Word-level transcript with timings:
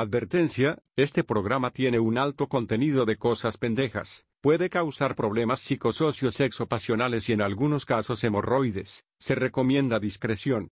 Advertencia, 0.00 0.78
este 0.94 1.24
programa 1.24 1.72
tiene 1.72 1.98
un 1.98 2.18
alto 2.18 2.48
contenido 2.48 3.04
de 3.04 3.16
cosas 3.16 3.56
pendejas. 3.56 4.26
Puede 4.40 4.70
causar 4.70 5.16
problemas 5.16 5.58
psicosocios 5.58 6.36
sexopasionales 6.36 7.28
y 7.28 7.32
en 7.32 7.42
algunos 7.42 7.84
casos 7.84 8.22
hemorroides. 8.22 9.06
Se 9.18 9.34
recomienda 9.34 9.98
discreción. 9.98 10.70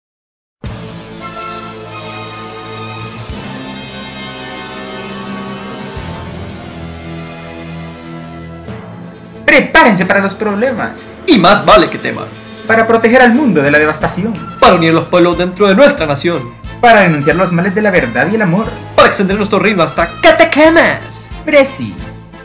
Prepárense 9.45 10.05
para 10.05 10.19
los 10.19 10.35
problemas, 10.35 11.05
Y 11.27 11.37
más 11.39 11.65
vale 11.65 11.89
que 11.89 11.97
teman, 11.97 12.27
para 12.67 12.85
proteger 12.85 13.21
al 13.21 13.33
mundo 13.33 13.61
de 13.61 13.71
la 13.71 13.79
devastación, 13.79 14.33
para 14.59 14.75
unir 14.75 14.93
los 14.93 15.07
pueblos 15.07 15.37
dentro 15.37 15.69
de 15.69 15.75
nuestra 15.75 16.05
nación, 16.05 16.61
para 16.83 16.99
denunciar 17.03 17.37
los 17.37 17.53
males 17.53 17.73
de 17.73 17.81
la 17.81 17.91
verdad 17.91 18.27
y 18.29 18.35
el 18.35 18.41
amor. 18.41 18.65
para 18.97 19.07
extender 19.07 19.37
nuestro 19.37 19.57
ritmo 19.57 19.83
hasta 19.83 20.09
Catacamas. 20.21 20.99
Prezi, 21.45 21.95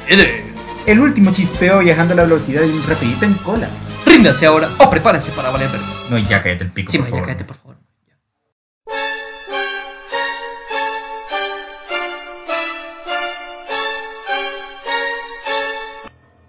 Ede. 0.06 0.44
el 0.86 1.00
último 1.00 1.32
chispeo 1.32 1.80
viajando 1.80 2.14
a 2.14 2.18
la 2.18 2.22
velocidad 2.22 2.60
de 2.62 2.68
un 2.70 2.86
rapidito 2.86 3.24
en 3.24 3.34
cola. 3.34 3.68
Ríndanse 4.06 4.46
ahora 4.46 4.68
o 4.78 4.88
prepárense 4.88 5.32
para 5.32 5.50
valer 5.50 5.68
verga. 5.70 5.86
No, 6.08 6.18
ya 6.18 6.40
cállate 6.40 6.62
el 6.62 6.70
pico, 6.70 6.92
Sí, 6.92 6.98
por 6.98 7.06
ma, 7.06 7.10
ya 7.10 7.14
favor. 7.16 7.26
cállate, 7.26 7.44
por 7.46 7.56
favor. 7.56 7.76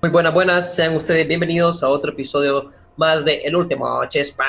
Muy 0.01 0.11
buenas, 0.11 0.33
buenas, 0.33 0.75
sean 0.75 0.95
ustedes 0.95 1.27
bienvenidos 1.27 1.83
a 1.83 1.89
otro 1.89 2.11
episodio 2.13 2.71
más 2.95 3.25
de 3.25 3.39
El 3.41 3.55
Último 3.55 4.05
Chispeo. 4.05 4.45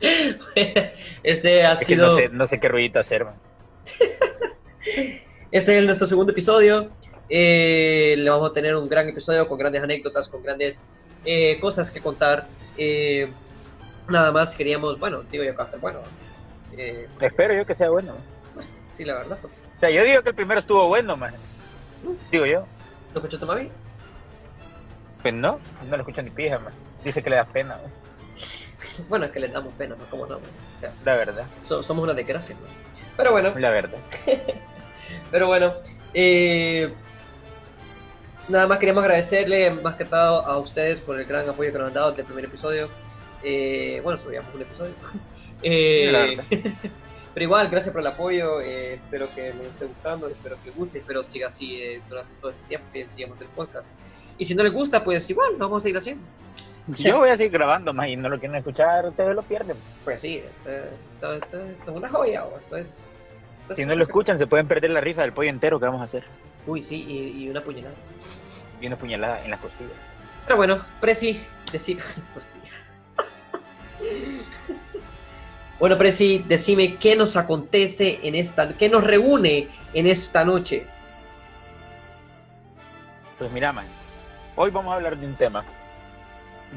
Este 1.22 1.64
ha 1.64 1.72
Es 1.72 1.80
que 1.80 1.84
sido... 1.86 2.06
no 2.06 2.16
sé, 2.16 2.28
no 2.28 2.46
sé 2.46 2.60
qué 2.60 2.68
ruidito 2.68 3.00
hacer. 3.00 3.26
Este 5.50 5.78
es 5.78 5.84
nuestro 5.84 6.06
segundo 6.06 6.32
episodio. 6.32 6.90
Eh, 7.30 8.14
le 8.18 8.30
vamos 8.30 8.50
a 8.50 8.52
tener 8.52 8.76
un 8.76 8.88
gran 8.88 9.08
episodio 9.08 9.48
con 9.48 9.58
grandes 9.58 9.82
anécdotas, 9.82 10.28
con 10.28 10.42
grandes 10.42 10.82
eh, 11.24 11.58
cosas 11.60 11.90
que 11.90 12.00
contar. 12.00 12.46
Eh, 12.76 13.30
nada 14.08 14.30
más 14.30 14.54
queríamos, 14.54 14.98
bueno, 14.98 15.22
digo 15.30 15.44
yo 15.44 15.52
que 15.52 15.56
va 15.56 15.64
a 15.64 15.68
ser 15.68 15.80
bueno. 15.80 16.00
Espero 17.20 17.54
yo 17.54 17.66
que 17.66 17.74
sea 17.74 17.90
bueno. 17.90 18.14
sí, 18.94 19.04
la 19.04 19.14
verdad. 19.14 19.38
O 19.44 19.80
sea, 19.80 19.90
yo 19.90 20.04
digo 20.04 20.22
que 20.22 20.30
el 20.30 20.34
primero 20.34 20.60
estuvo 20.60 20.86
bueno, 20.88 21.16
man. 21.16 21.34
Digo 22.30 22.46
yo. 22.46 22.66
¿Lo 23.14 23.20
escuchó 23.20 23.38
tu 23.38 23.46
mami? 23.46 23.70
Pues 25.22 25.34
no, 25.34 25.58
no 25.88 25.96
lo 25.96 26.02
escucho 26.02 26.22
ni 26.22 26.30
pija, 26.30 26.58
man. 26.58 26.72
Dice 27.04 27.22
que 27.22 27.30
le 27.30 27.36
da 27.36 27.44
pena, 27.44 27.76
man. 27.76 27.92
Bueno, 29.08 29.26
es 29.26 29.30
que 29.32 29.40
les 29.40 29.52
damos 29.52 29.72
pena, 29.74 29.94
¿no? 29.98 30.04
¿Cómo 30.10 30.26
no? 30.26 30.36
O 30.36 30.40
sea, 30.76 30.92
La 31.04 31.14
verdad, 31.16 31.46
so- 31.64 31.82
somos 31.82 32.02
una 32.04 32.14
desgracia, 32.14 32.54
¿no? 32.54 32.66
Pero 33.16 33.32
bueno, 33.32 33.52
la 33.58 33.70
verdad. 33.70 33.98
pero 35.30 35.46
bueno. 35.48 35.74
eh, 36.14 36.92
nada 38.48 38.66
más 38.66 38.78
queríamos 38.78 39.02
agradecerle 39.04 39.70
más 39.72 39.96
que 39.96 40.04
todo 40.04 40.46
a 40.46 40.58
ustedes 40.58 41.00
por 41.00 41.18
el 41.18 41.26
gran 41.26 41.48
apoyo 41.48 41.72
que 41.72 41.78
nos 41.78 41.88
han 41.88 41.94
dado 41.94 42.10
desde 42.10 42.22
el 42.22 42.26
primer 42.26 42.44
episodio. 42.46 42.88
Eh, 43.42 44.00
bueno, 44.02 44.20
subíamos 44.22 44.54
un 44.54 44.62
episodio. 44.62 44.92
Eh, 45.60 46.38
pero 47.34 47.44
igual, 47.44 47.68
gracias 47.68 47.90
por 47.92 48.00
el 48.00 48.06
apoyo. 48.06 48.60
eh, 48.60 48.94
espero 48.94 49.28
que 49.34 49.52
les 49.54 49.70
esté 49.70 49.86
gustando, 49.86 50.28
espero 50.28 50.56
que 50.62 50.68
les 50.68 50.76
guste, 50.76 50.98
espero 50.98 51.24
siga 51.24 51.48
así 51.48 51.82
eh, 51.82 52.00
durante 52.08 52.32
todo 52.40 52.52
este 52.52 52.64
tiempo 52.68 52.86
que 52.92 53.08
sigamos 53.16 53.40
el 53.40 53.48
podcast. 53.48 53.88
Y 54.38 54.44
si 54.44 54.54
no 54.54 54.62
les 54.62 54.72
gusta, 54.72 55.02
pues 55.02 55.28
igual, 55.30 55.54
lo 55.54 55.58
vamos 55.58 55.78
a 55.78 55.82
seguir 55.82 55.96
haciendo. 55.98 56.22
Yo 56.98 57.18
voy 57.18 57.30
a 57.30 57.36
seguir 57.36 57.52
grabando, 57.52 57.92
más 57.92 58.08
y 58.08 58.16
no 58.16 58.28
lo 58.28 58.38
quieren 58.38 58.56
escuchar, 58.56 59.06
ustedes 59.06 59.34
lo 59.34 59.42
pierden. 59.42 59.76
Pues 60.04 60.20
sí, 60.20 60.38
esto, 60.64 60.70
esto- 61.34 61.62
esto- 61.66 61.90
es 61.90 61.96
una 61.96 62.08
joya, 62.08 62.44
esto 62.60 62.76
es. 62.76 63.06
esto 63.62 63.74
Si 63.74 63.82
es- 63.82 63.88
no 63.88 63.94
lo 63.94 64.04
escuchan, 64.04 64.38
se 64.38 64.46
pueden 64.46 64.66
perder 64.68 64.90
la 64.90 65.00
rifa 65.00 65.22
del 65.22 65.32
pollo 65.32 65.50
entero 65.50 65.78
que 65.78 65.86
vamos 65.86 66.00
a 66.00 66.04
hacer. 66.04 66.24
Uy, 66.66 66.82
sí, 66.82 67.04
y, 67.06 67.44
y 67.44 67.50
una 67.50 67.62
puñalada. 67.62 67.94
Y 68.80 68.86
una 68.86 68.96
puñalada 68.96 69.42
en 69.44 69.50
las 69.50 69.60
costillas. 69.60 69.92
Pero 70.46 70.56
bueno, 70.56 70.84
Presi, 71.00 71.44
decime. 71.72 72.00
Bueno, 75.78 75.96
Presi, 75.96 76.44
decime 76.48 76.96
qué 76.96 77.14
nos 77.14 77.36
acontece 77.36 78.18
en 78.26 78.34
esta. 78.34 78.76
qué 78.76 78.88
nos 78.88 79.04
reúne 79.04 79.68
en 79.94 80.06
esta 80.08 80.44
noche. 80.44 80.86
Pues 83.38 83.52
mira, 83.52 83.72
man, 83.72 83.86
hoy 84.56 84.70
vamos 84.72 84.92
a 84.92 84.96
hablar 84.96 85.16
de 85.16 85.24
un 85.24 85.36
tema 85.36 85.64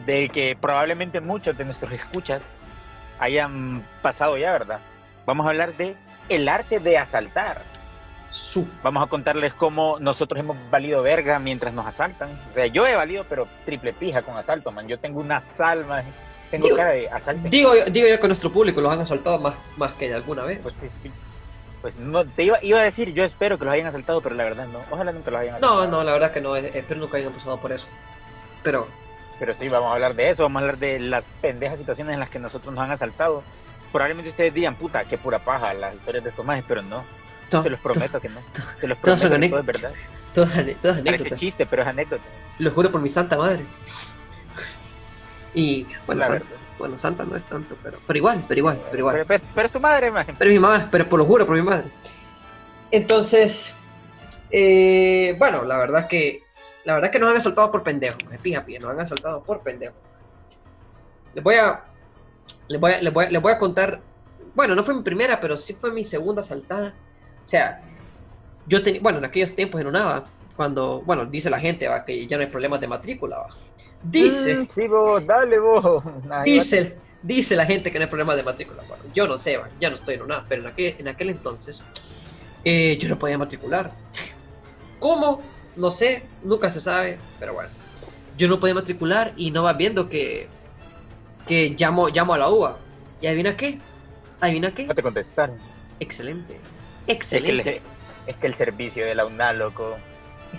del 0.06 0.31
que 0.31 0.57
probablemente 0.59 1.19
muchos 1.19 1.57
de 1.57 1.66
nuestros 1.66 1.91
escuchas 1.91 2.41
hayan 3.19 3.85
pasado 4.02 4.38
ya, 4.38 4.52
¿verdad? 4.52 4.79
Vamos 5.25 5.46
a 5.46 5.50
hablar 5.50 5.74
de 5.75 5.96
el 6.29 6.47
arte 6.50 6.79
de 6.79 6.97
asaltar. 6.97 7.62
Su. 8.30 8.66
Vamos 8.81 9.03
a 9.06 9.09
contarles 9.09 9.53
cómo 9.53 9.97
nosotros 10.00 10.40
hemos 10.40 10.56
valido 10.69 11.01
verga 11.03 11.38
mientras 11.38 11.74
nos 11.74 11.85
asaltan. 11.85 12.30
O 12.50 12.53
sea, 12.53 12.66
yo 12.68 12.88
he 12.88 12.96
valido, 12.96 13.25
pero 13.28 13.46
triple 13.66 13.91
pija 13.91 14.22
con 14.22 14.38
asalto, 14.38 14.72
man. 14.72 14.88
Yo 14.88 14.97
tengo 15.00 15.19
una 15.19 15.41
salma, 15.41 16.01
tengo 16.50 16.68
Digo- 16.68 16.78
cara 16.78 16.91
de 16.91 17.09
asalto. 17.09 17.50
Digo, 17.50 17.74
digo 17.91 18.07
yo 18.07 18.19
que 18.22 18.28
nuestro 18.28 18.50
público 18.51 18.80
los 18.80 18.91
han 18.94 19.01
asaltado 19.01 19.38
más, 19.38 19.56
más 19.75 19.91
que 19.94 20.13
alguna 20.13 20.44
vez. 20.44 20.59
Pues, 20.63 20.75
sí, 20.75 20.88
sí. 21.03 21.12
pues 21.81 21.94
no, 21.97 22.24
te 22.24 22.44
iba, 22.46 22.57
iba 22.63 22.80
a 22.80 22.84
decir, 22.84 23.12
yo 23.13 23.25
espero 23.25 23.57
que 23.59 23.66
los 23.66 23.74
hayan 23.74 23.88
asaltado, 23.88 24.22
pero 24.22 24.34
la 24.35 24.46
verdad 24.46 24.66
no. 24.68 24.80
Ojalá 24.90 25.12
nunca 25.12 25.30
los 25.30 25.41
hayan 25.41 25.56
asaltado. 25.56 25.85
No, 25.85 25.91
no, 25.91 26.03
la 26.06 26.13
verdad 26.13 26.31
que 26.31 26.40
no. 26.40 26.56
eh, 26.56 26.72
Espero 26.74 27.01
nunca 27.01 27.18
hayan 27.18 27.34
pasado 27.34 27.57
por 27.59 27.74
eso. 27.74 27.88
Pero, 28.63 28.88
Pero 29.41 29.56
sí, 29.56 29.68
vamos 29.69 29.90
a 29.90 29.94
hablar 29.96 30.13
de 30.13 30.29
eso, 30.29 30.44
vamos 30.44 30.59
a 30.59 30.66
hablar 30.66 30.78
de 30.78 31.00
las 31.00 31.25
pendejas 31.41 31.79
situaciones 31.79 32.13
en 32.13 32.19
las 32.19 32.29
que 32.29 32.38
nosotros 32.38 32.72
nos 32.75 32.84
han 32.84 32.91
asaltado. 32.91 33.44
Probablemente 33.91 34.29
ustedes 34.29 34.53
digan, 34.53 34.75
puta, 34.75 35.03
qué 35.06 35.18
pura 35.18 35.40
paja 35.40 35.74
las 35.74 35.96
historias 35.96 36.24
de 36.24 36.29
estos 36.29 36.46
majes, 36.46 36.63
pero 36.68 36.84
no. 36.84 37.03
to- 37.50 37.63
Te 37.63 37.72
los 37.72 37.80
prometo 37.80 38.22
que 38.22 38.30
no. 38.30 38.40
Te 38.80 38.88
los 38.88 38.97
prometo 39.00 39.30
que 39.40 39.50
todo 39.50 39.59
es 39.59 39.66
verdad. 39.66 39.91
to- 40.34 40.46
todas, 40.46 40.66
todas 40.80 40.97
anécdotas. 41.00 41.40
chiste, 41.40 41.66
pero 41.66 41.81
es 41.81 41.88
anécdota. 41.88 42.24
Lo 42.59 42.69
juro 42.69 42.91
por 42.91 43.01
mi 43.01 43.09
santa 43.09 43.35
madre. 43.35 43.63
Y, 45.56 45.88
bueno, 46.06 46.24
santa, 46.24 46.46
bueno, 46.78 46.97
santa 47.00 47.25
no 47.25 47.35
es 47.35 47.44
tanto, 47.44 47.75
pero, 47.81 47.97
pero 48.06 48.18
igual, 48.18 48.44
pero 48.47 48.59
igual, 48.59 48.80
pero 48.91 48.97
igual. 49.00 49.16
Pero, 49.16 49.25
pero- 49.25 49.44
pero 49.56 49.66
es 49.66 49.74
tu 49.74 49.80
madre, 49.80 50.12
maje. 50.12 50.35
Pero 50.38 50.51
mi 50.51 50.59
mamá, 50.59 50.88
pero 50.91 51.09
por 51.09 51.18
lo 51.19 51.25
juro, 51.25 51.47
por 51.47 51.56
mi 51.56 51.63
madre. 51.63 51.88
Entonces, 52.91 53.75
eh, 54.51 55.35
bueno, 55.40 55.63
la 55.66 55.78
verdad 55.78 56.01
es 56.01 56.07
que 56.07 56.44
la 56.86 56.94
verdad 56.96 57.09
es 57.09 57.12
que 57.12 57.19
nos 57.19 57.31
han 57.31 57.38
asaltado 57.38 57.72
por 57.72 57.84
pendejo, 57.84 58.18
me 58.30 58.38
pija, 58.38 58.64
pija, 58.64 58.80
nos 58.80 58.92
han 58.92 59.00
asaltado 59.00 59.44
por 59.44 59.62
pendejo. 59.62 59.96
Les 61.34 61.44
voy 61.44 61.56
a 61.56 61.84
les 62.68 62.80
voy 62.80 62.92
a, 62.94 63.02
les 63.02 63.14
voy 63.14 63.25
a, 63.25 63.30
les 63.30 63.42
voy 63.42 63.52
a 63.52 63.59
contar, 63.59 64.00
bueno, 64.56 64.75
no 64.75 64.84
fue 64.84 64.94
mi 64.94 65.03
primera, 65.03 65.40
pero 65.40 65.58
sí 65.58 65.74
fue 65.74 65.92
mi 65.92 66.03
segunda 66.03 66.42
asaltada. 66.42 66.94
O 67.44 67.47
sea, 67.47 67.81
yo 68.68 68.81
tenía, 68.84 69.02
bueno, 69.02 69.19
en 69.19 69.25
aquellos 69.25 69.53
tiempos 69.56 69.81
en 69.81 69.88
Unava, 69.88 70.25
cuando, 70.56 71.02
bueno, 71.02 71.25
dice 71.25 71.50
la 71.50 71.59
gente 71.59 71.88
va, 71.88 72.06
que 72.06 72.28
ya 72.28 72.38
no 72.38 72.44
hay 72.44 72.50
problemas 72.50 72.81
de 72.81 72.88
matrícula, 72.88 73.38
va. 73.38 73.50
Dice, 74.03 74.56
Mm, 74.56 74.68
sí, 74.68 74.88
vos, 74.88 75.25
dale 75.25 75.59
vos. 75.59 76.03
Nah, 76.25 76.44
Dice, 76.44 76.98
dice 77.22 77.56
la 77.56 77.66
gente 77.66 77.92
que 77.92 78.00
no 78.00 78.06
hay 78.06 78.09
problema 78.09 78.36
de 78.36 78.44
matrícula. 78.44 78.84
Bueno, 78.88 79.03
yo 79.13 79.28
no 79.28 79.38
sé, 79.38 79.58
man, 79.58 79.69
ya 79.80 79.90
no 79.90 79.96
estoy 79.96 80.16
en 80.16 80.24
una, 80.24 80.46
pero 80.48 80.62
en 80.62 80.68
aquel, 80.68 80.96
en 80.98 81.08
aquel 81.08 81.30
entonces 81.30 81.84
eh, 82.63 82.98
yo 83.00 83.09
no 83.09 83.19
podía 83.19 83.38
matricular. 83.38 83.92
¿Cómo? 85.00 85.42
No 85.76 85.92
sé, 85.92 86.24
nunca 86.44 86.70
se 86.70 86.82
sabe, 86.82 87.18
pero 87.40 87.54
bueno. 87.54 87.70
Yo 88.38 88.48
no 88.48 88.59
podía 88.59 88.74
matricular 88.74 89.34
y 89.38 89.52
no 89.52 89.64
vas 89.64 89.78
viendo 89.78 90.09
que, 90.09 90.48
que 91.48 91.76
llamo, 91.78 92.09
llamo 92.09 92.34
a 92.34 92.38
la 92.38 92.50
UBA. 92.50 92.78
¿Y 93.22 93.28
adivina 93.28 93.56
qué? 93.56 93.78
¿Adivina 94.40 94.74
qué? 94.74 94.86
No 94.86 94.96
te 94.96 95.04
contestaron. 95.04 95.58
Excelente. 96.00 96.56
Es 96.56 96.60
que, 97.06 97.12
Excelente. 97.14 97.78
el, 97.78 97.81
es 98.28 98.36
que 98.38 98.48
el 98.48 98.54
servicio 98.56 99.06
de 99.06 99.16
la 99.16 99.26
UNA, 99.26 99.54
loco, 99.54 99.98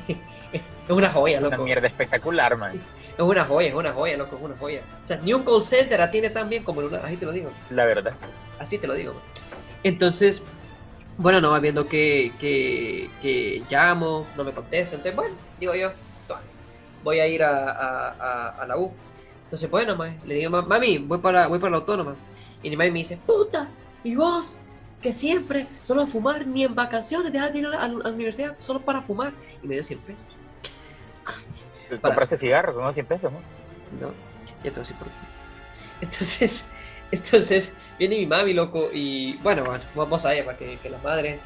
Es 0.53 0.91
una 0.91 1.11
joya, 1.11 1.39
es 1.39 1.43
una 1.45 1.57
loco. 1.57 1.65
mierda 1.65 1.87
espectacular, 1.87 2.57
man. 2.57 2.81
Es 3.13 3.21
una 3.21 3.45
joya, 3.45 3.69
es 3.69 3.75
una 3.75 3.93
joya, 3.93 4.17
loco, 4.17 4.37
es 4.37 4.43
una 4.43 4.57
joya. 4.57 4.81
O 5.05 5.07
sea, 5.07 5.19
ni 5.19 5.35
un 5.35 5.45
call 5.45 5.63
center 5.63 6.01
atiende 6.01 6.31
tan 6.31 6.49
bien 6.49 6.65
como 6.65 6.81
en 6.81 6.87
una, 6.89 6.99
así 7.01 7.17
te 7.19 7.27
lo 7.27 7.33
digo. 7.33 7.51
La 7.69 7.85
verdad. 7.85 8.15
Así 8.59 8.79
te 8.79 8.87
lo 8.87 8.95
digo. 8.95 9.13
Entonces, 9.83 10.43
bueno, 11.23 11.41
no 11.41 11.51
va 11.53 11.61
viendo 11.61 11.89
que, 11.89 12.33
que, 12.41 13.09
que 13.23 13.63
llamo, 13.71 14.27
no 14.37 14.45
me 14.45 14.53
contesta. 14.53 14.97
Entonces, 14.97 15.17
bueno, 15.17 15.37
digo 15.59 15.75
yo, 15.75 15.93
"Toma, 16.27 16.43
voy 17.03 17.21
a 17.21 17.27
ir 17.29 17.43
a, 17.43 17.71
a, 17.71 18.09
a, 18.09 18.49
a 18.63 18.67
la 18.67 18.77
U. 18.77 18.93
Entonces, 19.45 19.71
bueno, 19.71 19.97
ma, 19.97 20.15
le 20.25 20.35
digo, 20.35 20.51
"Ma- 20.51 20.63
mami, 20.63 20.99
voy 20.99 21.19
para, 21.19 21.47
voy 21.47 21.59
para 21.59 21.71
la 21.73 21.77
autónoma. 21.79 22.17
Y 22.63 22.71
mi 22.71 22.77
mami 22.77 22.91
me 22.91 22.99
dice, 23.01 23.19
puta, 23.27 23.69
¿y 24.05 24.15
vos? 24.17 24.59
Que 25.01 25.13
siempre, 25.13 25.67
solo 25.83 26.03
a 26.03 26.07
fumar, 26.07 26.47
ni 26.47 26.65
en 26.65 26.75
vacaciones, 26.75 27.33
dejas 27.33 27.53
de 27.53 27.59
ir 27.61 27.67
a 27.67 27.71
la, 27.71 27.83
a 27.85 27.89
la 27.89 28.11
universidad 28.11 28.57
solo 28.61 28.81
para 28.81 29.03
fumar. 29.03 29.33
Y 29.63 29.67
me 29.67 29.75
dio 29.75 29.83
100 29.85 29.99
pesos. 30.01 30.27
Para. 31.89 32.01
Compraste 32.15 32.37
cigarros 32.39 32.75
con 32.75 32.85
unos 32.85 32.95
100 32.95 33.07
pesos, 33.07 33.33
¿no? 33.33 33.43
No, 34.01 34.13
ya 34.65 34.71
te 34.71 34.71
voy 34.71 34.77
a 34.79 34.81
decir 34.81 34.97
por 34.97 35.09
qué. 35.09 35.15
Entonces, 36.01 36.65
entonces, 37.13 37.73
viene 37.99 38.19
mi 38.19 38.27
mami, 38.27 38.53
loco, 38.55 38.91
y 38.93 39.35
bueno, 39.39 39.65
bueno, 39.65 39.85
vamos 39.95 40.25
a 40.27 40.31
ver, 40.31 40.45
para 40.45 40.57
que, 40.59 40.79
que 40.79 40.91
las 40.91 41.03
madres. 41.03 41.45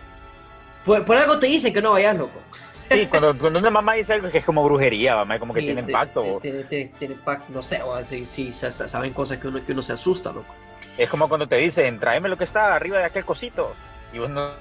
Por, 0.85 1.05
por 1.05 1.17
algo 1.17 1.39
te 1.39 1.47
dicen 1.49 1.73
que 1.75 1.83
no 1.83 1.93
vayas, 1.93 2.17
loco. 2.17 2.41
Sí, 2.89 3.07
cuando, 3.07 3.37
cuando 3.37 3.59
una 3.59 3.71
mamá 3.71 3.95
dice 3.95 4.13
algo 4.13 4.31
que 4.31 4.39
es 4.39 4.45
como 4.45 4.63
brujería, 4.65 5.17
mamá, 5.17 5.39
como 5.41 5.53
que 5.53 5.61
Sí, 5.61 5.67
tiene 5.67 5.81
impacto. 5.81 6.39
Tiene, 6.41 6.63
tiene, 6.65 6.91
tiene 6.99 7.15
impacto, 7.15 7.53
no 7.53 7.63
sé, 7.63 7.83
o 7.83 7.97
sa- 8.05 8.71
sa- 8.71 8.87
saben 8.89 9.13
cosas 9.13 9.39
que 9.39 9.49
uno, 9.49 9.65
que 9.65 9.73
uno 9.73 9.83
se 9.83 9.93
asusta, 9.93 10.33
loco. 10.33 10.55
Es 10.97 11.09
como 11.11 11.29
cuando 11.29 11.49
te 11.49 11.57
dicen, 11.57 11.99
tráeme 11.99 12.29
lo 12.29 12.37
que 12.39 12.45
está 12.45 12.75
arriba 12.77 12.99
de 12.99 13.05
aquel 13.05 13.25
cosito. 13.25 13.75
Y 14.13 14.19
vos 14.19 14.31
no, 14.31 14.53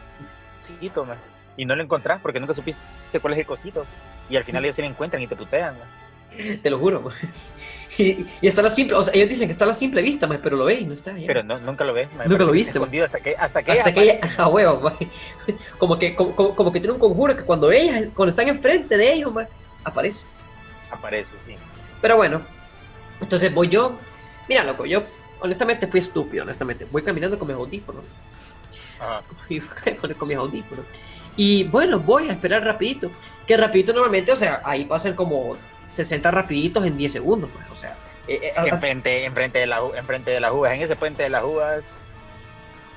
cosito, 0.67 1.05
man. 1.05 1.17
Y 1.55 1.65
no 1.65 1.75
lo 1.75 1.83
encontrás 1.83 2.19
porque 2.21 2.39
nunca 2.39 2.53
supiste 2.55 2.81
cuál 3.21 3.33
es 3.33 3.39
el 3.39 3.45
cosito. 3.45 3.85
Y 4.29 4.35
al 4.38 4.43
final 4.43 4.65
ellos 4.65 4.75
se 4.75 4.81
lo 4.81 4.88
encuentran 4.88 5.21
y 5.21 5.27
te 5.27 5.35
putean, 5.35 5.75
man. 5.77 6.59
Te 6.61 6.69
lo 6.69 6.79
juro, 6.79 7.01
man. 7.01 7.13
Y, 7.97 8.25
y 8.42 8.47
está 8.47 8.62
a 8.62 8.65
la 8.65 8.69
simple, 8.69 8.95
o 8.97 9.03
sea, 9.03 9.13
ellos 9.13 9.30
dicen 9.30 9.47
que 9.47 9.53
está 9.53 9.63
a 9.63 9.69
la 9.69 9.74
simple 9.74 10.01
vista, 10.01 10.27
pero 10.27 10.57
lo 10.57 10.65
ves 10.65 10.81
y 10.81 10.86
no 10.86 10.94
está 10.94 11.13
ahí. 11.13 11.25
Pero 11.25 11.44
no, 11.44 11.59
nunca 11.59 11.86
lo 11.86 11.94
ves, 11.94 12.13
man. 12.13 12.27
Nunca 12.27 12.44
lo 12.44 12.51
viste, 12.51 12.80
hasta 12.80 13.19
que, 13.19 13.36
hasta 13.38 13.63
que, 13.63 13.71
Hasta 13.71 13.94
que 13.94 14.01
ella, 14.01 14.19
a 14.38 14.47
huevo. 14.47 14.92
Como 15.77 15.97
que, 16.00 16.15
como, 16.15 16.74
que 16.74 16.80
tiene 16.80 16.94
un 16.94 17.00
conjuro 17.00 17.38
que 17.38 17.44
cuando 17.44 17.71
ellas, 17.71 18.07
cuando 18.13 18.31
están 18.31 18.47
enfrente 18.47 18.97
de 18.97 19.13
ellos, 19.13 19.31
aparece. 19.83 20.25
aparece, 20.92 21.30
sí. 21.45 21.56
Pero 22.01 22.18
bueno, 22.18 22.42
entonces 23.21 23.53
voy 23.53 23.69
yo. 23.69 23.98
Mira, 24.50 24.63
loco, 24.63 24.86
yo 24.86 25.03
honestamente 25.39 25.88
fui 25.88 26.00
estúpido, 26.00 26.44
honestamente. 26.44 26.86
Voy 26.91 27.03
caminando 27.03 27.39
con 27.39 27.48
mis 27.48 27.57
audífonos. 27.57 28.03
Ajá. 29.00 29.24
Con, 30.01 30.13
con 30.13 30.27
mis 30.27 30.38
audífonos. 30.38 30.86
Y 31.36 31.65
bueno, 31.65 32.00
voy 32.00 32.30
a 32.30 32.31
esperar 32.31 32.63
rapidito. 32.63 33.12
Que 33.45 33.57
rapidito 33.57 33.94
normalmente, 33.94 34.31
o 34.31 34.36
sea, 34.36 34.62
ahí 34.63 34.86
pasan 34.86 35.15
como 35.15 35.57
60 35.95 36.31
rapiditos 36.31 36.86
en 36.86 36.97
10 36.97 37.12
segundos, 37.13 37.50
pues. 37.53 37.65
O 37.71 37.75
sea, 37.75 37.95
eh, 38.27 38.39
eh, 38.42 38.53
enfrente, 38.68 39.25
enfrente, 39.25 39.59
de 39.59 39.68
la, 39.68 39.80
enfrente 39.95 40.31
de 40.31 40.39
las 40.39 40.51
uvas, 40.51 40.74
en 40.74 40.81
ese 40.81 40.95
puente 40.95 41.24
de 41.24 41.30
las 41.30 41.44
uvas, 41.44 41.83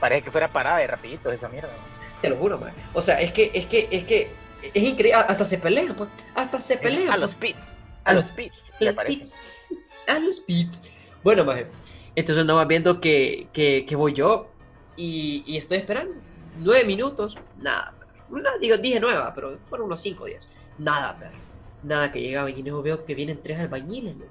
parece 0.01 0.23
que 0.23 0.31
fuera 0.31 0.49
parada 0.49 0.79
de 0.79 0.87
rapidito 0.87 1.31
esa 1.33 1.49
mierda. 1.49 1.71
te 2.23 2.31
lo 2.31 2.37
juro, 2.37 2.59
man. 2.59 2.73
O 2.95 3.03
sea, 3.03 3.21
es 3.21 3.33
que, 3.33 3.51
es 3.55 3.67
que, 3.67 3.89
es 3.91 4.05
que, 4.07 4.31
es 4.63 4.83
increíble. 4.83 5.15
Hasta 5.15 5.45
se 5.45 5.59
pelean, 5.59 5.95
pues. 5.95 6.09
Hasta 6.35 6.61
se 6.61 6.77
pelean. 6.77 7.13
A 7.13 7.17
los 7.17 7.35
pues. 7.35 7.53
pits, 7.55 7.61
a 8.05 8.11
A 8.11 8.15
los 8.15 8.25
los- 8.27 8.33
pits, 8.35 8.57
Los 8.81 8.81
me 8.81 8.93
parece. 8.95 9.19
pits. 9.19 9.69
A 10.07 10.19
los 10.19 10.41
pits. 10.41 10.83
Bueno, 11.23 11.45
maje. 11.45 11.67
Entonces 12.17 12.45
no 12.45 12.57
vas 12.57 12.67
viendo 12.67 13.01
que, 13.01 13.49
que, 13.53 13.85
que 13.87 13.95
voy 13.97 14.13
yo 14.15 14.51
y, 14.97 15.45
y 15.47 15.57
estoy 15.59 15.79
esperando. 15.79 16.15
Nueve 16.61 16.85
minutos, 16.85 17.37
nada. 17.59 17.93
No, 18.29 18.59
digo, 18.61 18.77
dije 18.77 18.99
nueva, 19.01 19.33
pero 19.35 19.59
fueron 19.69 19.87
unos 19.87 20.01
cinco 20.01 20.25
días. 20.25 20.47
Nada, 20.79 21.17
perro. 21.19 21.37
Nada 21.83 22.11
que 22.13 22.21
llegaban 22.21 22.57
y 22.57 22.63
luego 22.63 22.83
veo 22.83 23.05
que 23.05 23.15
vienen 23.15 23.41
tres 23.43 23.59
albañiles, 23.61 24.17
loco. 24.17 24.31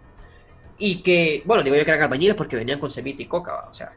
Y 0.80 1.02
que, 1.02 1.42
bueno, 1.46 1.64
digo 1.64 1.76
yo 1.76 1.84
que 1.86 1.92
eran 1.92 2.04
albañiles 2.04 2.36
porque 2.36 2.56
venían 2.56 2.80
con 2.80 2.90
semita 2.92 3.22
y 3.22 3.26
coca, 3.26 3.52
va, 3.54 3.68
o 3.70 3.74
sea. 3.74 3.92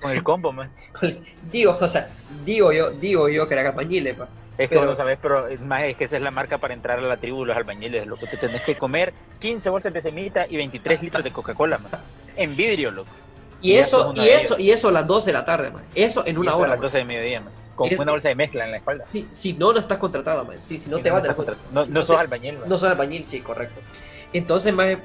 Con 0.00 0.10
el 0.12 0.22
combo, 0.22 0.52
man. 0.52 0.70
Digo, 1.52 1.76
o 1.80 1.88
sea, 1.88 2.08
digo 2.44 2.72
yo, 2.72 2.90
digo 2.90 3.28
yo 3.28 3.46
que 3.46 3.54
eran 3.54 3.66
albañiles, 3.66 4.16
pa. 4.16 4.28
Es 4.58 4.68
que 4.68 4.74
Pero- 4.76 4.84
no 4.90 4.94
sabés, 4.94 5.18
pero 5.22 5.46
es 5.48 5.60
más, 5.60 5.84
es 5.84 5.96
que 5.96 6.04
esa 6.04 6.16
es 6.16 6.22
la 6.22 6.30
marca 6.30 6.58
para 6.58 6.74
entrar 6.74 6.98
a 6.98 7.02
la 7.02 7.16
tribu 7.16 7.40
de 7.42 7.46
los 7.46 7.56
albañiles, 7.56 8.06
loco. 8.06 8.26
Te 8.26 8.36
tenés 8.36 8.62
que 8.62 8.74
comer 8.74 9.14
15 9.38 9.70
bolsas 9.70 9.92
de 9.92 10.02
semita 10.02 10.46
y 10.48 10.56
23 10.56 11.00
litros 11.02 11.24
de 11.24 11.30
Coca-Cola, 11.30 11.78
man. 11.78 11.92
En 12.36 12.54
vidrio, 12.56 12.90
loco. 12.90 13.10
Y 13.62 13.74
eso, 13.74 14.12
y 14.16 14.28
eso, 14.28 14.58
y 14.58 14.70
eso 14.70 14.88
a 14.88 14.92
las 14.92 15.06
12 15.06 15.26
de 15.30 15.32
la 15.38 15.44
tarde, 15.44 15.70
man. 15.70 15.82
Eso 15.94 16.26
en 16.26 16.34
Y 16.34 16.38
una 16.38 16.50
eso 16.50 16.58
a 16.58 16.60
hora. 16.60 16.68
las 16.70 16.78
man. 16.78 16.82
12 16.86 16.98
de 16.98 17.04
mediodía, 17.04 17.40
man. 17.40 17.52
Con 17.80 17.90
Es- 17.90 17.98
una 17.98 18.12
bolsa 18.12 18.28
de 18.28 18.34
mezcla 18.34 18.66
en 18.66 18.72
la 18.72 18.76
espalda. 18.76 19.06
Si, 19.10 19.26
si 19.30 19.52
no, 19.54 19.72
no 19.72 19.78
estás 19.78 19.96
contratado, 19.96 20.44
man. 20.44 20.60
Si, 20.60 20.78
si 20.78 20.90
no 20.90 20.98
te 20.98 21.10
vas 21.10 21.22
de 21.22 21.28
la 21.28 21.32
estás 21.32 21.36
contra- 21.36 21.54
contra- 21.54 21.72
No, 21.72 21.82
si 21.86 21.92
no 21.92 22.00
te- 22.00 22.06
sos 22.06 22.18
albañil, 22.18 22.58
man. 22.58 22.68
No 22.68 22.76
soy 22.76 22.90
albañil, 22.90 23.24
sí, 23.24 23.40
correcto. 23.40 23.80
Entonces, 24.34 24.74
más 24.74 24.98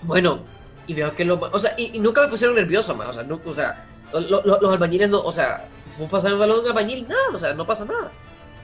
bueno, 0.00 0.40
y 0.86 0.94
veo 0.94 1.14
que 1.14 1.26
lo, 1.26 1.34
o 1.38 1.58
sea, 1.58 1.74
y, 1.76 1.94
y 1.94 1.98
nunca 1.98 2.22
me 2.22 2.28
pusieron 2.28 2.56
nervioso, 2.56 2.94
más, 2.94 3.10
o 3.10 3.12
sea, 3.12 3.22
no, 3.24 3.38
o 3.44 3.52
sea, 3.54 3.84
lo- 4.14 4.40
lo- 4.42 4.60
los 4.62 4.72
albañiles 4.72 5.10
no, 5.10 5.20
o 5.20 5.30
sea, 5.30 5.68
vos 5.98 6.08
pasar 6.10 6.32
el 6.32 6.38
balón 6.38 6.62
de 6.64 6.70
albañil, 6.70 7.06
nada, 7.06 7.20
o 7.34 7.38
sea, 7.38 7.52
no 7.52 7.66
pasa 7.66 7.84
nada. 7.84 8.10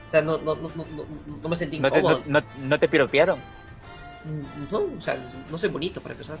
O 0.07 0.09
sea, 0.09 0.23
no, 0.23 0.39
no, 0.39 0.55
no, 0.55 0.71
no, 0.75 0.85
no, 0.95 1.05
no 1.43 1.47
me 1.49 1.55
sentí 1.55 1.79
No 1.79 1.91
te, 1.91 1.99
incómodo. 1.99 2.23
no, 2.25 2.39
no- 2.41 2.47
no 2.63 2.79
te 2.79 2.87
piropearon, 2.87 3.37
No, 4.71 4.79
o 4.97 5.01
sea, 5.01 5.15
no 5.51 5.57
soy 5.59 5.69
bonito 5.69 6.01
para 6.01 6.13
empezar. 6.15 6.37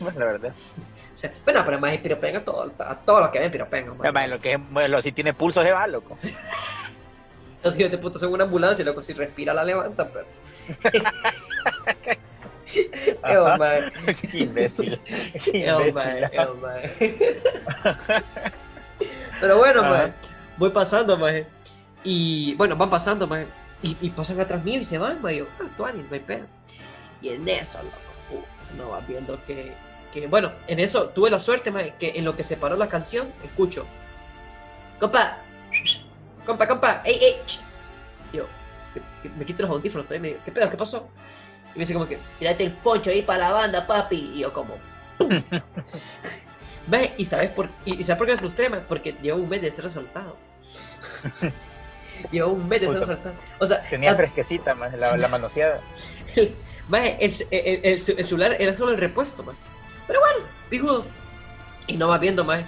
Bueno, 0.00 0.18
la 0.20 0.26
verdad. 0.26 0.54
O 1.14 1.16
sea, 1.16 1.32
bueno, 1.44 1.62
pero 1.64 1.78
más 1.78 1.96
piropean 1.98 2.34
a 2.34 2.44
todos, 2.44 2.72
a 2.80 2.96
todos 2.96 3.20
los 3.20 3.30
que 3.30 3.38
ven 3.38 3.52
piropean, 3.52 3.86
man. 3.86 3.98
Además, 4.00 4.30
lo 4.30 4.40
que 4.40 4.54
es, 4.54 4.58
bueno, 4.70 5.00
si 5.00 5.12
tiene 5.12 5.32
pulso 5.32 5.62
se 5.62 5.70
va, 5.70 5.86
loco. 5.86 6.16
Los 7.64 7.78
hijos 7.78 7.92
de 7.92 7.98
puta 7.98 8.18
son 8.18 8.32
una 8.32 8.44
ambulancia, 8.44 8.84
loco, 8.84 9.02
si 9.02 9.14
respira 9.14 9.54
la 9.54 9.64
levanta, 9.64 10.10
pero. 10.12 10.26
Man. 13.58 13.92
Qué 14.20 14.38
imbécil. 14.38 15.00
Qué 15.42 15.58
imbécil. 15.58 15.94
man, 15.94 16.18
ew, 16.32 16.54
man. 16.56 16.82
Pero 19.40 19.58
bueno, 19.58 19.80
Ajá. 19.80 19.90
man, 19.90 20.14
voy 20.58 20.70
pasando, 20.70 21.16
man. 21.16 21.46
Y 22.02 22.54
bueno, 22.56 22.76
van 22.76 22.90
pasando, 22.90 23.26
man. 23.26 23.46
Y, 23.82 23.96
y 24.00 24.10
pasan 24.10 24.40
atrás 24.40 24.62
mío 24.64 24.80
y 24.80 24.84
se 24.84 24.98
van, 24.98 25.22
man. 25.22 25.32
Y 25.32 25.38
yo, 25.38 25.46
ah, 25.60 25.64
no 25.78 25.86
hay 25.86 26.20
pedo. 26.20 26.46
Y 27.22 27.30
en 27.30 27.48
eso, 27.48 27.78
loco, 27.78 27.96
no 28.76 28.90
vas 28.90 29.06
viendo 29.06 29.38
que, 29.46 29.72
que. 30.12 30.26
Bueno, 30.26 30.52
en 30.66 30.80
eso 30.80 31.08
tuve 31.10 31.30
la 31.30 31.38
suerte, 31.38 31.72
que 31.98 32.12
en 32.16 32.24
lo 32.24 32.36
que 32.36 32.42
se 32.42 32.56
paró 32.56 32.76
la 32.76 32.88
canción, 32.88 33.32
escucho. 33.44 33.84
Compa, 35.00 35.38
compa, 36.46 36.66
compa, 36.68 37.02
ey, 37.04 37.18
ey. 37.22 37.36
ch". 37.46 37.60
Y 38.32 38.36
yo, 38.38 38.46
que- 38.94 39.00
que 39.28 39.34
me 39.36 39.44
quito 39.44 39.62
los 39.62 39.70
audífonos, 39.72 40.06
todavía 40.06 40.22
me 40.22 40.28
digo, 40.28 40.40
¿qué 40.44 40.52
pedo? 40.52 40.70
¿Qué 40.70 40.76
pasó? 40.76 41.08
Y 41.74 41.78
me 41.78 41.80
dice 41.80 41.94
como 41.94 42.06
que, 42.06 42.18
tírate 42.38 42.64
el 42.64 42.72
foncho 42.72 43.10
ahí 43.10 43.22
para 43.22 43.38
la 43.48 43.52
banda, 43.52 43.86
papi. 43.86 44.32
Y 44.34 44.38
yo 44.40 44.52
como, 44.52 44.76
¡pum! 45.18 45.42
Ve, 46.86 47.14
¿y 47.16 47.24
sabes 47.24 47.50
por, 47.50 47.68
y, 47.86 47.98
y 48.00 48.04
sabes 48.04 48.18
por 48.18 48.26
qué 48.26 48.32
me 48.34 48.38
frustré? 48.38 48.70
Porque 48.70 49.14
llevo 49.22 49.38
un 49.38 49.48
mes 49.48 49.62
de 49.62 49.70
ser 49.72 49.86
asaltado. 49.86 50.36
llevo 52.30 52.52
un 52.52 52.68
mes 52.68 52.80
de 52.82 52.88
ser 52.88 53.00
Puta. 53.00 53.12
asaltado. 53.12 53.34
O 53.58 53.66
sea, 53.66 53.82
Tenía 53.88 54.12
a- 54.12 54.16
fresquecita, 54.16 54.74
la, 54.74 55.16
la 55.16 55.28
manoseada. 55.28 55.80
el, 56.92 57.06
el, 57.20 57.34
el- 57.50 57.80
el- 57.84 58.18
el 58.18 58.24
celular 58.26 58.56
era 58.58 58.72
solo 58.74 58.92
el 58.92 58.98
repuesto, 58.98 59.42
man. 59.42 59.56
Pero 60.06 60.20
bueno, 60.20 60.44
pijudo. 60.68 61.06
Y 61.86 61.96
no 61.96 62.08
va 62.08 62.18
viendo, 62.18 62.44
man, 62.44 62.66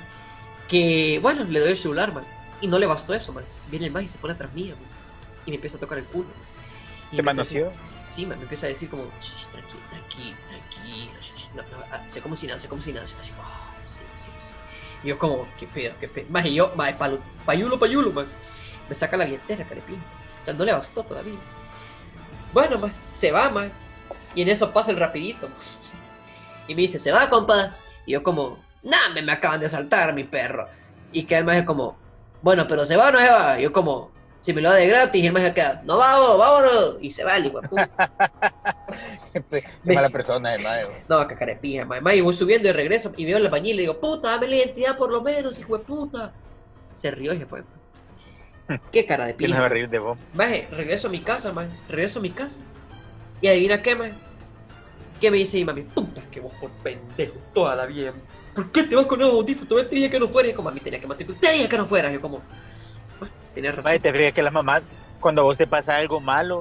que, 0.69 1.19
bueno, 1.23 1.45
le 1.45 1.61
doy 1.61 1.71
el 1.71 1.79
celular, 1.79 2.13
man. 2.13 2.25
Y 2.61 2.69
no 2.69 2.79
le 2.79 2.87
bastó 2.87 3.15
eso, 3.15 3.33
man. 3.33 3.45
Viene 3.69 3.87
el 3.87 3.93
man 3.93 4.05
y 4.05 4.09
se 4.09 4.19
pone 4.19 4.35
atrás 4.35 4.53
mía. 4.55 4.75
Y 5.45 5.51
me 5.51 5.57
empieza 5.57 5.77
a 5.77 5.81
tocar 5.81 5.99
el 5.99 6.05
culo. 6.05 6.29
¿Te 7.11 7.23
manoseó? 7.23 7.73
Sí, 8.09 8.25
me 8.27 8.35
empieza 8.35 8.67
a 8.67 8.69
decir 8.71 8.89
como, 8.89 9.05
"Shh, 9.21 9.47
tranquilo, 9.53 9.83
tranquilo, 9.91 10.37
tranquilo, 10.49 11.13
no, 11.55 11.63
no, 11.63 11.85
ah, 11.91 12.03
sé 12.09 12.21
como 12.21 12.35
si 12.37 12.47
nada, 12.47 12.59
sé 12.59 12.69
como 12.69 12.81
si 12.81 12.93
nada, 12.93 13.05
así, 13.05 13.15
así, 13.21 13.33
ah, 13.39 13.77
sí, 13.85 14.01
sí, 14.15 14.31
sí. 14.39 14.53
Y 15.03 15.09
yo 15.09 15.19
como, 15.19 15.47
qué 15.59 15.67
pedo, 15.67 15.95
qué 16.01 16.09
pedo. 16.09 16.27
Más 16.31 16.47
y 16.47 16.55
yo, 16.55 16.73
más, 16.77 16.93
palo, 16.95 17.19
payulo, 17.45 17.79
payulo, 17.79 18.13
man. 18.13 18.27
Me 18.89 18.95
saca 18.95 19.17
la 19.17 19.25
billetera, 19.25 19.65
carepín. 19.65 20.01
O 20.43 20.45
sea, 20.45 20.55
no 20.55 20.65
le 20.65 20.73
bastó 20.73 21.03
todavía. 21.05 21.35
Bueno, 22.53 22.79
man, 22.79 22.93
se 23.11 23.31
va, 23.33 23.51
man. 23.51 23.73
Y 24.37 24.43
en 24.43 24.51
eso 24.51 24.73
pasa 24.73 24.93
el 24.93 24.99
rapidito. 24.99 25.49
Y 26.69 26.75
me 26.77 26.83
dice, 26.83 27.01
se 27.01 27.11
va, 27.11 27.29
compa. 27.29 27.73
Y 28.07 28.13
yo 28.13 28.23
como, 28.23 28.59
nah, 28.85 29.09
me, 29.15 29.23
me 29.23 29.33
acaban 29.33 29.59
de 29.61 29.69
saltar, 29.69 30.15
mi 30.15 30.23
perro. 30.23 30.69
Y 31.11 31.25
que 31.25 31.37
el 31.39 31.45
maje 31.45 31.65
como, 31.65 31.97
bueno, 32.43 32.69
pero 32.69 32.85
se 32.85 32.97
va 32.97 33.09
o 33.09 33.13
no 33.13 33.19
se 33.19 33.29
va. 33.31 33.59
Y 33.59 33.65
yo 33.65 33.73
como, 33.73 34.13
si 34.41 34.53
me 34.53 34.61
lo 34.61 34.69
da 34.71 34.77
de 34.77 34.87
gratis. 34.87 35.23
Y 35.23 35.27
el 35.27 35.33
maje 35.33 35.53
queda, 35.55 35.81
no 35.85 35.97
vamos, 35.97 36.39
vámonos. 36.39 36.97
Y 37.01 37.11
se 37.11 37.25
va 37.25 37.37
el 37.37 37.47
hijo 37.47 37.61
de 37.61 37.69
puta. 37.69 37.89
Qué 39.51 39.95
mala 39.95 40.11
persona, 40.11 40.51
además. 40.51 40.85
güey. 40.87 40.97
No, 41.09 41.27
que 41.27 41.35
carepija, 41.35 41.85
mae. 41.85 42.01
Mae, 42.01 42.17
y 42.17 42.21
voy 42.21 42.35
subiendo 42.35 42.69
y 42.69 42.73
regreso 42.73 43.13
y 43.17 43.25
veo 43.25 43.39
el 43.39 43.47
albañil 43.47 43.73
y 43.73 43.77
le 43.77 43.83
digo, 43.83 43.99
puta, 44.01 44.31
dame 44.31 44.49
la 44.49 44.57
identidad 44.57 44.97
por 44.97 45.11
lo 45.11 45.23
menos, 45.23 45.59
hijo 45.59 45.79
de 45.79 45.85
puta. 45.85 46.33
Se 46.95 47.11
rió 47.11 47.33
y 47.35 47.39
se 47.39 47.47
fue. 47.47 47.63
Qué 48.93 49.07
cara 49.07 49.27
de 49.27 49.37
¿Quién 49.37 49.51
se 49.51 49.55
va 49.55 49.61
pija. 49.61 49.67
a 49.67 49.69
reír 49.71 49.89
de 49.89 49.99
vos? 49.99 50.19
Maje, 50.35 50.67
regreso 50.71 51.09
a 51.09 51.11
mi 51.11 51.21
casa, 51.21 51.53
mae. 51.53 51.69
Regreso 51.89 52.19
a 52.19 52.23
mi 52.23 52.31
casa. 52.31 52.61
Y 53.41 53.49
adivina 53.49 53.83
qué, 53.83 53.95
mae. 53.95 54.15
¿Qué 55.21 55.31
me 55.31 55.39
dice 55.39 55.57
mi 55.59 55.65
mami? 55.65 55.83
Puta, 55.83 56.21
que 56.31 56.41
vos 56.41 56.53
por 56.61 56.71
pendejo 56.83 57.35
toda 57.55 57.75
la 57.75 57.87
vida. 57.87 58.13
¿Por 58.55 58.71
qué 58.71 58.85
te 58.85 58.97
vas 58.97 59.07
con 59.07 59.19
nuevos 59.19 59.37
audífonos? 59.41 59.69
Tú 59.69 59.77
te 59.77 59.95
dije 59.95 60.11
que 60.11 60.19
no 60.21 60.29
fueras. 60.29 60.53
Y 60.53 60.55
como 60.55 60.69
a 60.69 60.73
mí 60.73 60.81
tenía 60.81 61.01
que 61.01 61.07
matricular. 61.07 61.41
Te 61.41 61.53
dije 61.53 61.69
que 61.69 61.77
no 61.79 61.87
fueras. 61.87 62.13
Yo 62.13 62.21
como, 62.21 62.43
"Bueno, 63.19 63.35
tenías 63.55 63.75
razón. 63.75 63.85
Madre, 63.91 64.01
te 64.01 64.13
crees 64.13 64.35
que 64.35 64.43
las 64.43 64.53
mamás, 64.53 64.83
cuando 65.21 65.43
a 65.43 65.45
vos 65.45 65.57
te 65.57 65.67
pasa 65.67 65.97
algo 65.97 66.21
malo, 66.21 66.61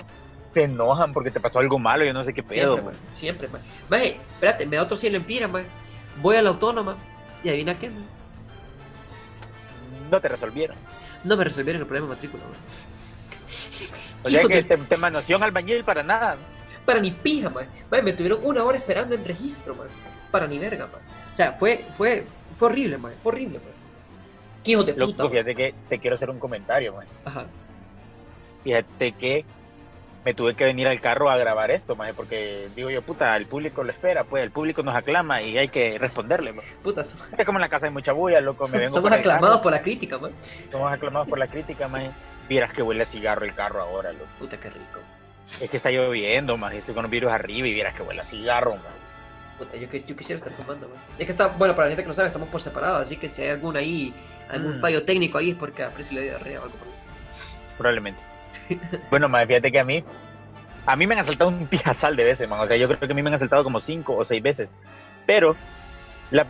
se 0.54 0.64
enojan 0.64 1.14
porque 1.14 1.32
te 1.32 1.40
pasó 1.40 1.60
algo 1.60 1.80
malo, 1.80 2.06
yo 2.06 2.14
no 2.14 2.24
sé 2.24 2.34
qué 2.34 2.44
pedo. 2.44 2.92
Siempre, 3.12 3.48
mae. 3.50 3.62
Maje, 3.90 4.18
espérate, 4.34 4.66
me 4.66 4.78
da 4.78 4.84
otro 4.84 4.96
100 4.98 5.14
lempiras, 5.14 5.50
mae. 5.52 5.66
Voy 6.22 6.38
a 6.38 6.42
la 6.42 6.50
autónoma. 6.50 6.98
Y 7.44 7.50
adivina 7.50 7.78
qué, 7.78 7.90
mae. 7.90 8.04
No 10.12 10.22
te 10.22 10.28
resolvieron. 10.30 10.78
No 11.24 11.36
me 11.38 11.44
resolvieron 11.44 11.82
el 11.82 11.88
problema 11.88 12.08
de 12.08 12.16
matrícula, 12.16 12.44
mae. 12.44 12.60
O 14.24 14.30
sea 14.30 14.44
que 14.48 14.64
te, 14.64 14.78
te 14.78 14.98
manoseó 14.98 15.38
un 15.38 15.44
albañil 15.44 15.84
para 15.84 16.04
nada. 16.04 16.38
Para 16.86 17.00
ni 17.00 17.12
pija, 17.12 17.50
man. 17.50 17.66
Man, 17.90 18.04
me 18.06 18.14
tuvieron 18.14 18.40
una 18.44 18.64
hora 18.64 18.78
esperando 18.78 19.16
en 19.16 19.26
registro, 19.26 19.76
man. 19.76 19.88
Para 20.32 20.48
ni 20.48 20.60
verga, 20.60 20.88
man. 20.88 21.02
O 21.32 21.36
sea, 21.36 21.54
fue, 21.54 21.86
fue, 21.98 22.26
fue 22.58 22.68
horrible, 22.70 22.98
man. 22.98 23.14
Fue 23.24 23.32
horrible, 23.32 23.60
man. 23.60 23.74
Qué 24.64 24.72
hijos 24.72 24.86
de 24.86 24.94
puta. 24.94 25.30
fíjate 25.30 25.56
que 25.56 25.74
te 25.90 26.00
quiero 26.00 26.16
hacer 26.16 26.30
un 26.30 26.40
comentario, 26.40 26.94
man. 26.94 27.06
Ajá. 27.26 27.46
Fíjate 28.64 29.12
que 29.14 29.46
me 30.24 30.34
tuve 30.34 30.56
que 30.56 30.64
venir 30.66 30.88
al 30.88 31.00
carro 31.02 31.30
a 31.30 31.38
grabar 31.38 31.70
esto, 31.70 31.96
man, 31.96 32.12
porque 32.16 32.68
digo 32.76 32.90
yo, 32.90 33.04
puta, 33.04 33.38
el 33.38 33.46
público 33.46 33.84
lo 33.84 33.92
espera, 33.92 34.24
pues 34.24 34.44
el 34.44 34.50
público 34.50 34.82
nos 34.82 34.96
aclama 34.96 35.44
y 35.44 35.56
hay 35.58 35.68
que 35.68 36.00
responderle. 36.00 36.52
man. 36.52 36.66
Puta, 36.82 37.04
so- 37.04 37.16
Es 37.38 37.46
como 37.46 37.60
en 37.60 37.62
la 37.62 37.70
casa 37.70 37.86
hay 37.86 37.92
mucha 37.92 38.12
bulla, 38.12 38.42
loco, 38.42 38.68
me 38.70 38.78
vengo 38.80 38.92
somos 38.96 39.12
el 39.12 39.20
aclamados 39.20 39.62
por 39.62 39.72
la 39.72 39.82
crítica, 39.84 40.18
man. 40.18 40.32
Somos 40.72 40.92
aclamados 40.92 41.28
por 41.28 41.38
la 41.38 41.48
crítica, 41.48 41.88
man. 41.88 42.12
Vieras 42.50 42.74
que 42.74 42.82
huele 42.82 43.04
a 43.04 43.06
cigarro 43.06 43.46
el 43.46 43.54
carro 43.54 43.82
ahora, 43.82 44.14
loco. 44.14 44.26
Puta, 44.40 44.58
qué 44.60 44.70
rico. 44.72 45.00
Es 45.62 45.70
que 45.70 45.78
está 45.78 45.90
lloviendo, 45.92 46.58
man. 46.58 46.74
Estoy 46.74 46.94
con 46.94 47.06
un 47.06 47.12
virus 47.12 47.32
arriba 47.32 47.68
y 47.68 47.74
vieras 47.74 47.94
que 47.96 48.04
huele 48.04 48.22
a 48.22 48.26
cigarro, 48.26 48.72
man. 48.72 48.94
Puta, 49.58 49.78
yo, 49.78 49.88
yo 49.90 50.16
quisiera 50.16 50.40
estar 50.40 50.52
fumando, 50.54 50.88
man. 50.90 50.98
Es 51.18 51.26
que 51.26 51.32
está, 51.32 51.48
bueno, 51.48 51.76
para 51.76 51.86
la 51.88 51.92
gente 51.92 52.04
que 52.04 52.08
no 52.10 52.14
sabe, 52.14 52.28
estamos 52.28 52.50
por 52.50 52.62
separado, 52.62 52.98
así 52.98 53.16
que 53.18 53.30
si 53.30 53.42
hay 53.42 53.50
algún 53.50 53.78
ahí, 53.78 54.14
algún 54.50 54.78
Mm. 54.80 54.82
fallo 54.82 55.04
técnico 55.04 55.38
ahí 55.38 55.52
es 55.52 55.58
porque 55.58 55.84
a 55.84 55.90
Precio 55.90 56.16
le 56.16 56.24
dio 56.24 56.32
diarrea 56.32 56.60
o 56.60 56.64
algo 56.64 56.76
por 56.78 56.88
el. 56.88 56.94
Probablemente. 57.78 58.22
bueno, 59.10 59.30
man, 59.30 59.48
fíjate 59.48 59.72
que 59.72 59.80
a 59.80 59.86
mí, 59.86 60.04
a 60.86 60.96
mí 60.96 61.08
me 61.08 61.14
han 61.16 61.22
asaltado 61.22 61.50
un 61.50 61.68
pijazal 61.68 62.16
de 62.16 62.24
veces, 62.26 62.50
man. 62.50 62.60
O 62.60 62.68
sea, 62.68 62.76
yo 62.78 62.88
creo 62.88 63.00
que 63.00 63.06
a 63.12 63.16
mí 63.16 63.22
me 63.22 63.30
han 63.30 63.36
asaltado 63.36 63.64
como 63.64 63.80
cinco 63.80 64.16
o 64.16 64.26
seis 64.26 64.42
veces. 64.44 64.68
Pero 65.26 65.56
la 66.32 66.46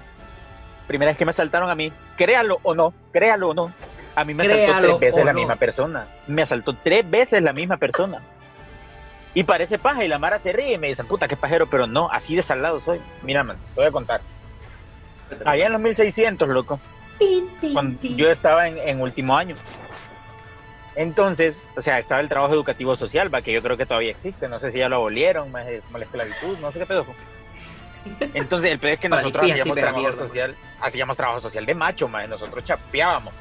primera 0.88 1.12
vez 1.12 1.18
que 1.18 1.26
me 1.26 1.30
asaltaron 1.32 1.70
a 1.70 1.76
mí, 1.76 1.92
créalo 2.18 2.60
o 2.64 2.74
no, 2.74 2.94
créalo 3.12 3.50
o 3.50 3.54
no, 3.54 3.72
a 4.16 4.24
mí 4.26 4.34
me 4.34 4.44
asaltó 4.44 4.64
Créalo 4.66 4.88
tres 4.88 5.00
veces 5.00 5.26
la 5.26 5.34
no. 5.34 5.40
misma 5.40 5.56
persona. 5.58 6.08
Me 6.28 6.42
asaltó 6.42 6.76
tres 6.84 7.10
veces 7.10 7.42
la 7.44 7.54
misma 7.54 7.78
persona. 7.78 8.22
Y 9.36 9.44
parece 9.44 9.78
paja 9.78 10.04
y 10.04 10.08
la 10.08 10.18
Mara 10.18 10.40
se 10.40 10.54
ríe 10.54 10.74
y 10.74 10.78
me 10.78 10.88
dicen, 10.88 11.06
puta, 11.06 11.28
qué 11.28 11.36
pajero, 11.36 11.68
pero 11.68 11.86
no, 11.86 12.10
así 12.10 12.36
de 12.36 12.42
salado 12.42 12.80
soy. 12.80 13.02
Mira, 13.22 13.44
man, 13.44 13.58
te 13.76 13.82
voy 13.82 13.90
a 13.90 13.92
contar. 13.92 14.22
Allá 15.46 15.66
en 15.66 15.74
los 15.74 15.82
1600, 15.82 16.48
loco, 16.48 16.80
cuando 17.74 18.02
yo 18.02 18.32
estaba 18.32 18.68
en, 18.68 18.78
en 18.78 19.02
último 19.02 19.36
año. 19.36 19.58
Entonces, 20.96 21.58
o 21.76 21.82
sea, 21.82 22.00
estaba 22.00 22.22
el 22.22 22.30
trabajo 22.30 22.54
educativo 22.54 22.96
social, 22.96 23.34
va, 23.34 23.42
que 23.42 23.52
yo 23.52 23.62
creo 23.62 23.76
que 23.76 23.86
todavía 23.86 24.12
existe, 24.12 24.48
no 24.48 24.60
sé 24.62 24.72
si 24.72 24.80
ya 24.80 24.88
lo 24.88 24.96
abolieron, 24.96 25.52
más 25.52 25.68
es 25.68 25.84
como 25.84 25.98
la 25.98 26.06
esclavitud, 26.06 26.58
no 26.60 26.72
sé 26.72 26.80
qué 26.80 26.86
pedo. 26.86 27.06
Entonces, 28.34 28.72
el 28.72 28.80
pedo 28.80 28.94
es 28.94 29.00
que 29.00 29.10
nosotros 29.10 29.52
hacíamos 29.52 29.76
trabajo 29.78 29.98
mierda, 30.00 30.18
social, 30.18 30.56
hacíamos 30.80 31.18
trabajo 31.18 31.42
social 31.42 31.66
de 31.66 31.76
macho, 31.76 32.08
más 32.08 32.30
nosotros 32.30 32.64
chapeábamos. 32.64 33.34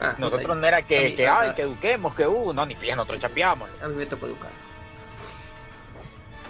Ah, 0.00 0.14
Nosotros 0.18 0.56
no 0.56 0.66
era 0.66 0.82
que, 0.82 1.10
mí- 1.10 1.16
que, 1.16 1.26
ay, 1.26 1.52
que 1.54 1.62
eduquemos, 1.62 2.14
que 2.14 2.26
uh, 2.26 2.52
no, 2.52 2.64
ni 2.66 2.74
pija, 2.74 2.94
nosotros 2.94 3.20
chapeábamos, 3.20 3.68
A 3.82 3.88
mí 3.88 3.96
me 3.96 4.06
tocó 4.06 4.26
educar. 4.26 4.50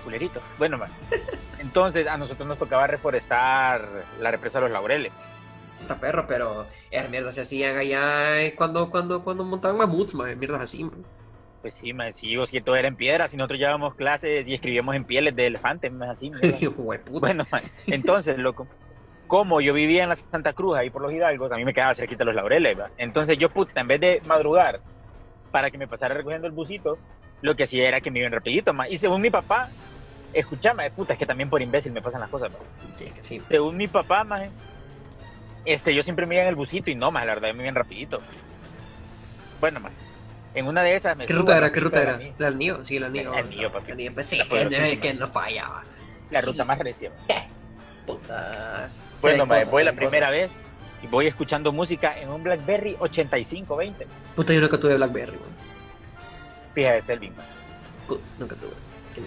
culerito. 0.05 0.41
Bueno, 0.59 0.79
man. 0.79 0.91
Entonces, 1.59 2.07
a 2.07 2.17
nosotros 2.17 2.47
nos 2.47 2.59
tocaba 2.59 2.87
reforestar 2.87 4.05
la 4.21 4.31
represa 4.31 4.59
de 4.59 4.65
los 4.65 4.73
laureles. 4.73 5.13
Está 5.81 5.99
perro, 5.99 6.27
pero 6.27 6.67
esas 6.91 7.09
mierdas 7.11 7.35
se 7.35 7.41
hacían 7.43 7.77
allá 7.77 8.43
eh, 8.43 8.55
cuando, 8.55 8.91
cuando, 8.91 9.23
cuando 9.23 9.45
montaban 9.45 9.77
mamuts, 9.79 10.15
man, 10.15 10.39
mierdas 10.39 10.61
así, 10.63 10.85
man. 10.85 11.05
Pues 11.63 11.75
sí, 11.75 11.93
me 11.93 12.13
sí, 12.13 12.37
o 12.37 12.47
si 12.47 12.61
todo 12.61 12.77
era 12.77 12.87
en 12.87 12.95
piedra, 12.97 13.27
si 13.29 13.37
nosotros 13.37 13.59
llevábamos 13.59 13.95
clases 13.97 14.47
y 14.47 14.55
escribíamos 14.55 14.95
en 14.95 15.05
pieles 15.05 15.35
de 15.35 15.47
elefantes, 15.47 15.91
más 15.93 16.11
así. 16.11 16.31
Bueno, 17.09 17.47
man, 17.51 17.63
entonces, 17.87 18.39
loco, 18.39 18.69
como 19.29 19.61
yo 19.61 19.75
vivía 19.75 20.03
en 20.03 20.09
la 20.09 20.17
Santa 20.17 20.55
Cruz, 20.55 20.77
ahí 20.77 20.91
por 20.91 21.03
los 21.03 21.13
Hidalgos, 21.13 21.53
a 21.53 21.57
mí 21.57 21.65
me 21.65 21.75
quedaba 21.75 21.95
cerquita 21.95 22.21
de 22.21 22.25
los 22.25 22.35
laureles, 22.35 22.79
¿va? 22.79 22.91
Entonces 22.97 23.39
yo, 23.39 23.51
puta, 23.51 23.81
en 23.81 23.87
vez 23.87 24.01
de 24.01 24.23
madrugar 24.27 24.81
para 25.53 25.71
que 25.71 25.79
me 25.79 25.87
pasara 25.87 26.15
recogiendo 26.15 26.47
el 26.47 26.53
busito, 26.53 26.99
lo 27.43 27.55
que 27.55 27.65
hacía 27.65 27.87
era 27.87 28.01
que 28.01 28.11
me 28.11 28.19
iban 28.21 28.33
rapidito, 28.33 28.73
más. 28.73 28.91
Y 28.91 28.99
según 28.99 29.21
mi 29.21 29.31
papá, 29.31 29.69
escuchame, 30.33 30.91
puta, 30.91 31.13
es 31.13 31.19
que 31.19 31.27
también 31.27 31.51
por 31.51 31.63
imbécil 31.63 31.93
me 31.93 32.03
pasan 32.03 32.21
las 32.21 32.31
cosas. 32.31 32.51
Sí, 32.97 33.05
que 33.05 33.23
sí. 33.23 33.43
Según 33.49 33.77
mi 33.77 33.87
papá, 33.87 34.25
más, 34.25 34.49
este, 35.65 35.95
yo 35.95 36.03
siempre 36.03 36.27
me 36.27 36.35
iba 36.35 36.43
en 36.43 36.49
el 36.49 36.57
busito 36.57 36.91
y 36.91 36.95
no, 36.95 37.11
más, 37.11 37.27
la 37.27 37.35
verdad, 37.35 37.55
me 37.55 37.63
iban 37.63 37.75
rapidito. 37.75 38.21
Bueno, 39.61 39.79
más, 39.81 39.93
en 40.55 40.67
una 40.67 40.83
de 40.83 40.97
esas 40.97 41.17
me 41.17 41.27
¿Qué 41.27 41.35
ruta 41.35 41.57
era? 41.57 41.71
¿Qué 41.71 41.81
ruta 41.81 42.01
era? 42.01 42.19
¿La 42.39 42.47
del 42.47 42.59
Nío? 42.59 42.83
Sí, 42.83 42.99
la 42.99 43.11
del 43.11 43.13
Nío. 43.13 43.31
La 43.31 43.43
del 43.43 43.51
Nío, 43.51 43.71
papi. 43.71 43.89
La 43.91 43.95
del 43.95 43.97
Nío, 43.99 44.15
pues 44.15 44.27
sí, 44.27 44.41
que, 44.49 44.99
que 45.01 45.15
no 45.15 45.29
fallaba. 45.29 45.83
La 46.31 46.41
ruta 46.41 46.65
más 46.65 46.79
recia. 46.79 47.11
Puta. 48.07 48.91
Bueno, 49.21 49.45
Sí, 49.45 49.49
mae, 49.49 49.59
cosas, 49.61 49.71
voy 49.73 49.83
sí, 49.83 49.85
la 49.87 49.93
cosas. 49.93 50.09
primera 50.09 50.31
vez 50.31 50.51
y 51.03 51.07
voy 51.07 51.27
escuchando 51.27 51.73
música 51.73 52.19
en 52.19 52.29
un 52.31 52.43
BlackBerry 52.43 52.97
8520. 52.99 54.07
Puta, 54.37 54.53
yo 54.53 54.61
nunca 54.61 54.79
tuve 54.79 54.95
Blackberry, 54.97 55.33
man. 55.33 55.41
Fija 56.75 56.93
de 56.93 57.03
Selvin. 57.03 57.33
Puta, 58.07 58.23
nunca 58.39 58.57
tuve. 58.57 58.73
Qué. 59.15 59.23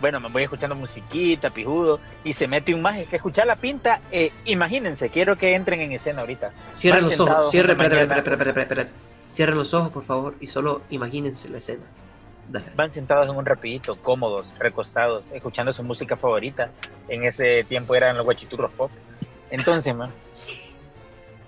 Bueno, 0.00 0.20
me 0.20 0.28
voy 0.28 0.42
escuchando 0.42 0.74
musiquita, 0.74 1.50
pijudo, 1.50 2.00
y 2.22 2.32
se 2.34 2.46
mete 2.46 2.74
un 2.74 2.82
maje 2.82 3.06
que 3.06 3.16
escuchar 3.16 3.46
la 3.46 3.56
pinta. 3.56 4.00
eh, 4.12 4.30
imagínense, 4.44 5.08
quiero 5.08 5.36
que 5.36 5.54
entren 5.54 5.80
en 5.80 5.92
escena 5.92 6.20
ahorita. 6.20 6.52
Cierren 6.74 7.04
los 7.04 7.18
ojos, 7.18 7.50
cierren, 7.50 7.80
espérate, 7.80 8.18
espérate, 8.18 8.60
espérate. 8.60 8.92
Cierren 9.26 9.56
los 9.56 9.72
ojos, 9.74 9.90
por 9.90 10.04
favor, 10.04 10.34
y 10.40 10.46
solo 10.46 10.82
imagínense 10.90 11.48
la 11.48 11.58
escena. 11.58 11.84
Dale. 12.48 12.66
Van 12.76 12.92
sentados 12.92 13.26
en 13.28 13.34
un 13.34 13.44
rapidito, 13.44 13.96
cómodos, 13.96 14.52
recostados, 14.58 15.24
escuchando 15.32 15.72
su 15.72 15.82
música 15.82 16.16
favorita. 16.16 16.70
En 17.08 17.24
ese 17.24 17.64
tiempo 17.64 17.94
eran 17.96 18.16
los 18.16 18.24
guachiturros 18.24 18.70
pop. 18.72 18.90
Entonces, 19.50 19.94
man, 19.94 20.10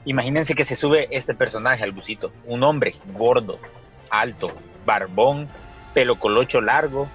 imagínense 0.04 0.54
que 0.54 0.64
se 0.64 0.76
sube 0.76 1.08
este 1.10 1.34
personaje 1.34 1.82
al 1.84 1.92
busito. 1.92 2.32
Un 2.46 2.62
hombre 2.62 2.96
gordo, 3.14 3.58
alto, 4.10 4.52
barbón, 4.84 5.48
pelo 5.94 6.16
colocho 6.16 6.60
largo, 6.60 7.08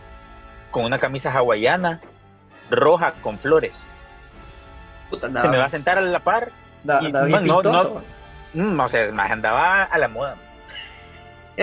con 0.72 0.86
una 0.86 1.00
camisa 1.00 1.32
hawaiana, 1.32 2.02
roja 2.70 3.14
con 3.22 3.40
flores. 3.40 3.74
Puta, 5.10 5.28
Se 5.28 5.48
me 5.48 5.58
va 5.58 5.66
a 5.66 5.70
sentar 5.70 5.98
a 5.98 6.02
la 6.02 6.20
par. 6.20 6.52
Y- 7.02 7.12
no, 7.48 7.62
no, 7.72 7.84
no. 7.84 8.02
Mm, 8.54 8.80
o 8.80 8.90
sea, 8.90 9.08
andaba 9.32 9.84
a 9.84 9.98
la 9.98 10.08
moda. 10.08 10.36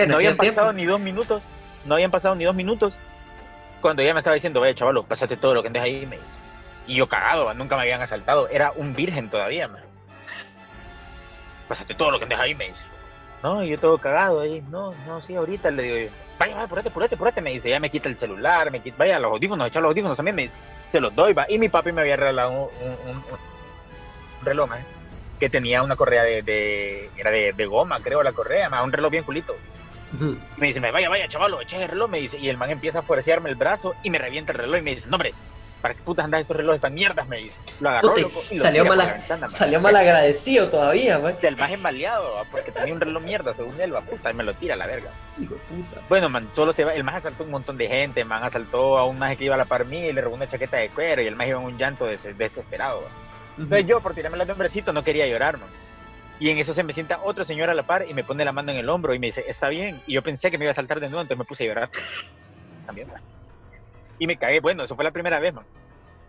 No 0.07 0.15
habían 0.15 0.31
pasado 0.55 0.73
ni 0.73 0.85
dos 0.85 0.99
minutos, 0.99 1.41
no 1.85 1.95
habían 1.95 2.11
pasado 2.11 2.35
ni 2.35 2.45
dos 2.45 2.55
minutos 2.55 2.93
cuando 3.81 4.01
ella 4.03 4.13
me 4.13 4.19
estaba 4.19 4.35
diciendo, 4.35 4.61
vaya 4.61 4.75
chavalo, 4.75 5.03
pásate 5.03 5.35
todo 5.35 5.53
lo 5.53 5.61
que 5.61 5.67
andes 5.67 5.83
ahí, 5.83 6.05
me 6.05 6.17
dice. 6.17 6.29
Y 6.91 6.95
yo 6.95 7.07
cagado, 7.07 7.53
nunca 7.53 7.77
me 7.77 7.83
habían 7.83 8.01
asaltado, 8.01 8.49
era 8.49 8.73
un 8.75 8.93
virgen 8.93 9.29
todavía, 9.29 9.65
man. 9.69 9.81
Pásate 11.69 11.95
todo 11.95 12.11
lo 12.11 12.17
que 12.17 12.25
andes 12.25 12.37
ahí, 12.37 12.53
me 12.53 12.67
dice. 12.67 12.83
No, 13.41 13.63
y 13.63 13.69
yo 13.69 13.79
todo 13.79 13.97
cagado 13.97 14.41
ahí, 14.41 14.61
no, 14.69 14.93
no, 15.07 15.21
sí, 15.21 15.33
ahorita 15.33 15.71
le 15.71 15.83
digo 15.83 15.97
yo, 15.97 16.09
vaya, 16.37 16.53
vaya, 16.53 16.65
apurate, 16.65 16.89
apurate, 16.89 17.15
apurate, 17.15 17.39
me 17.41 17.51
dice, 17.51 17.69
ya 17.69 17.79
me 17.79 17.89
quita 17.89 18.09
el 18.09 18.17
celular, 18.17 18.69
me 18.71 18.81
quita, 18.81 18.97
vaya, 18.97 19.19
los 19.19 19.31
audífonos, 19.31 19.69
echa 19.69 19.79
los 19.79 19.87
audífonos 19.87 20.17
también, 20.17 20.35
me 20.35 20.41
dice, 20.43 20.53
se 20.91 20.99
los 20.99 21.15
doy, 21.15 21.31
va. 21.31 21.45
Y 21.47 21.57
mi 21.59 21.69
papi 21.69 21.93
me 21.93 22.01
había 22.01 22.17
regalado 22.17 22.51
un, 22.51 22.57
un- 22.59 23.09
un- 23.09 23.15
un 23.15 24.45
reloj, 24.45 24.69
man, 24.69 24.83
que 25.39 25.49
tenía 25.49 25.83
una 25.83 25.95
correa 25.95 26.23
de, 26.23 26.41
de- 26.41 27.09
era 27.15 27.31
de, 27.31 27.53
de 27.53 27.65
goma, 27.67 28.01
creo, 28.01 28.21
la 28.21 28.33
correa, 28.33 28.69
man, 28.69 28.83
un 28.83 28.91
reloj 28.91 29.09
bien 29.11 29.23
culito. 29.23 29.55
Y 30.57 30.59
me 30.59 30.67
dice, 30.67 30.81
vaya, 30.81 31.07
vaya, 31.07 31.29
chavalo, 31.29 31.61
echa 31.61 31.81
el 31.81 31.87
reloj, 31.87 32.09
me 32.09 32.17
dice. 32.19 32.37
Y 32.37 32.49
el 32.49 32.57
man 32.57 32.69
empieza 32.69 32.99
a 32.99 33.03
fuercearme 33.03 33.49
el 33.49 33.55
brazo 33.55 33.95
y 34.03 34.09
me 34.09 34.17
revienta 34.17 34.51
el 34.51 34.57
reloj 34.57 34.79
y 34.79 34.81
me 34.81 34.95
dice, 34.95 35.07
no, 35.07 35.15
hombre, 35.15 35.33
¿para 35.81 35.93
qué 35.93 36.01
putas 36.03 36.25
andas 36.25 36.41
estos 36.41 36.57
relojes 36.57 36.81
tan 36.81 36.93
mierdas? 36.93 37.27
Me 37.27 37.37
dice. 37.37 37.59
Lo 37.79 37.89
agarró, 37.89 38.15
loco, 38.15 38.43
y 38.49 38.57
lo 38.57 38.63
salió 38.63 38.85
mal, 38.85 38.97
la 38.97 39.13
ventana, 39.13 39.47
salió 39.47 39.79
agradecido 39.79 40.69
todavía, 40.69 41.19
man. 41.19 41.35
Del 41.41 41.57
más 41.57 41.71
embaleado, 41.71 42.35
va, 42.35 42.43
porque 42.45 42.71
tenía 42.71 42.93
un 42.93 43.01
reloj 43.01 43.23
mierda, 43.23 43.53
según 43.53 43.79
él, 43.81 43.93
va, 43.93 44.01
puta, 44.01 44.31
y 44.31 44.33
me 44.33 44.43
lo 44.43 44.53
tira 44.53 44.75
a 44.75 44.77
la 44.77 44.87
verga. 44.87 45.11
Hijo 45.41 45.55
de 45.55 45.59
puta. 45.61 46.01
Bueno, 46.07 46.29
man, 46.29 46.47
solo 46.53 46.73
se 46.73 46.83
va, 46.83 46.93
el 46.93 47.03
más 47.03 47.15
asaltó 47.15 47.43
a 47.43 47.45
un 47.45 47.51
montón 47.51 47.77
de 47.77 47.87
gente, 47.87 48.23
man, 48.23 48.43
asaltó 48.43 48.97
a 48.97 49.05
un 49.05 49.17
maje 49.19 49.37
que 49.37 49.45
iba 49.45 49.55
a 49.55 49.57
la 49.57 49.65
par 49.65 49.85
mía 49.85 50.07
y 50.09 50.13
le 50.13 50.21
robó 50.21 50.35
una 50.35 50.47
chaqueta 50.49 50.77
de 50.77 50.89
cuero 50.89 51.21
y 51.21 51.27
el 51.27 51.35
más 51.35 51.47
iba 51.47 51.59
en 51.59 51.65
un 51.65 51.77
llanto 51.77 52.05
des- 52.05 52.37
desesperado, 52.37 53.01
va. 53.01 53.09
Entonces 53.57 53.85
yo, 53.87 53.99
por 53.99 54.13
tirarme 54.13 54.41
el 54.41 54.49
hombrecito, 54.49 54.93
no 54.93 55.03
quería 55.03 55.27
llorar, 55.27 55.57
man. 55.57 55.69
Y 56.39 56.49
en 56.49 56.57
eso 56.57 56.73
se 56.73 56.83
me 56.83 56.93
sienta 56.93 57.19
otro 57.23 57.43
señor 57.43 57.69
a 57.69 57.75
la 57.75 57.83
par 57.83 58.05
y 58.09 58.13
me 58.15 58.23
pone 58.23 58.43
la 58.43 58.51
mano 58.51 58.71
en 58.71 58.77
el 58.79 58.89
hombro 58.89 59.13
y 59.13 59.19
me 59.19 59.27
dice, 59.27 59.43
está 59.47 59.69
bien. 59.69 60.01
Y 60.07 60.13
yo 60.13 60.23
pensé 60.23 60.49
que 60.49 60.57
me 60.57 60.65
iba 60.65 60.71
a 60.71 60.75
saltar 60.75 60.99
de 60.99 61.07
nuevo, 61.07 61.21
entonces 61.21 61.37
me 61.37 61.45
puse 61.45 61.65
a 61.65 61.67
llorar. 61.67 61.89
También, 62.85 63.07
man. 63.09 63.21
Y 64.21 64.27
me 64.27 64.37
cagué, 64.37 64.59
bueno, 64.59 64.83
eso 64.83 64.95
fue 64.95 65.03
la 65.03 65.09
primera 65.09 65.39
vez, 65.39 65.51
man. 65.51 65.65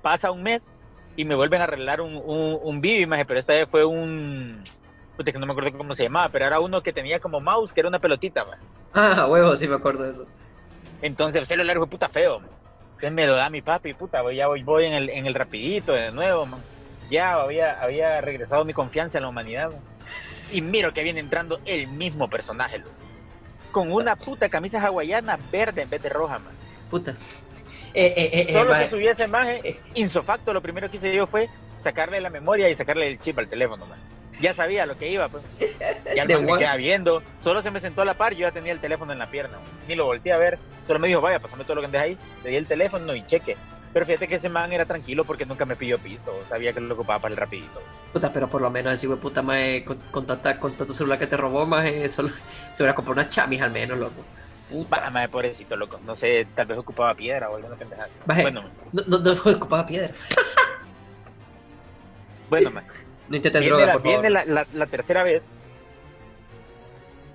Pasa 0.00 0.30
un 0.30 0.42
mes 0.42 0.70
y 1.14 1.26
me 1.26 1.34
vuelven 1.34 1.60
a 1.60 1.64
arreglar 1.64 2.00
un, 2.00 2.16
un, 2.16 2.58
un 2.62 3.06
maje, 3.06 3.26
pero 3.26 3.38
esta 3.38 3.52
vez 3.52 3.68
fue 3.70 3.84
un... 3.84 4.62
Puta, 5.14 5.30
que 5.30 5.38
no 5.38 5.44
me 5.44 5.52
acuerdo 5.52 5.76
cómo 5.76 5.92
se 5.92 6.04
llamaba, 6.04 6.30
pero 6.30 6.46
era 6.46 6.58
uno 6.58 6.82
que 6.82 6.94
tenía 6.94 7.20
como 7.20 7.38
mouse, 7.38 7.70
que 7.70 7.80
era 7.80 7.90
una 7.90 7.98
pelotita, 7.98 8.46
man. 8.46 8.58
Ah, 8.94 9.26
huevo, 9.30 9.54
sí 9.58 9.68
me 9.68 9.74
acuerdo 9.74 10.04
de 10.04 10.12
eso. 10.12 10.26
Entonces 11.02 11.42
el 11.42 11.46
celular 11.46 11.76
fue 11.76 11.86
puta 11.86 12.08
feo, 12.08 12.40
man. 12.40 12.48
Entonces 12.92 13.12
me 13.12 13.26
lo 13.26 13.36
da 13.36 13.50
mi 13.50 13.60
papi, 13.60 13.92
puta, 13.92 14.22
voy, 14.22 14.36
ya 14.36 14.46
voy, 14.46 14.62
voy 14.62 14.86
en 14.86 14.94
el, 14.94 15.10
en 15.10 15.26
el 15.26 15.34
rapidito 15.34 15.92
de 15.92 16.12
nuevo, 16.12 16.46
man. 16.46 16.62
Ya 17.10 17.34
había, 17.34 17.78
había 17.78 18.22
regresado 18.22 18.64
mi 18.64 18.72
confianza 18.72 19.18
en 19.18 19.24
la 19.24 19.28
humanidad, 19.28 19.70
man. 19.70 19.80
Y 20.50 20.62
miro 20.62 20.94
que 20.94 21.02
viene 21.02 21.20
entrando 21.20 21.60
el 21.66 21.88
mismo 21.88 22.30
personaje, 22.30 22.78
loco. 22.78 22.90
Con 23.70 23.92
una 23.92 24.16
puta 24.16 24.48
camisa 24.48 24.80
hawaiana 24.80 25.38
verde 25.50 25.82
en 25.82 25.90
vez 25.90 26.02
de 26.02 26.08
roja, 26.08 26.38
man. 26.38 26.54
Puta. 26.90 27.14
Eh, 27.94 28.14
eh, 28.16 28.46
eh, 28.48 28.52
Solo 28.52 28.72
que 28.74 28.88
subí 28.88 29.06
esa 29.06 29.24
imagen, 29.24 29.60
insofacto, 29.94 30.52
lo 30.52 30.60
primero 30.62 30.90
que 30.90 30.96
hice 30.96 31.14
yo 31.14 31.26
fue 31.26 31.48
sacarle 31.78 32.20
la 32.20 32.30
memoria 32.30 32.68
y 32.68 32.74
sacarle 32.76 33.08
el 33.08 33.20
chip 33.20 33.38
al 33.38 33.48
teléfono, 33.48 33.84
man. 33.86 33.98
Ya 34.40 34.54
sabía 34.54 34.86
lo 34.86 34.96
que 34.96 35.08
iba, 35.08 35.28
pues. 35.28 35.44
Ya 36.16 36.24
man 36.24 36.44
me 36.44 36.52
guan- 36.52 36.58
queda 36.58 36.76
viendo. 36.76 37.22
Solo 37.42 37.60
se 37.62 37.70
me 37.70 37.80
sentó 37.80 38.02
a 38.02 38.04
la 38.04 38.14
par, 38.14 38.32
yo 38.32 38.40
ya 38.40 38.50
tenía 38.50 38.72
el 38.72 38.80
teléfono 38.80 39.12
en 39.12 39.18
la 39.18 39.26
pierna. 39.26 39.58
man. 39.58 39.66
Ni 39.86 39.94
lo 39.94 40.06
volteé 40.06 40.32
a 40.32 40.38
ver. 40.38 40.58
Solo 40.86 40.98
me 40.98 41.08
dijo, 41.08 41.20
vaya, 41.20 41.38
pasame 41.38 41.64
todo 41.64 41.76
lo 41.76 41.80
que 41.82 41.86
andes 41.86 42.00
ahí. 42.00 42.18
Le 42.44 42.50
di 42.50 42.56
el 42.56 42.66
teléfono 42.66 43.14
y 43.14 43.24
cheque. 43.26 43.56
Pero 43.92 44.06
fíjate 44.06 44.26
que 44.26 44.36
ese 44.36 44.48
man 44.48 44.72
era 44.72 44.86
tranquilo 44.86 45.24
porque 45.24 45.44
nunca 45.44 45.66
me 45.66 45.76
pidió 45.76 45.98
pisto. 45.98 46.32
Sabía 46.48 46.72
que 46.72 46.80
lo 46.80 46.94
ocupaba 46.94 47.18
para 47.20 47.32
el 47.32 47.36
rapidito. 47.36 47.80
Puta, 48.12 48.32
pero 48.32 48.48
por 48.48 48.62
lo 48.62 48.70
menos 48.70 48.94
ese 48.94 49.06
puta 49.08 49.42
mae 49.42 49.84
con, 49.84 49.98
con, 50.10 50.26
tanta, 50.26 50.58
con 50.58 50.72
tanto 50.72 50.94
celular 50.94 51.18
que 51.18 51.26
te 51.26 51.36
robó, 51.36 51.66
más 51.66 51.86
solo 52.10 52.30
se 52.72 52.82
hubiera 52.82 52.94
comprado 52.94 53.20
unas 53.20 53.28
chamis 53.28 53.60
al 53.60 53.70
menos, 53.70 53.98
loco. 53.98 54.24
Bah, 54.88 55.10
madre, 55.10 55.28
pobrecito, 55.28 55.76
loco. 55.76 56.00
No 56.04 56.16
sé, 56.16 56.46
tal 56.54 56.66
vez 56.66 56.78
ocupaba 56.78 57.14
piedra 57.14 57.50
o 57.50 57.56
alguna 57.56 57.76
pendejada. 57.76 58.08
Baje. 58.26 58.42
Bueno. 58.42 58.64
No, 58.92 59.02
no, 59.06 59.18
no 59.18 59.32
ocupaba 59.52 59.86
piedra. 59.86 60.10
bueno, 62.50 62.70
man. 62.70 62.84
No 63.28 63.38
droga, 63.40 63.86
la, 63.86 63.92
por 63.94 64.02
favor. 64.02 64.20
viene 64.20 64.30
la, 64.30 64.44
la- 64.44 64.66
la 64.74 64.86
tercera 64.86 65.22
vez. 65.22 65.44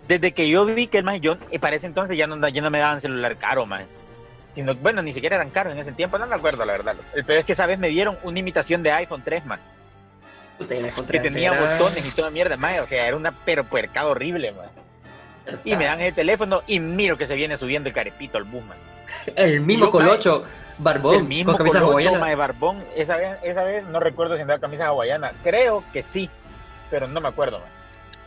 Desde 0.07 0.31
que 0.33 0.49
yo 0.49 0.65
vi 0.65 0.87
que 0.87 0.99
el 0.99 1.03
man, 1.03 1.19
yo, 1.19 1.37
y 1.51 1.59
para 1.59 1.75
ese 1.75 1.87
entonces 1.87 2.17
ya 2.17 2.27
no, 2.27 2.47
ya 2.47 2.61
no 2.61 2.69
me 2.69 2.79
daban 2.79 3.01
celular 3.01 3.35
caro, 3.37 3.65
man. 3.65 3.85
Sino, 4.55 4.73
bueno, 4.75 5.01
ni 5.01 5.13
siquiera 5.13 5.35
eran 5.35 5.49
caros 5.49 5.73
en 5.73 5.79
ese 5.79 5.91
tiempo, 5.91 6.17
no 6.17 6.25
me 6.25 6.35
acuerdo 6.35 6.65
la 6.65 6.73
verdad. 6.73 6.95
El 7.13 7.25
peor 7.25 7.39
es 7.39 7.45
que 7.45 7.51
esa 7.53 7.65
vez 7.67 7.77
me 7.77 7.89
dieron 7.89 8.17
una 8.23 8.39
imitación 8.39 8.83
de 8.83 8.91
iPhone 8.91 9.21
3, 9.23 9.45
man. 9.45 9.59
Puta, 10.57 10.75
Que 11.11 11.19
tenía 11.19 11.51
botones 11.51 12.03
y 12.05 12.15
toda 12.15 12.31
mierda, 12.31 12.57
man. 12.57 12.79
O 12.79 12.87
sea, 12.87 13.07
era 13.07 13.15
una 13.15 13.31
pero 13.45 13.63
puercada 13.65 14.07
horrible, 14.07 14.51
man. 14.53 14.67
Y 15.63 15.75
me 15.75 15.85
dan 15.85 16.01
el 16.01 16.13
teléfono 16.13 16.61
y 16.67 16.79
miro 16.79 17.17
que 17.17 17.27
se 17.27 17.35
viene 17.35 17.57
subiendo 17.57 17.89
el 17.89 17.95
carepito 17.95 18.37
al 18.37 18.43
boom, 18.43 18.67
man. 18.67 18.77
El 19.35 19.61
mismo 19.61 19.85
Yo, 19.85 19.91
colocho, 19.91 20.43
barbón, 20.77 21.15
el 21.15 21.23
mismo 21.23 21.51
con 21.53 21.57
camisa 21.59 21.79
colocho, 21.79 21.93
hawaiana. 21.93 22.19
mae, 22.19 22.35
barbón. 22.35 22.83
Esa 22.95 23.15
vez, 23.17 23.37
esa 23.43 23.63
vez 23.63 23.85
no 23.85 23.99
recuerdo 23.99 24.35
si 24.35 24.41
andaba 24.41 24.59
camisa 24.59 24.87
hawaiana. 24.87 25.31
Creo 25.43 25.83
que 25.93 26.03
sí, 26.03 26.29
pero 26.91 27.07
no 27.07 27.21
me 27.21 27.29
acuerdo. 27.29 27.59
mae. 27.59 27.67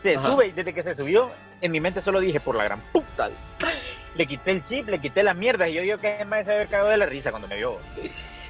Se 0.02 0.16
Ajá. 0.16 0.32
sube 0.32 0.46
y 0.46 0.52
desde 0.52 0.72
que 0.72 0.82
se 0.82 0.94
subió, 0.94 1.30
en 1.60 1.72
mi 1.72 1.80
mente 1.80 2.00
solo 2.00 2.20
dije, 2.20 2.40
por 2.40 2.54
la 2.56 2.64
gran 2.64 2.80
puta. 2.92 3.28
Le 4.16 4.26
quité 4.26 4.50
el 4.50 4.64
chip, 4.64 4.88
le 4.88 4.98
quité 4.98 5.22
la 5.22 5.34
mierda 5.34 5.68
y 5.68 5.74
yo 5.74 5.82
digo 5.82 5.98
que 5.98 6.24
más 6.24 6.44
se 6.44 6.52
había 6.52 6.66
cagado 6.66 6.88
de 6.88 6.96
la 6.96 7.06
risa 7.06 7.30
cuando 7.30 7.46
me 7.46 7.56
vio. 7.56 7.78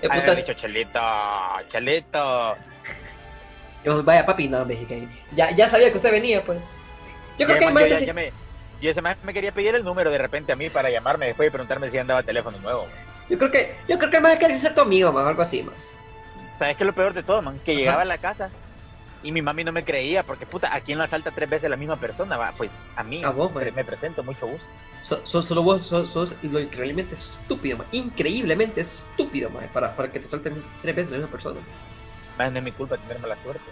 Eh, 0.01 0.37
dicho, 0.37 0.55
chelito, 0.55 0.99
chelito. 1.69 2.57
yo, 3.85 4.03
vaya 4.03 4.25
papi, 4.25 4.49
no, 4.49 4.65
mexicano. 4.65 5.07
Ya, 5.33 5.51
ya 5.51 5.69
sabía 5.69 5.91
que 5.91 5.97
usted 5.97 6.13
venía, 6.13 6.43
pues. 6.43 6.59
Yo 7.39 7.47
creo 7.47 7.59
que 7.59 7.65
además 7.67 7.85
yo, 7.85 7.99
ya- 7.99 8.01
ya 8.07 8.15
me, 8.15 8.33
yo 8.81 8.91
ese 8.91 9.03
man 9.03 9.17
me 9.23 9.33
quería 9.33 9.53
pedir 9.53 9.75
el 9.75 9.85
número 9.85 10.11
de 10.11 10.19
repente 10.19 10.53
a 10.53 10.57
mí 10.57 10.71
para 10.71 10.91
llamarme 10.91 11.27
después 11.27 11.49
y 11.49 11.51
preguntarme 11.51 11.91
si 11.91 11.99
andaba 11.99 12.23
teléfono 12.23 12.59
nuevo. 12.59 12.87
yo 13.29 13.39
creo 13.39 13.51
que, 13.51 13.77
yo 13.89 13.99
creo 13.99 14.11
que 14.11 14.21
man 14.21 14.39
quería 14.39 14.59
ser 14.59 14.75
tu 14.75 14.81
amigo, 14.81 15.13
man, 15.13 15.27
algo 15.27 15.43
así, 15.43 15.63
man. 15.63 15.75
¿Sabes 16.59 16.77
qué 16.77 16.83
es 16.85 16.87
lo 16.87 16.93
peor 16.95 17.15
de 17.15 17.23
todo, 17.23 17.41
man? 17.43 17.59
Que 17.65 17.73
Ajá. 17.73 17.79
llegaba 17.81 18.03
a 18.03 18.07
la 18.07 18.19
casa 18.19 18.51
y 19.23 19.33
mi 19.33 19.43
mami 19.43 19.65
no 19.65 19.73
me 19.73 19.85
creía 19.85 20.23
porque, 20.23 20.47
puta, 20.47 20.75
¿a 20.75 20.81
quién 20.81 20.99
lo 20.99 21.05
asalta 21.05 21.31
tres 21.31 21.49
veces 21.49 21.69
la 21.71 21.77
misma 21.77 21.97
persona? 21.97 22.37
Va, 22.37 22.53
pues 22.57 22.71
a 22.97 23.03
mí. 23.05 23.23
A 23.25 23.31
vos, 23.31 23.53
me, 23.55 23.65
man. 23.67 23.75
me 23.77 23.85
presento, 23.85 24.23
mucho 24.23 24.47
gusto. 24.47 24.67
So- 25.03 25.27
so- 25.27 25.43
solo 25.43 25.63
vos 25.63 25.83
sos, 25.83 26.11
sos 26.11 26.37
lo 26.43 26.61
increíblemente 26.61 27.15
estúpido, 27.15 27.79
man. 27.79 27.87
Increíblemente 27.93 28.81
estúpido, 28.83 29.49
man, 29.51 29.69
para, 29.73 29.95
para 29.97 30.11
que 30.11 30.21
te 30.21 30.29
salten 30.29 30.63
tres 30.83 30.95
veces 30.97 31.11
la 31.11 31.17
misma 31.19 31.31
persona. 31.33 31.61
Más 32.39 32.51
no 32.53 32.59
es 32.59 32.65
mi 32.65 32.73
culpa 32.73 32.97
tener 32.97 33.19
mala 33.21 33.37
suerte. 33.43 33.63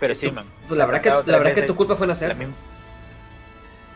Pero 0.00 0.14
sí, 0.14 0.28
Tú- 0.28 0.34
man. 0.34 0.46
Pues 0.68 0.78
la 0.78 0.86
verdad 0.86 1.00
que, 1.02 1.30
la 1.30 1.38
verdad 1.38 1.54
que 1.54 1.62
tu 1.62 1.76
culpa 1.76 1.94
fue 1.96 2.06
la 2.06 2.12
nacer. 2.12 2.34
misma- 2.36 2.54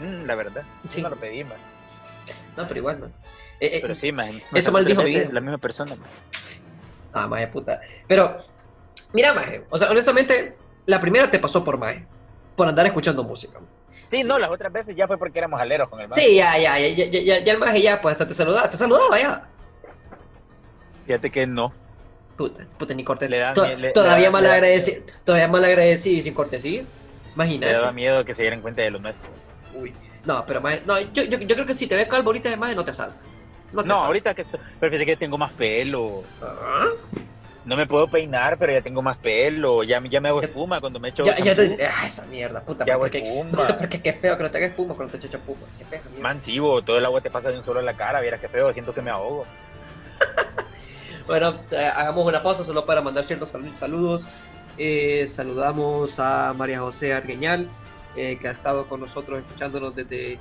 Mm, 0.00 0.24
la 0.26 0.34
verdad. 0.34 0.62
Sí. 0.88 1.02
No 1.02 1.10
lo 1.10 1.16
pedí, 1.16 1.44
man. 1.44 1.58
No, 2.56 2.66
pero 2.66 2.78
igual, 2.80 2.98
man. 2.98 3.12
Eh, 3.60 3.76
eh, 3.76 3.78
Pero 3.82 3.94
sí, 3.94 4.12
man. 4.12 4.40
eso 4.54 4.72
veces 4.72 5.04
vida. 5.04 5.28
La 5.32 5.40
misma 5.40 5.58
persona, 5.58 5.94
man. 5.96 6.08
Ah, 7.12 7.26
maje 7.26 7.48
puta. 7.48 7.80
Pero, 8.06 8.36
mira, 9.12 9.32
maje. 9.34 9.62
O 9.70 9.78
sea, 9.78 9.90
honestamente, 9.90 10.56
la 10.86 11.00
primera 11.00 11.30
te 11.30 11.38
pasó 11.38 11.64
por 11.64 11.78
maje. 11.78 12.06
Por 12.54 12.68
andar 12.68 12.86
escuchando 12.86 13.24
música. 13.24 13.58
Sí, 14.10 14.22
Sí. 14.22 14.24
no, 14.28 14.38
las 14.38 14.50
otras 14.50 14.72
veces 14.72 14.94
ya 14.96 15.06
fue 15.06 15.18
porque 15.18 15.38
éramos 15.38 15.60
aleros 15.60 15.88
con 15.88 16.00
el 16.00 16.08
man. 16.08 16.18
Sí, 16.18 16.36
ya, 16.36 16.56
ya, 16.58 16.78
ya, 16.78 16.88
ya, 16.88 17.20
ya, 17.20 17.38
ya, 17.40 17.52
el 17.52 17.58
maje 17.58 17.82
ya, 17.82 18.00
pues 18.00 18.12
hasta 18.12 18.26
te 18.28 18.34
saludaba, 18.34 18.70
te 18.70 18.76
saludaba 18.76 19.18
ya. 19.20 19.48
Fíjate 21.06 21.30
que 21.30 21.46
no. 21.46 21.72
Puta, 22.36 22.64
puta, 22.78 22.94
ni 22.94 23.02
cortesía. 23.04 23.36
Le 23.36 23.42
da 23.42 23.54
To- 23.54 23.64
mie- 23.66 23.76
le- 23.76 23.90
todavía 23.92 24.16
le 24.18 24.24
da- 24.24 24.30
mal 24.30 24.42
le 24.42 24.48
da- 24.48 24.54
agradecido, 24.54 25.02
todavía 25.24 25.48
mal 25.48 25.64
agradecido 25.64 26.18
y 26.18 26.22
sin 26.22 26.34
cortesía. 26.34 26.82
Me 26.82 27.44
daba 27.44 27.54
Imagínate. 27.54 27.92
miedo 27.94 28.24
que 28.24 28.34
se 28.34 28.42
dieran 28.42 28.60
cuenta 28.62 28.82
de 28.82 28.90
lo 28.90 28.98
nuestro. 28.98 29.28
Uy. 29.74 29.94
No, 30.24 30.44
pero 30.46 30.60
maje, 30.60 30.82
no, 30.86 30.98
yo, 31.00 31.22
yo, 31.24 31.38
yo 31.38 31.54
creo 31.54 31.66
que 31.66 31.74
si 31.74 31.86
te 31.86 31.94
ves 31.96 32.08
calvo 32.08 32.28
ahorita 32.30 32.50
de 32.50 32.56
maje 32.56 32.74
no 32.74 32.84
te 32.84 32.90
asalta. 32.90 33.22
No, 33.72 33.82
te 33.82 33.88
No, 33.88 33.94
asalta. 33.94 34.06
ahorita 34.06 34.34
que. 34.34 34.44
Pero 34.44 34.90
fíjate 34.92 35.06
que 35.06 35.16
tengo 35.16 35.38
más 35.38 35.52
pelo. 35.54 36.24
Ah, 36.42 36.86
No 37.64 37.76
me 37.76 37.86
puedo 37.86 38.08
peinar, 38.08 38.56
pero 38.58 38.72
ya 38.72 38.82
tengo 38.82 39.02
más 39.02 39.18
pelo. 39.18 39.82
Ya, 39.84 40.02
ya 40.08 40.20
me 40.20 40.28
hago 40.28 40.40
espuma 40.42 40.80
cuando 40.80 41.00
me 41.00 41.10
echo 41.10 41.24
Ya, 41.24 41.36
ya 41.38 41.54
te 41.54 41.86
ah, 41.86 42.06
esa 42.06 42.26
mierda, 42.26 42.60
puta. 42.62 42.84
Ya 42.84 42.94
hago 42.94 43.06
espuma. 43.06 43.76
porque 43.78 44.00
qué 44.00 44.12
feo 44.14 44.36
que 44.36 44.42
no 44.42 44.50
te 44.50 44.58
hagas 44.58 44.70
espuma 44.70 44.94
cuando 44.94 45.12
te 45.18 45.26
echas 45.26 45.40
espuma. 45.40 45.66
Qué 45.76 45.84
feo, 45.84 46.00
mierda. 46.10 46.22
Man, 46.22 46.40
sí, 46.42 46.58
bo, 46.58 46.82
todo 46.82 46.98
el 46.98 47.04
agua 47.04 47.20
te 47.20 47.30
pasa 47.30 47.50
de 47.50 47.58
un 47.58 47.64
solo 47.64 47.80
en 47.80 47.86
la 47.86 47.94
cara. 47.94 48.20
Vieras 48.20 48.40
qué 48.40 48.48
feo, 48.48 48.72
siento 48.72 48.94
que 48.94 49.02
me 49.02 49.10
ahogo. 49.10 49.46
Bueno, 51.26 51.60
sea, 51.66 51.90
hagamos 51.92 52.24
una 52.26 52.42
pausa 52.42 52.64
solo 52.64 52.86
para 52.86 53.02
mandar 53.02 53.24
ciertos 53.24 53.50
sal- 53.50 53.76
saludos. 53.78 54.26
Eh, 54.78 55.26
saludamos 55.26 56.18
a 56.18 56.54
María 56.56 56.80
José 56.80 57.12
Argueñal, 57.12 57.68
eh, 58.16 58.38
que 58.40 58.48
ha 58.48 58.52
estado 58.52 58.88
con 58.88 59.00
nosotros 59.00 59.40
escuchándonos 59.40 59.94
desde, 59.94 60.38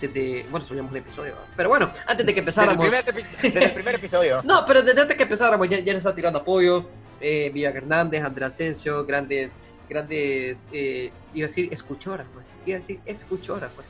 desde 0.00 0.46
bueno, 0.50 0.64
subíamos 0.66 0.90
un 0.90 0.98
episodio. 0.98 1.34
Pero 1.56 1.68
bueno, 1.68 1.90
antes 2.06 2.26
de 2.26 2.34
que 2.34 2.40
Desde 2.42 2.60
el, 2.62 2.68
empezáramos... 2.68 2.88
primer, 2.88 3.26
desde 3.42 3.64
el 3.64 3.72
primer 3.72 3.94
episodio. 3.96 4.42
No, 4.44 4.64
pero 4.66 4.82
desde 4.82 5.00
antes 5.00 5.16
que 5.16 5.22
empezáramos 5.22 5.68
ya, 5.68 5.78
ya 5.80 5.92
nos 5.92 6.00
está 6.00 6.14
tirando 6.14 6.40
apoyo. 6.40 6.86
Eh, 7.20 7.50
Villa 7.54 7.70
Hernández, 7.70 8.24
Andrea 8.24 8.48
Asensio, 8.48 9.06
grandes, 9.06 9.58
grandes, 9.88 10.68
eh, 10.72 11.12
iba 11.34 11.44
a 11.44 11.48
decir 11.48 11.68
escuchoras, 11.72 12.26
pues. 12.34 12.44
Iba 12.66 12.78
a 12.78 12.80
decir 12.80 12.98
escuchoras, 13.06 13.70
pues. 13.76 13.86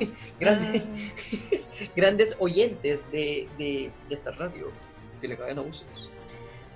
grandes, 0.40 0.82
grandes 1.96 2.36
oyentes 2.40 3.10
de, 3.12 3.48
de, 3.58 3.90
de 4.08 4.14
esta 4.14 4.32
radio, 4.32 4.70
de 5.20 5.28
la 5.28 5.36
cadena 5.36 5.60
Usos. 5.60 6.10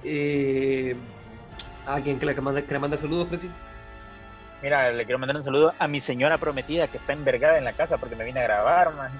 Eh, 0.04 0.94
¿Alguien 1.86 2.18
que 2.18 2.26
le 2.26 2.34
manda, 2.40 2.62
que 2.62 2.72
le 2.72 2.78
manda 2.78 2.96
saludos, 2.96 3.26
Presi? 3.28 3.48
Mira, 4.66 4.90
le 4.90 5.04
quiero 5.04 5.20
mandar 5.20 5.36
un 5.36 5.44
saludo 5.44 5.74
a 5.78 5.86
mi 5.86 6.00
señora 6.00 6.38
prometida 6.38 6.88
que 6.88 6.96
está 6.96 7.12
envergada 7.12 7.56
en 7.56 7.62
la 7.62 7.72
casa 7.72 7.98
porque 7.98 8.16
me 8.16 8.24
vine 8.24 8.40
a 8.40 8.42
grabar, 8.42 8.92
man. 8.94 9.12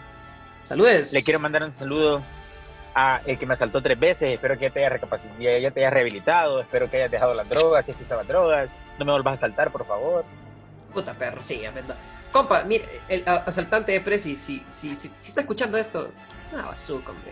Saludes. 0.65 1.13
Le 1.13 1.23
quiero 1.23 1.39
mandar 1.39 1.63
un 1.63 1.73
saludo 1.73 2.21
a 2.97 3.21
el 3.25 3.39
que 3.39 3.47
me 3.47 3.55
asaltó 3.55 3.81
tres 3.81 3.97
veces. 3.97 4.35
Espero 4.35 4.59
que 4.59 4.63
ya 4.63 4.71
te 4.71 4.81
hayas 4.81 4.91
recapacitado, 4.95 5.39
ya 5.39 5.71
te 5.71 5.79
hayas 5.79 5.93
rehabilitado. 5.93 6.61
Espero 6.61 6.91
que 6.91 6.97
hayas 6.97 7.13
dejado 7.13 7.33
las 7.33 7.49
drogas, 7.49 7.85
si 7.85 7.93
es 7.93 7.97
que 7.97 8.03
usabas 8.03 8.27
drogas. 8.27 8.71
No 8.99 9.05
me 9.05 9.13
vuelvas 9.13 9.35
a 9.35 9.37
asaltar, 9.37 9.71
por 9.71 9.87
favor. 9.87 10.25
Puta 10.93 11.15
perro, 11.15 11.41
sí, 11.41 11.63
no. 11.87 11.95
Compa, 12.33 12.65
mire, 12.65 13.03
el 13.09 13.23
asaltante 13.29 13.93
de 13.93 14.01
Presi, 14.01 14.35
si, 14.35 14.65
si, 14.67 14.97
si, 14.97 15.13
si 15.17 15.29
está 15.29 15.43
escuchando 15.43 15.79
esto, 15.79 16.11
nada, 16.51 16.71
bazooka, 16.71 17.13
hombre. 17.13 17.31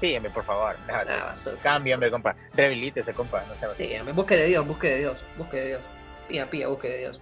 Sígueme, 0.00 0.28
por 0.28 0.44
favor. 0.44 0.76
Déjate. 0.86 1.12
Nada, 1.12 1.24
bazooka. 1.24 1.62
Cambia, 1.62 1.94
hombre, 1.94 2.10
compa. 2.10 2.36
Rehabilítese, 2.52 3.14
compa. 3.14 3.42
No 3.48 3.54
sea 3.54 3.74
Sí, 3.74 3.90
hombre, 3.96 4.12
busque 4.12 4.36
de 4.36 4.44
Dios, 4.48 4.66
busque 4.66 4.90
de 4.90 4.98
Dios, 4.98 5.16
busque 5.38 5.56
de 5.56 5.66
Dios. 5.68 5.80
Pía, 6.28 6.50
pía, 6.50 6.68
busque 6.68 6.88
de 6.90 6.98
Dios. 6.98 7.20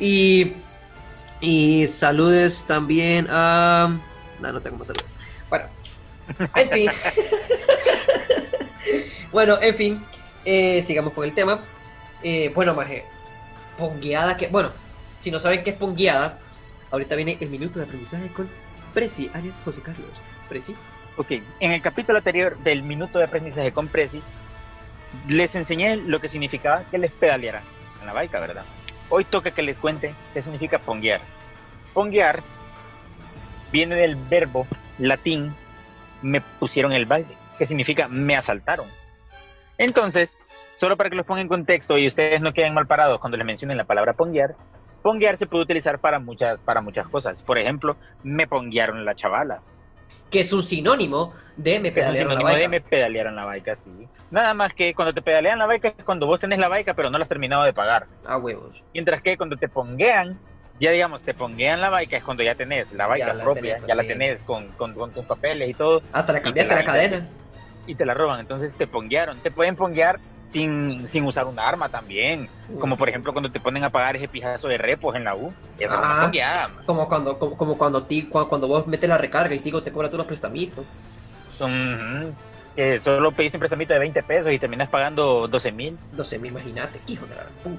Y, 0.00 0.54
y 1.40 1.86
saludes 1.86 2.64
también 2.66 3.26
a... 3.30 3.96
No, 4.40 4.52
no 4.52 4.60
tengo 4.60 4.78
más 4.78 4.88
saludos. 4.88 5.06
Bueno, 5.48 5.66
en 6.54 6.70
fin. 6.70 6.90
bueno, 9.32 9.58
en 9.60 9.76
fin. 9.76 10.04
eh, 10.44 10.82
sigamos 10.86 11.12
con 11.12 11.24
el 11.24 11.34
tema. 11.34 11.60
Eh, 12.22 12.50
bueno, 12.54 12.74
maje. 12.74 13.04
Pongueada 13.78 14.36
que... 14.36 14.48
Bueno, 14.48 14.72
si 15.18 15.30
no 15.30 15.38
saben 15.38 15.62
qué 15.62 15.70
es 15.70 15.76
pongueada, 15.76 16.38
ahorita 16.90 17.14
viene 17.14 17.36
el 17.40 17.50
minuto 17.50 17.78
de 17.78 17.84
aprendizaje 17.84 18.28
con 18.28 18.48
Presi, 18.94 19.30
alias 19.34 19.60
José 19.64 19.82
Carlos. 19.82 20.08
Presi. 20.48 20.74
Ok, 21.16 21.32
en 21.60 21.72
el 21.72 21.82
capítulo 21.82 22.18
anterior 22.18 22.56
del 22.58 22.82
minuto 22.82 23.18
de 23.18 23.24
aprendizaje 23.26 23.72
con 23.72 23.88
Prezi, 23.88 24.22
les 25.28 25.54
enseñé 25.54 25.96
lo 25.96 26.20
que 26.20 26.28
significaba 26.28 26.84
que 26.90 26.98
les 26.98 27.12
pedalearan 27.12 27.62
en 28.00 28.06
la 28.06 28.12
baica, 28.14 28.40
¿verdad? 28.40 28.64
Hoy 29.10 29.24
toca 29.24 29.50
que 29.50 29.62
les 29.62 29.78
cuente 29.78 30.14
qué 30.32 30.40
significa 30.40 30.78
ponguear. 30.78 31.20
Ponguear 31.92 32.40
viene 33.72 33.96
del 33.96 34.14
verbo 34.14 34.66
latín 34.98 35.54
me 36.22 36.40
pusieron 36.40 36.92
el 36.92 37.06
balde, 37.06 37.34
que 37.58 37.66
significa 37.66 38.06
me 38.08 38.36
asaltaron. 38.36 38.86
Entonces, 39.78 40.36
solo 40.76 40.96
para 40.96 41.10
que 41.10 41.16
los 41.16 41.26
ponga 41.26 41.40
en 41.40 41.48
contexto 41.48 41.98
y 41.98 42.06
ustedes 42.06 42.40
no 42.40 42.52
queden 42.52 42.74
mal 42.74 42.86
parados 42.86 43.18
cuando 43.18 43.36
les 43.36 43.46
mencionen 43.46 43.76
la 43.76 43.84
palabra 43.84 44.12
ponguear, 44.12 44.54
ponguear 45.02 45.36
se 45.36 45.46
puede 45.46 45.64
utilizar 45.64 45.98
para 45.98 46.20
muchas, 46.20 46.62
para 46.62 46.80
muchas 46.80 47.08
cosas. 47.08 47.42
Por 47.42 47.58
ejemplo, 47.58 47.96
me 48.22 48.46
ponguearon 48.46 49.04
la 49.04 49.16
chavala. 49.16 49.60
Que 50.30 50.40
es 50.40 50.52
un 50.52 50.62
sinónimo 50.62 51.34
de 51.56 51.78
me 51.80 51.90
pedalearon 51.92 52.30
la 52.34 52.38
de 52.38 52.44
baica. 52.44 52.68
me 52.68 52.80
pedalearon 52.80 53.34
la 53.36 53.44
baica, 53.44 53.76
sí. 53.76 53.90
Nada 54.30 54.54
más 54.54 54.72
que 54.74 54.94
cuando 54.94 55.12
te 55.12 55.22
pedalean 55.22 55.58
la 55.58 55.66
baica 55.66 55.88
es 55.96 56.04
cuando 56.04 56.26
vos 56.26 56.38
tenés 56.40 56.58
la 56.58 56.68
baica 56.68 56.94
pero 56.94 57.10
no 57.10 57.18
la 57.18 57.22
has 57.24 57.28
terminado 57.28 57.64
de 57.64 57.72
pagar. 57.72 58.06
A 58.24 58.36
huevos. 58.38 58.82
Mientras 58.94 59.20
que 59.22 59.36
cuando 59.36 59.56
te 59.56 59.68
ponguean, 59.68 60.38
ya 60.78 60.92
digamos, 60.92 61.22
te 61.22 61.34
ponguean 61.34 61.80
la 61.80 61.90
baica 61.90 62.16
es 62.16 62.24
cuando 62.24 62.42
ya 62.42 62.54
tenés 62.54 62.92
la 62.92 63.06
baica 63.06 63.26
Ya 63.26 63.34
la 63.34 63.44
propia, 63.44 63.62
tenés, 63.62 63.78
pues, 63.80 63.88
ya 63.88 63.94
la 63.96 64.02
sí. 64.02 64.08
tenés 64.08 64.42
con, 64.44 64.68
con, 64.72 64.94
con 64.94 65.10
tus 65.12 65.24
papeles 65.26 65.68
y 65.68 65.74
todo, 65.74 66.00
Hasta 66.12 66.32
la 66.32 66.40
cambiaste 66.40 66.74
la 66.74 66.80
la- 66.80 66.86
cadena. 66.86 67.28
y 67.86 67.94
te 67.96 68.06
la 68.06 68.14
roban. 68.14 68.40
Entonces 68.40 68.72
te 68.74 68.86
ponguearon. 68.86 69.38
Te 69.40 69.50
pueden 69.50 69.74
ponguear 69.76 70.20
sin, 70.50 71.06
sin 71.08 71.24
usar 71.24 71.46
un 71.46 71.58
arma 71.58 71.88
también. 71.88 72.48
Como 72.80 72.96
por 72.96 73.08
ejemplo 73.08 73.32
cuando 73.32 73.50
te 73.50 73.60
ponen 73.60 73.84
a 73.84 73.90
pagar 73.90 74.16
ese 74.16 74.28
pijazo 74.28 74.68
de 74.68 74.78
repos 74.78 75.14
en 75.16 75.24
la 75.24 75.34
U. 75.34 75.52
Eso 75.78 75.94
es 75.94 76.00
Ah. 76.02 76.30
man. 76.32 76.84
Como 76.86 77.08
cuando, 77.08 77.38
como, 77.38 77.56
como 77.56 77.78
cuando, 77.78 78.02
ti, 78.04 78.24
cu- 78.28 78.48
cuando 78.48 78.66
vos 78.68 78.86
metes 78.86 79.08
la 79.08 79.18
recarga 79.18 79.54
y 79.54 79.60
Tigo 79.60 79.82
te 79.82 79.92
cobra 79.92 80.08
todos 80.08 80.18
los 80.18 80.26
prestamitos. 80.26 80.84
Son, 81.56 82.34
solo 83.02 83.32
pediste 83.32 83.56
un 83.58 83.60
prestamito 83.60 83.92
de 83.92 83.98
20 84.00 84.22
pesos 84.22 84.52
y 84.52 84.58
terminas 84.58 84.88
pagando 84.88 85.46
12 85.48 85.70
mil. 85.72 85.98
12 86.12 86.38
mil, 86.38 86.50
imagínate, 86.52 87.00
hijo 87.06 87.26
de 87.26 87.34
la 87.36 87.42
gran 87.42 87.78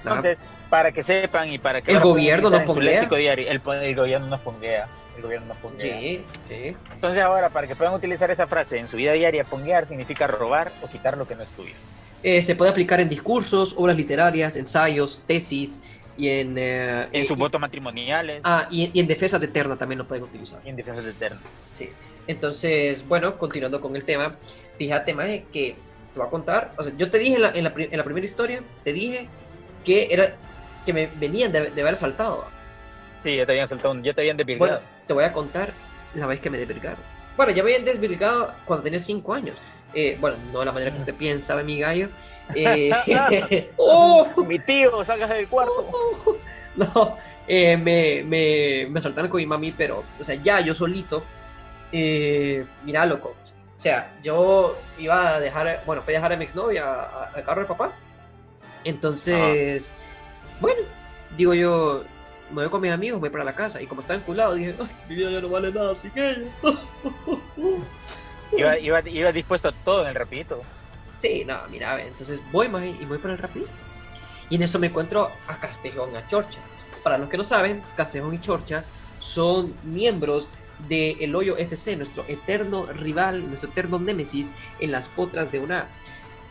puta. 0.00 0.10
Ajá. 0.10 0.28
Entonces, 0.28 0.38
para 0.68 0.92
que 0.92 1.02
sepan 1.02 1.52
y 1.52 1.58
para 1.58 1.80
que 1.82 1.92
El 1.92 2.00
gobierno 2.00 2.50
nos 2.50 2.62
ponguea. 2.62 3.04
diario, 3.08 3.48
el, 3.48 3.60
el 3.82 3.94
gobierno 3.96 4.26
nos 4.28 4.40
ponguea. 4.40 4.88
El 5.16 5.22
gobierno 5.22 5.48
nos 5.48 5.56
ponguea. 5.58 5.98
sí, 6.00 6.24
sí. 6.48 6.76
Entonces 6.94 7.22
ahora, 7.22 7.50
para 7.50 7.66
que 7.66 7.74
puedan 7.76 7.92
utilizar 7.94 8.30
esa 8.30 8.46
frase 8.46 8.78
en 8.78 8.88
su 8.88 8.96
vida 8.96 9.12
diaria, 9.12 9.44
ponguear 9.44 9.86
significa 9.86 10.26
robar 10.26 10.72
o 10.82 10.88
quitar 10.88 11.16
lo 11.18 11.26
que 11.26 11.34
no 11.34 11.42
es 11.42 11.52
tuyo. 11.52 11.74
Eh, 12.22 12.42
se 12.42 12.54
puede 12.54 12.70
aplicar 12.70 13.00
en 13.00 13.08
discursos, 13.08 13.74
obras 13.76 13.96
literarias, 13.96 14.54
ensayos, 14.56 15.22
tesis 15.26 15.82
y 16.18 16.28
en... 16.28 16.54
eh, 16.58 17.08
En 17.12 17.26
sus 17.26 17.36
votos 17.36 17.58
matrimoniales 17.60 18.40
Ah, 18.44 18.66
y, 18.70 18.90
y 18.92 19.00
en 19.00 19.06
defensa 19.06 19.38
de 19.38 19.46
Eterna 19.46 19.76
también 19.76 19.98
lo 19.98 20.06
pueden 20.06 20.24
utilizar. 20.24 20.60
y 20.64 20.68
en 20.68 20.76
defensa 20.76 21.00
de 21.02 21.10
eterno. 21.10 21.40
Sí. 21.74 21.88
Entonces, 22.26 23.06
bueno, 23.08 23.36
continuando 23.38 23.80
con 23.80 23.96
el 23.96 24.04
tema, 24.04 24.36
fíjate, 24.78 25.14
Maje, 25.14 25.44
que 25.52 25.74
te 26.14 26.18
voy 26.18 26.26
a 26.26 26.30
contar. 26.30 26.72
O 26.78 26.84
sea, 26.84 26.92
yo 26.96 27.10
te 27.10 27.18
dije 27.18 27.36
en 27.36 27.42
la, 27.42 27.48
en 27.50 27.64
la, 27.64 27.72
en 27.76 27.96
la 27.96 28.04
primera 28.04 28.24
historia, 28.24 28.62
te 28.84 28.92
dije 28.92 29.28
que 29.84 30.08
era 30.12 30.34
que 30.86 30.92
me 30.92 31.06
venían 31.06 31.52
de, 31.52 31.70
de 31.70 31.80
haber 31.82 31.96
saltado. 31.96 32.46
Sí, 33.22 33.36
ya 33.36 33.44
te 33.46 33.52
habían 33.52 33.68
soltado, 33.68 33.92
un- 33.92 34.02
ya 34.02 34.14
te 34.14 34.22
habían 34.22 34.36
Bueno, 34.36 34.46
desvirgado. 34.46 34.82
te 35.06 35.12
voy 35.12 35.24
a 35.24 35.32
contar 35.32 35.72
la 36.14 36.26
vez 36.26 36.40
que 36.40 36.48
me 36.50 36.58
desvirgaron. 36.58 36.98
Bueno, 37.36 37.52
ya 37.52 37.62
me 37.62 37.70
habían 37.72 37.84
desvirgado 37.84 38.52
cuando 38.64 38.82
tenía 38.84 39.00
5 39.00 39.34
años. 39.34 39.56
Eh, 39.94 40.16
bueno, 40.20 40.36
no 40.52 40.60
de 40.60 40.64
la 40.66 40.72
manera 40.72 40.90
que 40.92 40.98
usted 40.98 41.14
piensa, 41.14 41.56
mi 41.62 41.78
gallo. 41.80 42.08
Eh, 42.56 43.70
¡Oh! 43.76 44.26
Mi 44.44 44.58
tío, 44.58 45.04
salgas 45.04 45.30
del 45.30 45.46
cuarto. 45.46 45.86
No, 46.74 47.16
eh, 47.46 47.76
me, 47.76 48.24
me, 48.24 48.86
me 48.90 49.00
saltaron 49.00 49.30
con 49.30 49.38
mi 49.38 49.46
mami, 49.46 49.70
pero, 49.70 50.02
o 50.18 50.24
sea, 50.24 50.34
ya 50.34 50.58
yo 50.60 50.74
solito, 50.74 51.22
eh, 51.92 52.64
mira, 52.84 53.06
loco, 53.06 53.34
o 53.78 53.80
sea, 53.80 54.12
yo 54.22 54.76
iba 54.98 55.34
a 55.36 55.40
dejar, 55.40 55.82
bueno, 55.86 56.02
fui 56.02 56.14
a 56.14 56.16
dejar 56.18 56.32
a 56.32 56.36
mi 56.36 56.44
exnovia 56.44 57.02
al 57.34 57.44
carro 57.44 57.60
de 57.62 57.66
papá, 57.68 57.92
entonces, 58.84 59.90
bueno, 60.60 60.82
digo 61.36 61.54
yo, 61.54 62.04
me 62.50 62.62
voy 62.62 62.68
con 62.70 62.80
mis 62.80 62.90
amigos, 62.90 63.20
me 63.20 63.28
voy 63.28 63.30
para 63.30 63.44
la 63.44 63.54
casa, 63.54 63.80
y 63.80 63.86
como 63.86 64.00
estaba 64.00 64.18
enculado, 64.18 64.54
dije, 64.54 64.74
ay, 64.78 64.88
mi 65.08 65.14
vida 65.16 65.30
ya 65.30 65.40
no 65.40 65.48
vale 65.48 65.72
nada 65.72 65.94
sin 65.94 66.12
ella. 66.14 66.48
Iba, 68.52 68.76
iba, 68.78 69.08
iba 69.08 69.30
dispuesto 69.30 69.68
a 69.68 69.72
todo 69.72 70.02
en 70.02 70.08
el 70.08 70.14
rapidito. 70.16 70.60
Sí, 71.18 71.44
no, 71.46 71.56
mira, 71.70 71.94
ve, 71.94 72.08
entonces 72.08 72.40
voy 72.50 72.68
más 72.68 72.82
y 72.84 73.04
voy 73.04 73.18
por 73.18 73.30
el 73.30 73.38
rapidito. 73.38 73.70
Y 74.48 74.56
en 74.56 74.62
eso 74.62 74.78
me 74.78 74.88
encuentro 74.88 75.30
a 75.46 75.56
Castejón 75.58 76.16
a 76.16 76.26
Chorcha. 76.26 76.58
Para 77.04 77.16
los 77.16 77.28
que 77.28 77.36
no 77.36 77.44
saben, 77.44 77.82
Castejón 77.96 78.34
y 78.34 78.40
Chorcha 78.40 78.84
son 79.20 79.74
miembros 79.84 80.50
de 80.88 81.12
El 81.20 81.34
Hoyo 81.36 81.56
FC, 81.56 81.96
nuestro 81.96 82.24
eterno 82.26 82.86
rival, 82.86 83.46
nuestro 83.46 83.70
eterno 83.70 83.98
némesis 83.98 84.52
en 84.80 84.92
las 84.92 85.08
potras 85.08 85.52
de 85.52 85.60
una. 85.60 85.88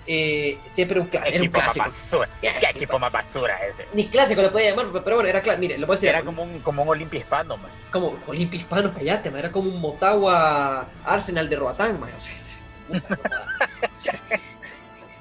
Eh, 0.07 0.57
siempre 0.65 0.99
un, 0.99 1.07
era 1.11 1.19
un 1.21 1.27
Equipo 1.27 1.59
más 1.59 1.73
clásico. 1.73 1.85
basura. 2.19 2.29
¿Qué 2.41 2.69
equipo 2.69 2.99
más 2.99 3.11
basura 3.11 3.59
ese? 3.67 3.85
Ni 3.93 4.09
clásico 4.09 4.41
le 4.41 4.49
podía 4.49 4.71
llamar, 4.71 4.87
pero 5.03 5.17
bueno, 5.17 5.29
era 5.29 5.41
clásico. 5.41 5.61
Mire, 5.61 5.77
lo 5.77 5.85
a 5.85 5.91
decir. 5.95 6.09
Era 6.09 6.23
como 6.23 6.43
un, 6.43 6.59
como 6.61 6.81
un 6.83 6.89
Olimpia 6.89 7.19
hispano, 7.19 7.57
man. 7.57 7.71
como 7.91 8.17
Olimpia 8.27 8.59
Hispano, 8.59 8.93
cállate, 8.93 9.29
man, 9.29 9.39
era 9.39 9.51
como 9.51 9.69
un 9.69 9.79
Motagua 9.79 10.87
Arsenal 11.03 11.47
de 11.49 11.55
Roatán, 11.55 11.99
man, 11.99 12.11
o 12.15 12.19
sea, 12.19 12.33
puta, 12.87 13.19
o 13.83 13.89
sea, 13.89 14.19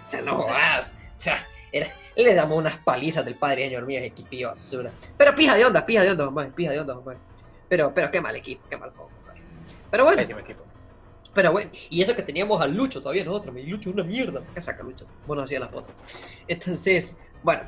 o 0.06 0.08
sea, 0.08 0.22
no 0.22 0.40
jodas, 0.42 0.94
o 1.16 1.20
sea, 1.20 1.46
era- 1.72 1.92
le 2.16 2.34
damos 2.34 2.56
unas 2.58 2.78
palizas 2.78 3.24
del 3.24 3.34
padre 3.36 3.64
señor 3.64 3.84
mío, 3.86 3.98
ese 3.98 4.06
equipillo 4.08 4.48
basura, 4.48 4.90
pero 5.16 5.34
pija 5.34 5.54
de 5.54 5.64
onda, 5.64 5.84
pija 5.84 6.02
de 6.02 6.10
onda, 6.10 6.24
mamá, 6.24 6.48
pija 6.54 6.72
de 6.72 6.80
onda, 6.80 6.94
mamá, 6.94 7.14
pero, 7.68 7.92
pero 7.94 8.10
qué 8.10 8.20
mal 8.20 8.34
equipo, 8.34 8.66
qué 8.70 8.76
mal 8.76 8.90
juego, 8.90 9.10
pero 9.90 10.04
bueno, 10.04 10.22
Pésimo 10.22 10.40
equipo. 10.40 10.64
Pero 11.38 11.53
bueno, 11.53 11.70
y 11.88 12.03
eso 12.03 12.16
que 12.16 12.24
teníamos 12.24 12.61
al 12.61 12.74
Lucho 12.74 13.01
todavía 13.01 13.22
nosotros, 13.22 13.55
mi 13.55 13.62
Lucho 13.64 13.90
es 13.90 13.94
una 13.94 14.03
mierda. 14.03 14.42
¿Qué 14.53 14.61
saca 14.61 14.83
Lucho? 14.83 15.07
Bueno, 15.24 15.44
hacía 15.44 15.61
la 15.61 15.68
foto. 15.68 15.94
Entonces, 16.48 17.16
bueno. 17.44 17.62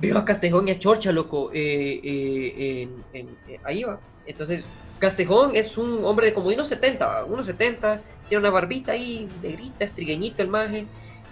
Veo 0.00 0.18
a 0.18 0.24
Castejón 0.24 0.66
y 0.66 0.72
a 0.72 0.78
Chorcha, 0.80 1.12
loco. 1.12 1.52
eh, 1.52 2.00
eh, 2.02 2.82
en- 2.82 3.04
en- 3.12 3.38
eh, 3.46 3.60
ahí 3.62 3.84
va. 3.84 4.00
Entonces, 4.26 4.66
Castejón 4.98 5.54
es 5.54 5.78
un 5.78 6.04
hombre 6.04 6.26
de 6.26 6.34
como 6.34 6.48
de 6.48 6.56
unos 6.56 6.66
70, 6.66 7.24
unos 7.26 7.46
70. 7.46 8.02
Tiene 8.28 8.40
una 8.40 8.50
barbita 8.50 8.90
ahí, 8.90 9.30
negrita, 9.40 9.84
estrigueñito 9.84 10.42
el 10.42 10.48
maje. 10.48 10.88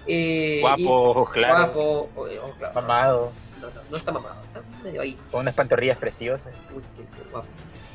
eh, 0.07 0.59
Guapo, 0.61 0.81
y- 0.81 0.87
ojos 0.87 1.31
claros, 1.31 1.75
Guapo, 1.75 2.11
o- 2.15 2.23
o- 2.23 2.57
claro, 2.57 2.75
mamado, 2.75 3.33
No, 3.61 3.69
no, 3.71 3.81
no 3.91 3.97
está 3.97 4.13
mamado, 4.13 4.45
está 4.45 4.63
medio 4.83 5.01
ahí. 5.01 5.19
con 5.33 5.41
unas 5.41 5.55
pantorrillas 5.55 5.99
preciosas. 5.99 6.53
Uy, 6.73 6.83
qué- 6.97 7.03
qué 7.17 7.23
guapo. 7.31 7.49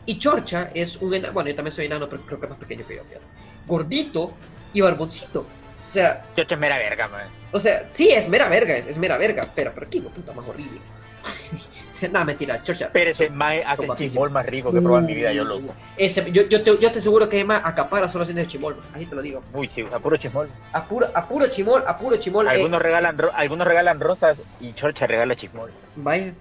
Y 0.07 0.17
Chorcha 0.17 0.71
es 0.73 0.95
un 0.97 1.13
enano, 1.13 1.33
bueno, 1.33 1.49
yo 1.49 1.55
también 1.55 1.73
soy 1.73 1.85
enano, 1.85 2.07
pero 2.09 2.23
creo 2.23 2.39
que 2.39 2.45
es 2.47 2.49
más 2.49 2.59
pequeño 2.59 2.87
que 2.87 2.95
yo, 2.95 3.03
fíjate. 3.03 3.25
Gordito 3.67 4.33
y 4.73 4.81
barboncito. 4.81 5.41
O 5.87 5.91
sea, 5.91 6.23
Chocha 6.35 6.55
es 6.55 6.59
mera 6.59 6.77
verga, 6.79 7.07
man. 7.07 7.27
o 7.51 7.59
sea, 7.59 7.89
sí, 7.93 8.09
es 8.09 8.27
mera 8.27 8.49
verga, 8.49 8.75
es, 8.75 8.87
es 8.87 8.97
mera 8.97 9.17
verga, 9.17 9.47
pero, 9.53 9.71
pero 9.75 9.87
qué 9.89 10.01
puta 10.01 10.33
más 10.33 10.47
horrible. 10.47 10.79
o 11.89 11.93
sea, 11.93 12.09
nada, 12.09 12.25
mentira, 12.25 12.63
Chorcha. 12.63 12.89
Pero 12.91 13.09
ese 13.11 13.29
mae 13.29 13.63
hace 13.65 13.85
el 13.85 13.95
chimol 13.95 14.29
más 14.31 14.45
rico 14.45 14.71
que 14.71 14.79
he 14.79 14.81
probado 14.81 15.01
en 15.01 15.05
mi 15.07 15.13
vida, 15.15 15.31
yo 15.33 15.43
loco. 15.43 15.73
Ese, 15.97 16.29
yo, 16.31 16.43
yo, 16.43 16.63
te, 16.63 16.77
yo 16.77 16.91
te 16.91 16.99
aseguro 16.99 17.27
que 17.27 17.39
Emma 17.41 17.61
acapara 17.63 18.07
solo 18.09 18.23
haciendo 18.23 18.41
el 18.41 18.47
chimol, 18.47 18.77
así 18.93 19.05
te 19.05 19.15
lo 19.15 19.21
digo. 19.21 19.43
Uy, 19.53 19.67
sí, 19.69 19.85
a 19.91 19.99
puro 19.99 20.15
chimol. 20.17 20.49
A 20.71 20.87
puro, 20.87 21.07
a 21.13 21.27
puro 21.27 21.47
chimol, 21.47 21.83
a 21.85 21.97
puro 21.97 22.15
chimol. 22.17 22.47
eh, 22.47 22.51
Algunos 22.51 22.81
regalan, 22.81 23.17
ro- 23.17 23.31
algunos 23.35 23.67
regalan 23.67 23.99
rosas 23.99 24.41
y 24.61 24.73
Chorcha 24.73 25.05
regala 25.05 25.35
chimol. 25.35 25.71
Vaya. 25.95 26.33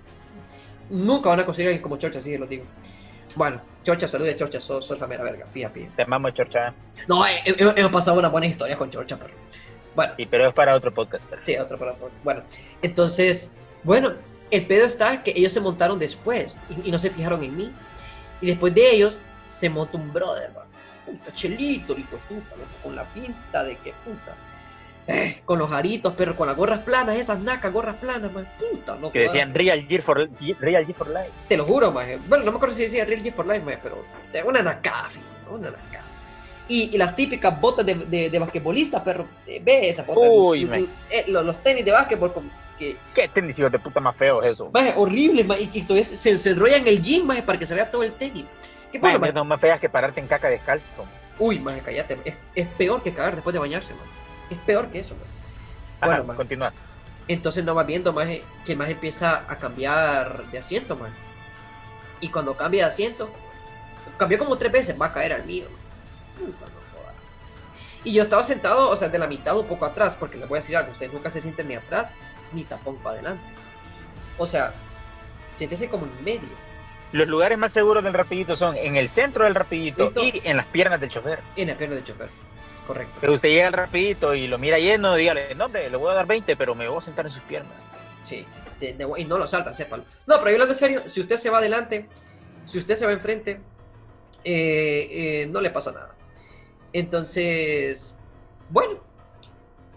Nunca 0.89 1.31
van 1.31 1.41
a 1.41 1.45
conseguir 1.45 1.69
alguien 1.69 1.83
como 1.83 1.97
Chorcha, 1.97 2.19
así 2.21 2.31
te 2.31 2.39
lo 2.39 2.47
digo. 2.47 2.65
Bueno, 3.37 3.61
Chorcha, 3.85 4.09
saludos, 4.09 4.37
Chorcha, 4.37 4.61
sos, 4.61 4.85
sos 4.85 4.99
la 4.99 5.07
mera 5.07 5.23
verga, 5.23 5.47
fija, 5.53 5.69
fija. 5.71 5.89
Te 5.95 6.03
amamos, 6.03 6.35
Chorcha. 6.35 6.75
No, 7.07 7.25
eh, 7.27 7.43
eh, 7.45 7.73
hemos 7.77 7.93
pasado 7.93 8.19
una 8.19 8.29
buena 8.29 8.47
historia 8.49 8.77
con 8.77 8.91
Chorcha, 8.91 9.17
pero. 9.17 9.33
Bueno, 9.95 10.13
Sí, 10.17 10.27
pero 10.27 10.49
es 10.49 10.55
para 10.55 10.75
otro 10.75 10.93
podcast. 10.93 11.25
pero- 11.31 11.43
sí, 11.45 11.57
otro 11.57 11.79
para 11.79 11.93
otro. 11.93 12.11
Bueno, 12.25 12.43
entonces, 12.83 13.53
bueno, 13.85 14.13
el 14.51 14.67
pedo 14.67 14.85
está 14.87 15.23
que 15.23 15.33
ellos 15.37 15.53
se 15.53 15.61
montaron 15.61 15.99
después 15.99 16.59
y, 16.69 16.89
y 16.89 16.91
no 16.91 16.99
se 16.99 17.11
fijaron 17.11 17.43
en 17.45 17.57
mí. 17.57 17.73
Y 18.41 18.47
después 18.49 18.75
de 18.75 18.91
ellos 18.91 19.21
se 19.45 19.69
montó 19.71 19.97
un 19.99 20.13
brother, 20.13 20.51
va. 20.57 20.65
Puta, 21.07 21.33
chelito, 21.35 21.93
el 21.95 22.01
hijo 22.01 22.17
puta, 22.29 22.57
loco, 22.57 22.69
con 22.83 22.97
la 22.97 23.05
pinta 23.05 23.63
de 23.65 23.77
que 23.79 23.93
puta. 24.05 24.35
Eh, 25.09 25.41
con 25.45 25.59
los 25.61 25.71
aritos, 25.71 26.15
pero 26.17 26.35
con 26.35 26.49
las 26.49 26.57
gorras 26.57 26.81
planas, 26.81 27.17
esas 27.17 27.39
nacas, 27.39 27.73
gorras 27.73 27.95
planas, 27.97 28.33
man. 28.33 28.49
Puta, 28.59 28.97
no 28.97 29.13
Que 29.13 29.21
decían 29.21 29.55
Real 29.55 29.81
Gear 29.87 30.03
for, 30.03 30.29
Real 30.59 30.85
Gear 30.85 30.97
for 30.99 31.09
Life. 31.09 31.31
Te 31.49 31.57
lo 31.57 31.65
juro, 31.65 31.93
maje. 31.93 32.19
Bueno, 32.29 32.45
no 32.45 32.51
me 32.51 32.57
acuerdo 32.57 32.75
si 32.75 32.83
decía 32.83 33.05
Real 33.05 33.23
Gear 33.23 33.35
for 33.35 33.47
Life, 33.47 33.61
maje, 33.65 33.79
pero 33.83 34.05
una 34.49 34.63
nacada, 34.63 35.09
una 35.49 35.71
nacada. 35.71 36.05
Y, 36.69 36.91
y 36.93 36.99
las 36.99 37.15
típicas 37.15 37.61
botas 37.61 37.87
de, 37.87 37.95
de, 37.95 38.29
de 38.31 38.39
basquetbolista, 38.41 39.05
perro. 39.05 39.27
eh, 39.47 39.61
ve 39.65 39.89
esa 39.89 40.03
bota. 40.03 40.29
Uy, 40.29 40.63
los, 40.63 40.71
maje. 40.71 40.87
eh, 41.11 41.25
los, 41.29 41.45
los 41.47 41.61
tenis 41.63 41.85
de 41.85 41.93
basquetbol, 41.93 42.33
como 42.33 42.51
que, 42.77 42.97
¿Qué 43.15 43.29
tenis 43.29 43.57
hijos 43.61 43.71
de 43.71 43.79
puta 43.79 44.01
más 44.01 44.17
feos 44.17 44.45
eso? 44.45 44.69
maje, 44.75 44.93
horribles, 44.97 45.47
maje, 45.47 45.63
y 45.63 45.67
que 45.69 45.83
todavía 45.83 46.05
se, 46.05 46.37
se, 46.37 46.51
enrollan 46.51 46.81
en 46.81 46.89
el 46.89 47.01
gym, 47.01 47.25
maje, 47.27 47.43
para 47.45 47.57
que 47.61 47.67
se 47.67 47.75
vea 47.77 47.89
todo 47.89 48.03
el 48.03 48.13
tenis. 48.15 48.45
¿Qué 48.91 48.99
pasa, 48.99 49.13
Mae, 49.13 49.21
maje? 49.21 49.33
no 49.35 49.45
más 49.45 49.61
feas 49.61 49.81
que 49.81 49.89
pararte 49.89 50.19
en 50.19 50.27
caca 50.27 50.49
descalzo. 50.49 51.05
Uy, 51.39 51.61
maje, 51.61 51.81
cállate. 51.85 52.19
Es, 52.25 52.35
es 52.57 52.67
peor 52.77 53.01
que 53.05 53.13
cagar 53.13 53.37
después 53.37 53.55
de 53.55 53.61
bañarse, 53.61 53.95
maje. 53.95 54.11
Es 54.51 54.59
peor 54.59 54.89
que 54.89 55.01
eso. 55.01 55.15
Ajá, 56.01 56.07
Bueno, 56.07 56.25
maje. 56.25 56.37
continúa. 56.37 56.73
Entonces 57.29 57.65
no 57.65 57.75
va 57.75 57.83
viendo 57.83 58.13
más 58.13 58.27
que 58.65 58.73
el 58.73 58.79
más 58.79 58.89
empieza 58.89 59.45
a 59.51 59.57
cambiar 59.59 60.45
de 60.51 60.59
asiento, 60.59 60.95
man. 60.97 61.13
Y 62.21 62.29
cuando 62.29 62.57
cambia 62.57 62.85
de 62.85 62.91
asiento, 62.93 63.29
cambió 64.17 64.39
como 64.39 64.57
tres 64.57 64.71
veces, 64.73 65.01
va 65.01 65.07
a 65.07 65.13
caer 65.13 65.33
al 65.33 65.45
mío. 65.45 65.67
Y 68.05 68.13
yo 68.13 68.23
estaba 68.23 68.45
sentado, 68.45 68.89
o 68.89 68.97
sea, 68.97 69.09
de 69.09 69.19
la 69.19 69.27
mitad 69.27 69.57
un 69.59 69.67
poco 69.67 69.85
atrás, 69.87 70.15
porque 70.15 70.37
les 70.39 70.49
voy 70.49 70.59
a 70.59 70.61
decir 70.61 70.77
algo, 70.77 70.93
ustedes 70.93 71.13
nunca 71.13 71.29
se 71.31 71.41
sienten 71.41 71.67
ni 71.69 71.75
atrás, 71.75 72.15
ni 72.53 72.63
tampoco 72.65 72.99
para 72.99 73.15
adelante. 73.17 73.43
O 74.39 74.47
sea, 74.47 74.73
siéntese 75.55 75.89
como 75.89 76.07
en 76.07 76.25
medio, 76.25 76.49
Los 77.13 77.27
lugares 77.29 77.59
más 77.59 77.73
seguros 77.73 78.05
del 78.05 78.13
rapidito 78.15 78.55
son 78.57 78.77
en 78.77 78.97
el 78.97 79.09
centro 79.09 79.45
del 79.45 79.55
rapidito 79.57 80.05
Listo. 80.05 80.23
y 80.25 80.41
en 80.45 80.57
las 80.57 80.67
piernas 80.67 81.01
del 81.01 81.11
chofer. 81.11 81.41
en 81.57 81.69
la 81.69 81.75
pierna 81.75 81.97
del 81.97 82.05
chofer. 82.05 82.29
Correcto. 82.87 83.21
Que 83.21 83.31
usted 83.31 83.49
llega 83.49 83.67
al 83.67 83.73
rapidito 83.73 84.35
y 84.35 84.47
lo 84.47 84.59
mira 84.59 84.79
lleno, 84.79 85.15
dígale, 85.15 85.55
no 85.55 85.67
hombre, 85.67 85.91
le 85.91 85.97
voy 85.97 86.11
a 86.13 86.15
dar 86.15 86.27
20, 86.27 86.57
pero 86.57 86.75
me 86.75 86.87
voy 86.89 86.99
a 86.99 87.01
sentar 87.01 87.27
en 87.27 87.33
sus 87.33 87.43
piernas. 87.43 87.73
Sí, 88.23 88.45
de- 88.81 88.93
de- 88.95 89.09
y 89.19 89.25
no 89.25 89.39
lo 89.39 89.47
saltan, 89.47 89.75
sépalo. 89.75 90.05
No, 90.27 90.37
pero 90.39 90.51
yo 90.51 90.55
hablando 90.55 90.75
en 90.75 90.79
serio, 90.79 91.03
si 91.09 91.21
usted 91.21 91.37
se 91.37 91.51
va 91.51 91.59
adelante, 91.59 92.09
si 92.67 92.79
usted 92.79 92.97
se 92.97 93.07
va 93.07 93.13
enfrente, 93.13 93.61
eh, 94.45 95.09
eh, 95.43 95.47
no 95.51 95.61
le 95.61 95.71
pasa 95.71 95.93
nada. 95.93 96.15
Entonces, 96.93 98.17
bueno, 98.71 99.01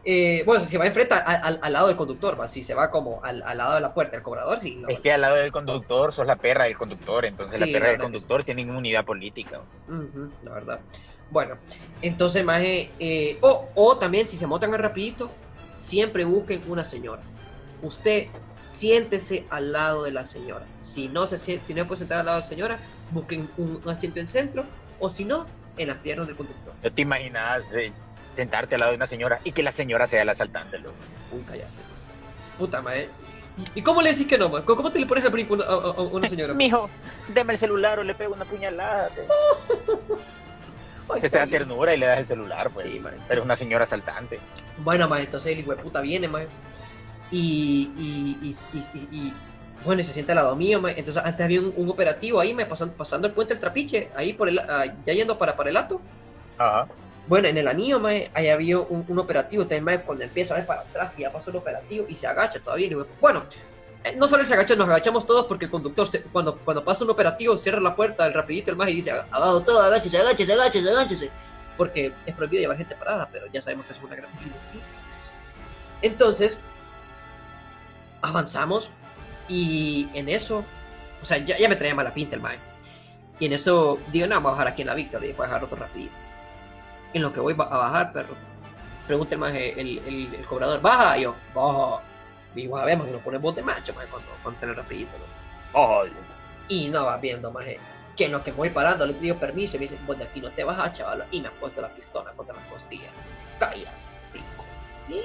eh, 0.04 0.43
bueno, 0.45 0.62
si 0.63 0.69
se 0.69 0.78
va 0.78 0.86
enfrente 0.88 1.13
al, 1.13 1.60
al 1.62 1.73
lado 1.73 1.88
del 1.88 1.97
conductor, 1.97 2.39
va, 2.39 2.47
si 2.47 2.63
se 2.63 2.73
va 2.73 2.89
como 2.89 3.23
al, 3.23 3.43
al 3.43 3.58
lado 3.58 3.75
de 3.75 3.82
la 3.82 3.93
puerta 3.93 4.13
del 4.13 4.23
cobrador, 4.23 4.60
sí. 4.60 4.75
no. 4.75 4.88
Es 4.89 4.99
que 5.02 5.12
al 5.12 5.21
lado 5.21 5.36
del 5.36 5.52
conductor 5.52 6.13
sos 6.13 6.25
la 6.25 6.36
perra 6.38 6.65
del 6.65 6.78
conductor, 6.78 7.25
entonces 7.25 7.60
Sí, 7.60 7.65
la 7.65 7.71
perra 7.71 7.89
del 7.91 7.99
conductor 7.99 8.43
tiene 8.43 8.62
inmunidad 8.62 9.06
política. 9.06 9.62
La 10.43 10.52
verdad. 10.54 10.82
Bueno, 11.30 11.58
entonces, 12.02 12.44
maje, 12.44 12.92
eh, 13.00 13.38
o, 13.42 13.70
o 13.76 13.98
también 13.98 14.26
si 14.26 14.38
se 14.38 14.48
montan 14.48 14.74
al 14.74 14.80
rapidito, 14.80 15.30
siempre 15.76 16.24
busquen 16.26 16.63
una 16.68 16.84
señora. 16.84 17.22
Usted 17.82 18.28
siéntese 18.65 19.46
al 19.50 19.72
lado 19.72 20.04
de 20.04 20.12
la 20.12 20.26
señora. 20.26 20.65
Si 20.74 21.08
no 21.08 21.28
se 21.28 21.38
si 21.38 21.74
no 21.74 21.86
puede 21.88 22.00
sentar 22.00 22.20
al 22.20 22.26
lado 22.26 22.38
de 22.38 22.44
la 22.44 22.48
señora, 22.48 22.80
busquen 23.12 23.50
un, 23.58 23.82
un 23.84 23.89
asiento 23.89 24.20
en 24.20 24.28
centro, 24.28 24.63
o 25.00 25.10
si 25.10 25.26
no, 25.26 25.46
en 25.78 25.88
las 25.88 25.98
piernas 25.98 26.28
del 26.28 26.36
conductor. 26.36 26.74
¿No 26.84 26.92
te 26.92 27.02
imaginas 27.02 27.62
eh, 27.76 27.92
sentarte 28.36 28.76
al 28.76 28.80
lado 28.80 28.92
de 28.92 28.98
una 28.98 29.08
señora 29.08 29.39
y 29.44 29.52
que 29.52 29.63
la 29.63 29.72
señora 29.72 30.08
sea 30.08 30.26
la 30.26 30.32
asaltante, 30.34 30.80
loco? 30.80 30.96
Uy, 31.32 31.42
cállate. 31.48 31.70
Puta, 32.58 32.82
maje. 32.82 33.10
¿Y 33.76 33.82
cómo 33.82 34.02
le 34.02 34.12
decís 34.12 34.28
que 34.28 34.38
no, 34.38 34.50
maje? 34.50 34.65
¿Cómo 34.65 34.92
te 34.92 35.00
le 35.00 35.06
pones 35.06 35.24
el 35.26 35.32
brinco 35.32 35.56
a, 35.62 35.65
a- 35.65 35.74
a 35.74 36.02
una 36.02 36.28
señora? 36.30 36.54
Mijo, 36.54 36.89
deme 37.30 37.54
el 37.54 37.60
celular 37.60 38.00
o 38.00 38.04
le 38.04 38.13
pego 38.15 38.34
una 38.34 38.46
puñalada. 38.46 39.10
Ay, 41.13 41.22
te 41.22 41.30
da 41.30 41.48
ternura 41.48 41.93
y 41.93 41.98
le 41.98 42.06
das 42.06 42.19
el 42.19 42.28
celular, 42.28 42.69
pues. 42.72 42.88
Sí. 42.88 43.02
Pero 43.28 43.41
es 43.41 43.45
una 43.45 43.56
señora 43.56 43.84
asaltante. 43.86 44.39
Bueno, 44.78 45.08
maje, 45.10 45.24
entonces 45.24 45.52
el 45.54 45.60
hijo 45.60 45.72
de 45.76 45.82
puta 45.82 46.02
viene, 46.02 46.28
maje. 46.28 46.48
Y, 47.32 47.91
y, 47.98 48.56
y, 48.74 49.15
y- 49.15 49.34
bueno, 49.86 50.02
y 50.02 50.04
se 50.04 50.12
sienta 50.13 50.34
al 50.34 50.38
lado 50.38 50.56
mío, 50.58 50.82
ma. 50.82 50.91
entonces 50.91 51.24
antes 51.24 51.41
había 51.43 51.62
un, 51.62 51.74
un 51.78 51.89
operativo 51.89 52.39
ahí, 52.39 52.54
ma, 52.54 52.65
pasando, 52.65 52.95
pasando 52.95 53.28
el 53.28 53.34
puente 53.34 53.54
del 53.54 53.62
trapiche, 53.62 54.10
ahí 54.15 54.34
por 54.34 54.50
el, 54.50 54.60
ah, 54.60 54.86
ya 55.06 55.13
yendo 55.13 55.38
para, 55.38 55.56
para 55.56 55.69
el 55.69 55.78
ato. 55.78 56.02
Ajá. 56.58 56.86
Bueno, 57.28 57.48
en 57.48 57.58
el 57.58 57.67
anillo, 57.67 58.00
mae, 58.00 58.30
ahí 58.34 58.50
había 58.50 58.80
un, 58.80 59.06
un 59.08 59.19
operativo, 59.19 59.63
también, 59.63 59.84
mae, 59.86 60.02
cuando 60.02 60.24
empieza 60.26 60.54
a 60.54 60.58
ver 60.58 60.65
para 60.65 60.82
atrás 60.82 61.17
y 61.17 61.22
ya 61.22 61.32
pasó 61.32 61.52
el 61.52 61.58
operativo 61.58 62.06
y 62.10 62.15
se 62.15 62.28
agacha 62.28 62.60
todavía. 62.60 62.88
y, 62.88 62.95
bueno, 63.22 63.43
no 64.15 64.27
solo 64.27 64.45
se 64.45 64.53
agacha, 64.53 64.75
nos 64.75 64.88
agachamos 64.88 65.25
todos 65.25 65.45
porque 65.45 65.65
el 65.65 65.71
conductor, 65.71 66.07
cuando, 66.31 66.57
cuando 66.57 66.83
pasa 66.83 67.03
un 67.03 67.09
operativo, 67.09 67.57
cierra 67.57 67.81
la 67.81 67.95
puerta 67.95 68.23
del 68.23 68.33
rapidito 68.33 68.71
el 68.71 68.77
más 68.77 68.89
y 68.89 68.95
dice, 68.95 69.12
abajo 69.12 69.62
todo, 69.62 69.81
agáchese, 69.81 70.17
agáchese, 70.17 70.53
agáchese, 70.53 70.89
agáchese. 70.89 71.31
Porque 71.77 72.13
es 72.25 72.35
prohibido 72.35 72.62
llevar 72.62 72.77
gente 72.77 72.95
parada, 72.95 73.27
pero 73.31 73.47
ya 73.51 73.62
sabemos 73.62 73.85
que 73.85 73.93
es 73.93 74.01
una 74.01 74.15
gran. 74.15 74.29
Entonces, 76.01 76.57
avanzamos 78.21 78.89
y 79.47 80.07
en 80.13 80.29
eso, 80.29 80.63
o 81.21 81.25
sea, 81.25 81.38
ya, 81.38 81.57
ya 81.57 81.67
me 81.67 81.75
traía 81.75 81.95
mala 81.95 82.13
pinta 82.13 82.35
el 82.35 82.41
mae. 82.41 82.57
Y 83.39 83.45
en 83.45 83.53
eso 83.53 83.99
digo, 84.12 84.27
no, 84.27 84.35
vamos 84.35 84.49
a 84.49 84.51
bajar 84.51 84.67
aquí 84.67 84.81
en 84.81 84.88
la 84.88 84.95
Victoria 84.95 85.29
y 85.29 85.33
voy 85.33 85.45
a 85.45 85.47
bajar 85.47 85.63
otro 85.63 85.77
rapidito. 85.77 86.13
En 87.13 87.21
lo 87.21 87.33
que 87.33 87.39
voy 87.39 87.53
a 87.53 87.55
bajar, 87.55 88.13
perro, 88.13 88.35
pregunta 89.07 89.35
el, 89.35 89.41
el, 89.55 89.97
el, 89.99 90.35
el 90.35 90.45
cobrador, 90.45 90.81
baja, 90.81 91.17
y 91.17 91.23
yo, 91.23 91.35
baja. 91.53 92.01
Y 92.55 92.69
a 92.71 92.85
ver, 92.85 92.97
que 92.97 93.12
nos 93.12 93.21
pone 93.21 93.38
voz 93.38 93.55
de 93.55 93.62
macho, 93.63 93.93
maje, 93.93 94.07
cuando, 94.09 94.29
cuando 94.41 94.59
sale 94.59 94.71
el 94.71 94.77
rapidito, 94.77 95.12
¿no? 95.73 96.01
Ay, 96.01 96.12
Y 96.67 96.88
no 96.89 97.05
va 97.05 97.17
viendo, 97.17 97.51
maje, 97.51 97.79
que 98.17 98.25
en 98.25 98.31
lo 98.31 98.43
que 98.43 98.51
voy 98.51 98.69
parando, 98.69 99.05
le 99.05 99.13
pido 99.13 99.35
permiso 99.38 99.77
y 99.77 99.79
me 99.79 99.83
dice, 99.83 99.97
vos 100.05 100.17
de 100.17 100.23
aquí 100.25 100.41
no 100.41 100.49
te 100.51 100.63
bajas, 100.63 100.93
chaval. 100.93 101.25
Y 101.31 101.41
me 101.41 101.47
ha 101.47 101.51
puesto 101.51 101.79
la 101.81 101.89
pistola 101.89 102.31
contra 102.35 102.55
las 102.55 102.65
costillas. 102.65 103.12
Calla, 103.59 103.91
pico. 104.33 104.65
Y 105.09 105.21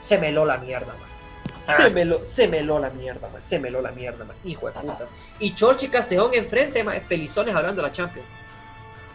Se 0.00 0.18
meló 0.18 0.44
la 0.44 0.58
mierda, 0.58 0.92
maje. 0.94 1.12
Se 1.60 1.90
meló, 1.90 2.24
se 2.24 2.48
meló 2.48 2.78
la 2.80 2.90
mierda, 2.90 3.28
maje. 3.28 3.42
Se 3.42 3.58
meló 3.60 3.80
la 3.80 3.92
mierda, 3.92 4.24
maje. 4.24 4.38
Hijo 4.44 4.66
de 4.66 4.72
puta. 4.72 5.06
Y 5.38 5.54
Chorchi 5.54 5.88
Castejón 5.88 6.34
enfrente, 6.34 6.82
maje, 6.82 7.02
felizones 7.02 7.54
hablando 7.54 7.82
de 7.82 7.88
la 7.88 7.92
Champions. 7.92 8.28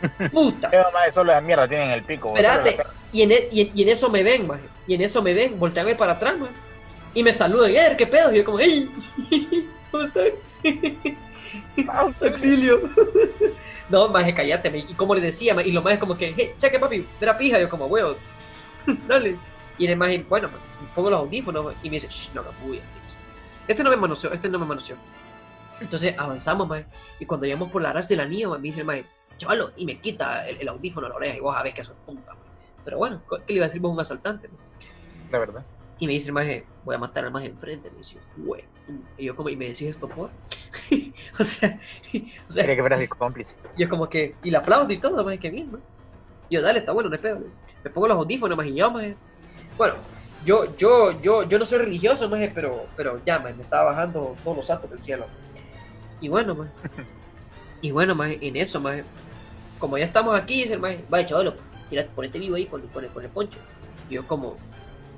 Puta. 0.31 0.69
mamá 0.69 1.05
de 1.05 1.11
solo 1.11 1.33
de 1.33 1.41
mierda 1.41 1.67
tienen 1.67 1.89
el 1.91 2.03
pico. 2.03 2.29
Espérate, 2.29 2.77
y 3.11 3.23
en, 3.23 3.31
e- 3.31 3.47
y, 3.51 3.61
en, 3.61 3.71
y 3.77 3.81
en 3.83 3.89
eso 3.89 4.09
me 4.09 4.23
ven, 4.23 4.47
maje. 4.47 4.63
Y 4.85 4.93
en 4.95 5.01
eso 5.01 5.21
me 5.21 5.33
ven, 5.33 5.59
voltean 5.59 5.85
a 5.85 5.87
ver 5.87 5.97
para 5.97 6.13
atrás, 6.13 6.37
maje. 6.37 6.53
Y 7.17 7.23
me 7.23 7.34
saludan, 7.34 7.71
¡eh, 7.71 7.95
qué 7.97 8.06
pedo! 8.06 8.32
Y 8.32 8.38
yo 8.38 8.45
como, 8.45 8.60
¡ey! 8.60 8.88
¿Cómo 9.91 10.03
están? 10.03 10.27
¡Auxilio! 11.89 12.80
no, 13.89 14.08
maje, 14.10 14.36
cállate, 14.36 14.69
maje. 14.69 14.86
Y 14.88 14.93
como 14.93 15.15
le 15.15 15.21
decía, 15.21 15.60
y 15.65 15.71
lo 15.71 15.82
más 15.82 15.93
es 15.93 15.99
como 15.99 16.15
que, 16.15 16.36
¡hey, 16.38 16.53
cheque, 16.60 16.77
papi! 16.77 17.08
De 17.19 17.25
la 17.25 17.36
pija! 17.36 17.58
Y 17.58 17.62
yo 17.62 17.69
como, 17.69 17.88
huevo, 17.88 18.15
dale. 19.08 19.36
Y 19.80 19.88
el 19.88 19.97
maje, 19.97 20.23
bueno, 20.30 20.47
pongo 20.93 21.10
los 21.10 21.21
audífonos, 21.21 21.73
y 21.82 21.89
me 21.89 21.95
dice, 21.95 22.08
¡shh, 22.08 22.36
no 22.36 22.43
me 22.43 22.51
pude! 22.51 22.82
Este 23.67 23.84
no 23.84 23.89
me 23.89 23.95
manoseó, 23.95 24.32
este 24.32 24.47
no 24.47 24.60
me 24.60 24.67
manoseó. 24.67 24.95
Entonces 25.82 26.13
avanzamos, 26.19 26.67
maje. 26.67 26.86
Y 27.19 27.25
cuando 27.25 27.47
llegamos 27.47 27.71
por 27.71 27.82
la 27.82 27.93
raza 27.93 28.10
del 28.10 28.19
anillo, 28.19 28.51
me 28.51 28.60
dice 28.60 28.82
el 28.82 28.86
maje, 28.86 29.06
chavalo, 29.38 29.71
y 29.75 29.88
me 29.88 29.99
quita 29.99 30.47
el, 30.47 30.62
el 30.62 30.67
audífono 30.67 31.08
a 31.08 31.10
la 31.10 31.15
oreja 31.15 31.38
y 31.38 31.39
vos 31.39 31.56
sabés 31.56 31.73
que 31.73 31.82
eso 31.82 31.93
es 31.93 32.13
maje. 32.13 32.38
Pero 32.86 32.99
bueno, 32.99 33.23
¿qué 33.27 33.53
le 33.53 33.56
iba 33.56 33.65
a 33.65 33.69
decir 33.69 33.82
vos 33.82 33.91
un 33.91 34.01
asaltante? 34.01 34.49
maje? 34.49 34.91
La 35.32 35.39
verdad. 35.39 35.65
Y 35.99 36.05
me 36.07 36.13
dice 36.13 36.27
el 36.27 36.33
maje, 36.33 36.67
voy 36.83 36.95
a 36.95 36.99
matar 36.99 37.25
al 37.25 37.31
maje 37.31 37.47
enfrente. 37.47 37.89
Me 37.89 37.97
dice, 37.97 38.19
güey. 38.38 38.63
Y 39.17 39.25
yo 39.25 39.36
como, 39.36 39.49
y 39.49 39.55
me 39.55 39.65
decís 39.65 39.83
esto 39.89 40.07
por. 40.07 40.29
o 41.39 41.43
sea, 41.43 41.79
o 42.49 42.53
sea, 42.53 42.63
Quería 42.63 42.75
que 42.75 42.81
fueras 42.81 42.99
mi 42.99 43.07
cómplice. 43.07 43.55
yo 43.75 43.89
como 43.89 44.07
que, 44.07 44.36
y 44.43 44.51
la 44.51 44.60
aplaudo 44.60 44.91
y 44.93 44.97
todo, 44.99 45.23
maje, 45.23 45.39
que 45.39 45.49
bien, 45.49 45.71
¿no? 45.71 45.79
Y 46.49 46.55
yo, 46.55 46.62
dale, 46.62 46.79
está 46.79 46.91
bueno, 46.91 47.10
no 47.10 47.15
hay 47.15 47.21
pedo. 47.21 47.39
Me 47.83 47.89
pongo 47.89 48.07
los 48.07 48.17
audífonos, 48.17 48.55
maje, 48.57 48.69
y 48.69 48.75
yo, 48.75 48.91
maje. 48.91 49.17
Bueno, 49.77 49.95
yo, 50.45 50.75
yo, 50.77 51.19
yo, 51.21 51.43
yo 51.43 51.60
no 51.60 51.65
soy 51.65 51.79
religioso, 51.79 52.29
maje, 52.29 52.51
pero, 52.53 52.86
pero 52.95 53.21
ya, 53.25 53.39
maje, 53.39 53.55
me 53.55 53.63
estaba 53.63 53.91
bajando 53.91 54.36
todos 54.43 54.57
los 54.57 54.65
santos 54.67 54.89
del 54.89 55.03
cielo. 55.03 55.25
Y 56.21 56.27
bueno, 56.29 56.55
maje. 56.55 56.71
Y 57.81 57.91
bueno, 57.91 58.15
maje, 58.15 58.39
en 58.41 58.55
eso, 58.55 58.79
maje. 58.81 59.03
Como 59.77 59.97
ya 59.99 60.05
estamos 60.05 60.36
aquí, 60.39 60.62
dice 60.63 60.73
el 60.73 60.79
maje, 60.79 61.05
vaya, 61.10 61.27
chavalo, 61.27 61.55
tírate, 61.89 62.10
ponete 62.15 62.39
vivo 62.39 62.55
ahí 62.55 62.65
con, 62.65 62.81
con, 62.88 63.03
el- 63.03 63.12
con 63.12 63.23
el 63.23 63.29
poncho. 63.29 63.60
Y 64.10 64.15
yo 64.15 64.25
como, 64.27 64.57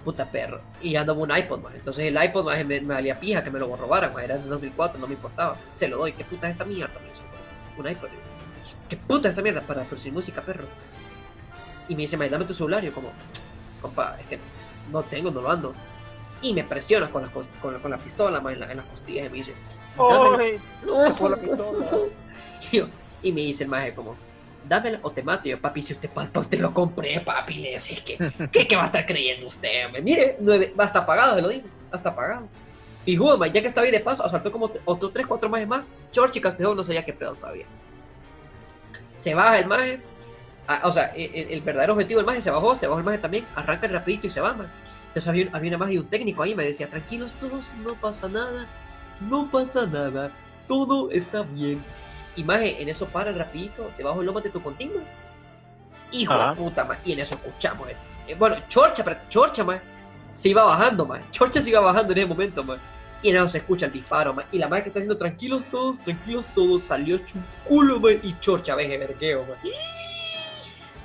puta 0.04 0.26
perro. 0.26 0.62
Y 0.82 0.96
ando 0.96 1.16
con 1.18 1.30
un 1.32 1.38
iPod, 1.38 1.60
maje. 1.62 1.78
Entonces 1.78 2.06
el 2.06 2.24
iPod, 2.24 2.46
maje, 2.46 2.64
me, 2.64 2.80
me 2.82 2.94
valía 2.96 3.20
pija 3.20 3.44
que 3.44 3.52
me 3.52 3.60
lo 3.60 3.76
robaran. 3.76 4.14
Era 4.20 4.38
de 4.38 4.48
2004, 4.48 5.00
no 5.00 5.08
me 5.08 5.14
importaba. 5.16 5.58
Se 5.72 5.88
lo 5.88 5.98
doy. 5.98 6.14
¿Qué 6.14 6.24
puta 6.24 6.48
es 6.48 6.54
esta 6.54 6.66
mierda? 6.66 6.94
Un 7.78 7.88
iPod. 7.88 8.08
¿Qué 8.90 8.98
puta 8.98 9.28
es 9.28 9.34
esta 9.34 9.42
mierda 9.42 9.62
para 9.62 9.84
producir 9.84 10.12
música, 10.12 10.42
perro? 10.42 10.66
Y 11.88 11.96
me 11.96 12.02
dice, 12.02 12.18
maje, 12.18 12.30
dame 12.30 12.46
tu 12.46 12.54
celular. 12.54 12.84
Y 12.84 12.88
yo 12.88 12.94
como, 12.94 13.12
compa, 13.82 14.18
es 14.20 14.28
que 14.28 14.40
no 14.92 15.04
tengo, 15.04 15.32
no 15.32 15.42
lo 15.42 15.50
ando. 15.52 15.74
Y 16.42 16.54
me 16.54 16.64
presiona 16.64 17.10
con 17.10 17.24
la, 17.24 17.28
con 17.30 17.74
la, 17.74 17.80
con 17.80 17.92
la 17.92 17.98
pistola, 17.98 18.40
maje, 18.42 18.54
en, 18.56 18.60
la- 18.62 18.72
en 18.72 18.78
las 18.78 18.86
costillas. 18.88 19.26
Y 19.28 19.30
me 19.30 19.36
dice, 19.38 19.54
No, 20.86 21.16
Con 21.16 21.32
la 21.32 21.38
pistola. 21.38 21.86
Y, 22.72 22.78
yo- 22.78 22.88
y 23.24 23.32
me 23.32 23.42
dice 23.42 23.64
el 23.64 23.70
maje 23.70 23.94
como, 23.94 24.16
dámela 24.70 25.00
o 25.02 25.12
te 25.12 25.24
mato. 25.24 25.48
Y 25.48 25.52
yo, 25.52 25.60
papi, 25.60 25.82
si 25.82 25.94
usted 25.94 26.10
para 26.10 26.30
usted 26.40 26.60
lo 26.60 26.74
compré, 26.74 27.20
papi, 27.22 27.56
le 27.56 27.72
decía, 27.72 27.98
es 27.98 28.04
que, 28.04 28.18
¿qué, 28.52 28.68
qué 28.68 28.76
va 28.76 28.84
a 28.84 28.86
estar 28.86 29.06
creyendo 29.06 29.48
usted? 29.48 29.88
hombre? 29.88 30.02
Mire, 30.02 30.38
nueve, 30.40 30.74
va 30.80 30.86
hasta 30.86 31.06
pagado, 31.06 31.36
se 31.36 31.42
lo 31.42 31.50
digo, 31.50 31.68
hasta 31.92 32.16
pagado. 32.16 32.48
Y 33.06 33.18
Judo, 33.18 33.44
ya 33.48 33.62
que 33.62 33.68
estaba 33.68 33.86
ahí 33.86 33.92
de 33.92 34.00
paso, 34.02 34.24
asaltó 34.24 34.52
como 34.52 34.72
otros 34.86 35.12
3, 35.12 35.26
4 35.26 35.50
majes 35.50 35.68
más. 35.68 35.86
George 36.14 36.38
y 36.38 36.42
Castejón 36.42 36.78
no 36.78 36.84
sabía 36.84 37.04
qué 37.04 37.14
pedo 37.14 37.34
todavía. 37.34 37.66
Se 39.16 39.34
baja 39.34 39.60
el 39.60 39.68
maje, 39.68 40.02
o 40.84 40.92
sea, 40.94 41.06
el, 41.16 41.34
el- 41.34 41.52
el 41.52 41.62
verdadero 41.62 41.94
objetivo 41.94 42.20
del 42.20 42.26
maje 42.28 42.42
se 42.42 42.52
bajó, 42.52 42.76
se 42.76 42.88
bajó 42.88 43.00
el 43.00 43.06
maje 43.06 43.18
también, 43.18 43.46
arranca 43.56 43.88
rapidito 43.88 44.28
y 44.28 44.30
se 44.30 44.42
va, 44.42 44.54
maje. 44.54 44.70
Entonces 45.08 45.28
había, 45.28 45.50
había 45.54 45.70
una 45.70 45.78
maje 45.80 45.94
y 45.94 45.98
un 45.98 46.08
técnico 46.08 46.44
ahí, 46.44 46.54
me 46.56 46.64
decía, 46.66 46.88
tranquilos 46.90 47.36
todos, 47.36 47.74
no 47.84 47.96
pasa 47.96 48.30
nada, 48.30 48.68
no 49.22 49.50
pasa 49.50 49.86
nada, 49.88 50.32
todo 50.68 51.10
está 51.12 51.42
bien. 51.42 51.84
Y 52.40 52.44
maje, 52.46 52.82
en 52.82 52.88
eso 52.88 53.06
para 53.06 53.32
el 53.32 53.38
rapidito, 53.38 53.92
debajo 53.98 54.20
del 54.20 54.28
lomo 54.28 54.40
de 54.40 54.50
tu 54.50 54.64
contigua. 54.64 55.02
Hijo 56.14 56.32
Ajá. 56.34 56.52
de 56.52 56.56
puta, 56.56 56.86
maje. 56.86 57.02
Y 57.04 57.12
en 57.12 57.20
eso 57.20 57.36
escuchamos. 57.36 57.90
eh, 57.90 57.96
eh, 58.30 58.36
bueno, 58.40 58.56
Chorcha, 58.70 59.04
pero 59.04 59.20
Chorcha, 59.28 59.66
maje, 59.66 59.82
se 60.32 60.48
iba 60.48 60.64
bajando, 60.64 61.06
maje. 61.06 61.24
Chorcha 61.32 61.62
se 61.62 61.70
iba 61.70 61.82
bajando 61.82 62.14
en 62.14 62.20
ese 62.20 62.28
momento, 62.28 62.64
maje. 62.64 62.80
Y 63.22 63.30
en 63.32 63.36
eso 63.36 63.50
se 63.50 63.58
escucha 63.58 63.88
el 63.88 63.92
disparo, 63.92 64.34
maje. 64.34 64.48
Y 64.54 64.58
la 64.58 64.70
maje 64.70 64.84
que 64.84 64.90
está 64.90 65.00
diciendo, 65.02 65.18
tranquilos 65.18 65.66
todos, 65.68 66.00
tranquilos 66.00 66.48
todos, 66.56 66.82
salió 66.86 67.18
hecho 67.18 67.38
un 67.38 67.44
culo, 67.68 68.00
maje. 68.00 68.22
Y 68.24 68.40
Chorcha, 68.40 68.74
veje, 68.74 68.98
vergueo, 68.98 69.42
maje. 69.44 69.76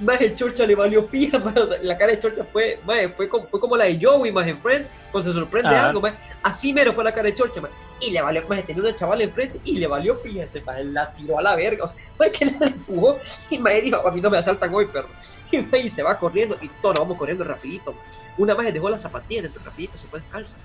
Maje, 0.00 0.34
Chorcha 0.36 0.66
le 0.66 0.76
valió 0.76 1.04
pija, 1.06 1.38
maje. 1.40 1.58
O 1.60 1.66
sea, 1.66 1.78
la 1.82 1.98
cara 1.98 2.12
de 2.12 2.20
Chorcha 2.20 2.44
fue, 2.52 2.78
maje, 2.86 3.08
fue 3.08 3.28
como, 3.28 3.48
fue 3.48 3.58
como 3.58 3.76
la 3.76 3.86
de 3.86 3.98
Joey, 4.00 4.30
maje, 4.30 4.50
en 4.50 4.58
Friends, 4.62 4.92
cuando 5.10 5.32
se 5.32 5.36
sorprende 5.36 5.74
Ajá. 5.74 5.88
algo, 5.88 6.00
maje. 6.00 6.16
Así 6.44 6.72
mero 6.72 6.92
fue 6.92 7.02
la 7.02 7.12
cara 7.12 7.24
de 7.28 7.34
Chorcha, 7.34 7.60
maje. 7.60 7.74
Y 8.00 8.10
le 8.10 8.20
valió, 8.20 8.42
maje, 8.48 8.62
tenía 8.64 8.82
una 8.82 8.94
chavala 8.94 9.22
enfrente 9.22 9.60
y 9.64 9.76
le 9.76 9.86
valió 9.86 10.20
maje, 10.24 10.84
la 10.84 11.12
tiró 11.12 11.38
a 11.38 11.42
la 11.42 11.54
verga, 11.54 11.84
o 11.84 11.88
sea, 11.88 12.02
maje, 12.18 12.32
que 12.32 12.44
la 12.46 12.66
empujó 12.66 13.18
y 13.50 13.58
maje 13.58 13.82
dijo, 13.82 14.06
a 14.06 14.10
mí 14.10 14.20
no 14.20 14.30
me 14.30 14.38
asaltan 14.38 14.74
hoy, 14.74 14.86
perro. 14.86 15.08
Y 15.52 15.58
maje, 15.58 15.90
se 15.90 16.02
va 16.02 16.18
corriendo 16.18 16.56
y 16.60 16.68
todos 16.80 16.98
vamos 16.98 17.16
corriendo 17.16 17.44
rapidito. 17.44 17.94
Una 18.36 18.54
maje 18.54 18.72
dejó 18.72 18.90
las 18.90 19.02
zapatillas 19.02 19.44
dentro 19.44 19.62
rapidito, 19.64 19.96
se 19.96 20.06
fue 20.08 20.20
descalza. 20.20 20.56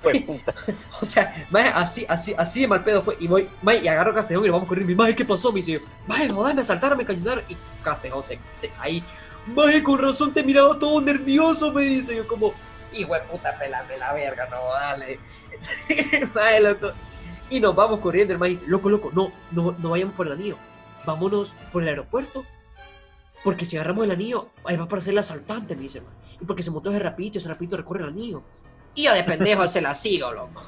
Fue 0.00 0.20
puta. 0.26 0.54
O 1.00 1.04
sea, 1.04 1.46
maje, 1.50 1.70
así, 1.74 2.06
así, 2.08 2.34
así 2.36 2.60
de 2.60 2.68
mal 2.68 2.84
pedo 2.84 3.02
fue. 3.02 3.16
Y 3.18 3.26
voy, 3.26 3.48
maje, 3.62 3.80
y 3.82 3.88
agarro 3.88 4.12
a 4.12 4.14
Castejón 4.14 4.44
y 4.44 4.46
lo 4.48 4.52
vamos 4.54 4.68
corriendo. 4.68 4.92
Y 4.92 4.96
maje, 4.96 5.16
¿qué 5.16 5.24
pasó? 5.24 5.50
Me 5.50 5.60
dice, 5.60 5.80
maje, 6.06 6.28
no, 6.28 6.42
me 6.42 6.60
asaltaron, 6.60 6.96
me 6.96 7.04
cañonaron. 7.04 7.42
Y 7.48 7.56
Castejón 7.82 8.22
se, 8.22 8.38
se 8.50 8.70
ahí, 8.78 9.02
maje, 9.46 9.82
con 9.82 9.98
razón 9.98 10.32
te 10.32 10.44
miraba 10.44 10.78
todo 10.78 11.00
nervioso, 11.00 11.72
me 11.72 11.82
dice. 11.82 12.14
Yo 12.14 12.26
como, 12.28 12.54
hijo 13.00 13.14
de 13.14 13.20
puta, 13.20 13.58
pelame 13.58 13.96
la 13.98 14.12
verga, 14.12 14.48
no, 14.48 14.72
dale. 14.72 15.18
Y 17.48 17.60
nos 17.60 17.76
vamos 17.76 18.00
corriendo, 18.00 18.32
el 18.32 18.40
maje 18.40 18.50
dice, 18.50 18.66
loco, 18.66 18.90
loco, 18.90 19.10
no, 19.14 19.30
no, 19.52 19.72
no 19.78 19.90
vayamos 19.90 20.14
por 20.16 20.26
el 20.26 20.32
anillo. 20.32 20.56
Vámonos 21.04 21.54
por 21.72 21.82
el 21.82 21.88
aeropuerto. 21.88 22.44
Porque 23.44 23.64
si 23.64 23.76
agarramos 23.76 24.04
el 24.04 24.10
anillo, 24.10 24.48
ahí 24.64 24.76
va 24.76 24.82
a 24.82 24.86
aparecer 24.86 25.12
el 25.12 25.18
asaltante, 25.18 25.76
me 25.76 25.82
dice, 25.82 26.00
maje. 26.00 26.16
Y 26.40 26.44
porque 26.44 26.64
se 26.64 26.72
montó 26.72 26.90
ese 26.90 26.98
rapidito, 26.98 27.38
ese 27.38 27.48
rapidito 27.48 27.76
recorre 27.76 28.02
el 28.02 28.08
anillo. 28.08 28.42
Y 28.94 29.04
yo 29.04 29.14
de 29.14 29.22
pendejo 29.22 29.68
se 29.68 29.80
la 29.80 29.94
sigo, 29.94 30.32
loco. 30.32 30.62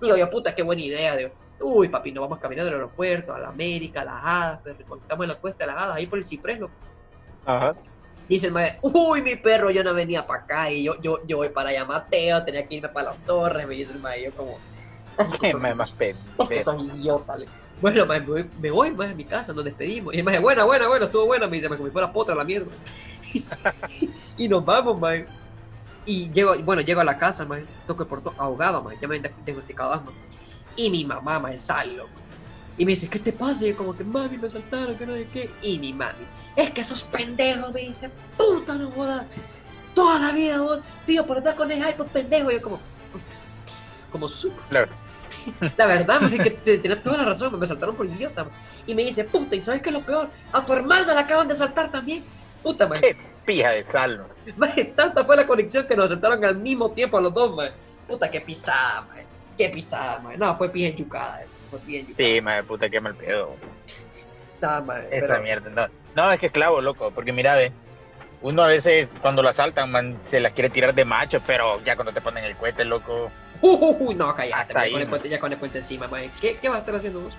Digo 0.00 0.16
yo, 0.16 0.30
puta, 0.30 0.54
qué 0.54 0.62
buena 0.62 0.82
idea. 0.82 1.16
Digo, 1.16 1.32
uy, 1.60 1.88
papi, 1.88 2.12
nos 2.12 2.22
vamos 2.22 2.38
caminando 2.38 2.68
al 2.68 2.76
aeropuerto, 2.76 3.34
a 3.34 3.38
la 3.40 3.48
América, 3.48 4.02
a 4.02 4.04
las 4.04 4.24
hadas, 4.24 4.60
estamos 4.66 5.24
en 5.24 5.28
la 5.28 5.36
cuesta 5.36 5.64
de 5.64 5.72
las 5.72 5.82
hadas, 5.82 5.96
ahí 5.96 6.06
por 6.06 6.18
el 6.20 6.26
ciprés, 6.26 6.60
loco. 6.60 6.74
Ajá. 7.46 7.74
Dice 8.28 8.46
el 8.46 8.52
maestro, 8.52 8.80
uy, 8.92 9.22
mi 9.22 9.36
perro, 9.36 9.70
yo 9.70 9.84
no 9.84 9.92
venía 9.94 10.26
para 10.26 10.40
acá 10.42 10.70
y 10.70 10.84
yo, 10.84 10.94
yo, 11.02 11.18
yo 11.26 11.36
voy 11.38 11.50
para 11.50 11.70
allá, 11.70 11.84
Mateo, 11.84 12.44
tenía 12.44 12.66
que 12.66 12.76
irme 12.76 12.88
para 12.88 13.08
las 13.08 13.24
torres, 13.24 13.66
me 13.68 13.74
dice 13.74 13.92
el 13.92 14.00
maestro, 14.00 14.30
yo 14.30 14.36
como, 14.36 14.58
Qué 15.40 15.54
más 15.74 15.92
pendejo. 15.92 16.60
sos 16.62 16.82
idiota, 16.82 17.36
le- 17.36 17.48
Bueno, 17.80 18.06
me 18.06 18.20
voy, 18.20 18.50
me 18.58 18.70
voy 18.70 18.90
mae, 18.92 19.10
a 19.10 19.14
mi 19.14 19.26
casa, 19.26 19.52
nos 19.52 19.64
despedimos. 19.64 20.14
Y 20.14 20.18
el 20.18 20.24
maestro, 20.24 20.42
buena, 20.42 20.64
buena, 20.64 20.88
buena, 20.88 21.04
estuvo 21.04 21.26
buena, 21.26 21.46
me 21.46 21.56
dice, 21.56 21.68
me 21.68 21.76
comí 21.76 21.90
fuera 21.90 22.12
potra 22.12 22.34
la 22.34 22.44
mierda. 22.44 22.70
y 24.36 24.48
nos 24.48 24.64
vamos, 24.64 24.98
mae. 24.98 25.26
Y 26.06 26.32
llego, 26.32 26.56
bueno, 26.62 26.82
llego 26.82 27.00
a 27.00 27.04
la 27.04 27.18
casa, 27.18 27.44
mae, 27.46 27.66
toco 27.86 28.02
el 28.02 28.08
portón 28.08 28.34
ahogado, 28.38 28.82
mae, 28.82 28.98
ya 29.00 29.08
me 29.08 29.16
han 29.16 29.22
diagnosticado 29.44 29.92
asma. 29.92 30.12
Y 30.76 30.90
mi 30.90 31.04
mamá, 31.04 31.38
mae, 31.40 31.58
sale, 31.58 31.94
loco. 31.94 32.23
Y 32.76 32.84
me 32.84 32.90
dice, 32.92 33.08
¿qué 33.08 33.18
te 33.20 33.32
pasa? 33.32 33.64
Y 33.64 33.68
yo 33.70 33.76
como 33.76 33.96
que, 33.96 34.02
mami, 34.04 34.36
me 34.36 34.50
saltaron, 34.50 34.96
que 34.96 35.06
no 35.06 35.14
sé 35.14 35.26
qué. 35.32 35.50
Y 35.62 35.78
mi 35.78 35.92
mami, 35.92 36.24
es 36.56 36.70
que 36.70 36.80
esos 36.80 37.02
pendejos, 37.04 37.72
me 37.72 37.82
dice, 37.82 38.10
puta, 38.36 38.74
no 38.74 38.90
jodas. 38.90 39.26
toda 39.94 40.18
la 40.18 40.32
vida 40.32 40.60
vos, 40.60 40.80
tío, 41.06 41.24
por 41.26 41.38
andar 41.38 41.54
con 41.54 41.70
el 41.70 41.88
iPod 41.88 42.08
pendejo. 42.08 42.50
Y 42.50 42.54
yo 42.54 42.62
como, 42.62 42.76
puta, 43.12 43.36
como 44.10 44.28
supo. 44.28 44.60
Claro. 44.70 44.88
La 45.76 45.86
verdad, 45.86 46.20
man, 46.20 46.32
es 46.34 46.42
que 46.42 46.50
te- 46.50 46.78
tenés 46.78 47.02
toda 47.02 47.18
la 47.18 47.24
razón, 47.24 47.58
me 47.58 47.66
saltaron 47.66 47.94
por 47.96 48.06
idiota. 48.06 48.44
man. 48.44 48.52
Y 48.86 48.94
me 48.94 49.04
dice, 49.04 49.24
puta, 49.24 49.54
¿y 49.56 49.62
sabes 49.62 49.82
qué 49.82 49.90
es 49.90 49.94
lo 49.94 50.00
peor? 50.02 50.28
A 50.52 50.64
tu 50.64 50.72
hermana 50.72 51.14
la 51.14 51.20
acaban 51.22 51.46
de 51.48 51.54
saltar 51.56 51.90
también. 51.90 52.24
Puta, 52.62 52.86
man. 52.88 53.00
Qué 53.00 53.16
pija 53.44 53.70
de 53.70 53.84
sal, 53.84 54.18
¿no? 54.18 54.26
Maje, 54.56 54.84
tanta 54.96 55.24
fue 55.24 55.36
la 55.36 55.46
conexión 55.46 55.86
que 55.86 55.96
nos 55.96 56.10
saltaron 56.10 56.44
al 56.44 56.56
mismo 56.56 56.90
tiempo 56.92 57.18
a 57.18 57.20
los 57.20 57.34
dos, 57.34 57.54
man. 57.54 57.70
Puta, 58.06 58.30
qué 58.30 58.40
pisada, 58.40 59.02
man. 59.02 59.18
Qué 59.56 59.68
pisada, 59.68 60.18
man. 60.20 60.38
No, 60.38 60.56
fue 60.56 60.68
pija 60.70 60.88
enchucada 60.88 61.42
eso. 61.42 61.56
Pija 61.78 62.00
enchucada. 62.00 62.28
Sí, 62.28 62.40
madre 62.40 62.62
puta, 62.64 62.88
qué 62.90 63.00
mal 63.00 63.14
pedo. 63.14 63.56
Nah, 64.60 64.80
man, 64.80 65.02
Esa 65.10 65.26
pero- 65.28 65.42
mierda. 65.42 65.70
No. 65.70 65.88
no, 66.14 66.32
es 66.32 66.40
que 66.40 66.46
es 66.46 66.52
clavo, 66.52 66.80
loco, 66.80 67.10
porque 67.10 67.32
mira, 67.32 67.54
ve, 67.56 67.72
uno 68.42 68.62
a 68.62 68.66
veces 68.66 69.08
cuando 69.20 69.42
lo 69.42 69.48
asaltan, 69.48 69.90
man, 69.90 70.18
se 70.26 70.40
las 70.40 70.52
quiere 70.52 70.70
tirar 70.70 70.94
de 70.94 71.04
macho, 71.04 71.40
pero 71.46 71.82
ya 71.84 71.96
cuando 71.96 72.12
te 72.12 72.20
ponen 72.20 72.44
el 72.44 72.56
cohete, 72.56 72.84
loco. 72.84 73.30
Uy, 73.60 74.14
no, 74.14 74.34
cállate, 74.34 74.54
Hasta 74.54 74.74
man, 74.74 74.90
con 74.90 75.00
el 75.00 75.06
man. 75.06 75.10
puente, 75.10 75.28
ya 75.28 75.38
con 75.40 75.52
el 75.52 75.58
puente 75.58 75.78
encima, 75.78 76.08
man. 76.08 76.30
¿Qué, 76.40 76.56
¿Qué 76.56 76.68
vas 76.68 76.76
a 76.76 76.78
estar 76.80 76.94
haciendo 76.94 77.20
vos? 77.20 77.34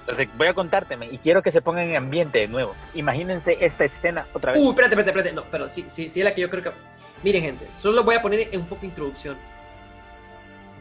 Entonces, 0.00 0.28
voy 0.36 0.48
a 0.48 0.54
contarte, 0.54 0.98
y 1.10 1.18
quiero 1.18 1.42
que 1.42 1.50
se 1.50 1.62
pongan 1.62 1.88
en 1.88 1.96
ambiente 1.96 2.38
de 2.40 2.48
nuevo. 2.48 2.74
Imagínense 2.94 3.56
esta 3.60 3.84
escena 3.84 4.26
otra 4.34 4.52
vez. 4.52 4.60
Uy, 4.60 4.68
espérate, 4.70 4.94
espérate, 4.94 5.10
espérate. 5.18 5.34
No, 5.34 5.44
pero 5.50 5.68
sí, 5.68 5.86
sí, 5.88 6.08
sí 6.10 6.20
es 6.20 6.24
la 6.24 6.34
que 6.34 6.42
yo 6.42 6.50
creo 6.50 6.62
que. 6.62 6.70
Miren, 7.22 7.42
gente, 7.42 7.66
solo 7.78 8.04
voy 8.04 8.14
a 8.16 8.20
poner 8.20 8.48
en 8.52 8.60
un 8.60 8.66
poco 8.66 8.82
de 8.82 8.88
introducción. 8.88 9.36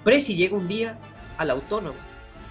Prezi 0.03 0.35
llega 0.35 0.55
un 0.57 0.67
día 0.67 0.97
al 1.37 1.49
autónomo, 1.51 1.95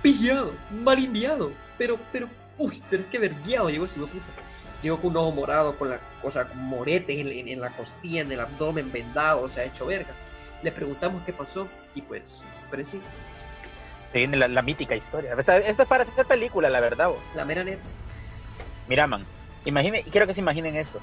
pillado, 0.02 0.52
mal 0.70 0.98
enviado, 0.98 1.52
pero, 1.78 1.98
pero, 2.12 2.28
uy, 2.58 2.82
pero 2.90 3.02
es 3.02 3.08
que 3.08 3.18
verguiado 3.18 3.70
llegó 3.70 3.84
ese 3.86 3.98
puta. 4.00 4.12
Llegó 4.82 4.96
con 5.00 5.10
un 5.12 5.16
ojo 5.18 5.30
morado, 5.30 5.78
con 5.78 5.90
la, 5.90 6.00
o 6.22 6.30
sea, 6.30 6.44
con 6.48 6.58
moretes 6.58 7.16
en, 7.18 7.28
en- 7.28 7.48
en 7.48 7.60
la 7.60 7.70
costilla, 7.70 8.22
en 8.22 8.32
el 8.32 8.40
abdomen 8.40 8.90
vendado, 8.90 9.42
o 9.42 9.48
sea, 9.48 9.64
hecho 9.64 9.86
verga. 9.86 10.10
Le 10.62 10.72
preguntamos 10.72 11.22
qué 11.24 11.32
pasó 11.32 11.68
y 11.94 12.02
pues, 12.02 12.42
Prezi, 12.70 13.00
Se 14.12 14.18
viene 14.18 14.36
la, 14.36 14.48
la 14.48 14.62
mítica 14.62 14.96
historia. 14.96 15.34
Esta, 15.38 15.58
esta 15.58 15.82
es 15.84 15.88
para 15.88 16.02
hacer 16.04 16.26
película, 16.26 16.68
la 16.68 16.80
verdad. 16.80 17.08
bo. 17.08 17.18
la 17.36 17.44
mera 17.44 17.62
neta. 17.62 17.82
Mira, 18.88 19.06
man, 19.06 19.24
imagine, 19.64 20.02
quiero 20.04 20.26
que 20.26 20.34
se 20.34 20.40
imaginen 20.40 20.76
esto. 20.76 21.00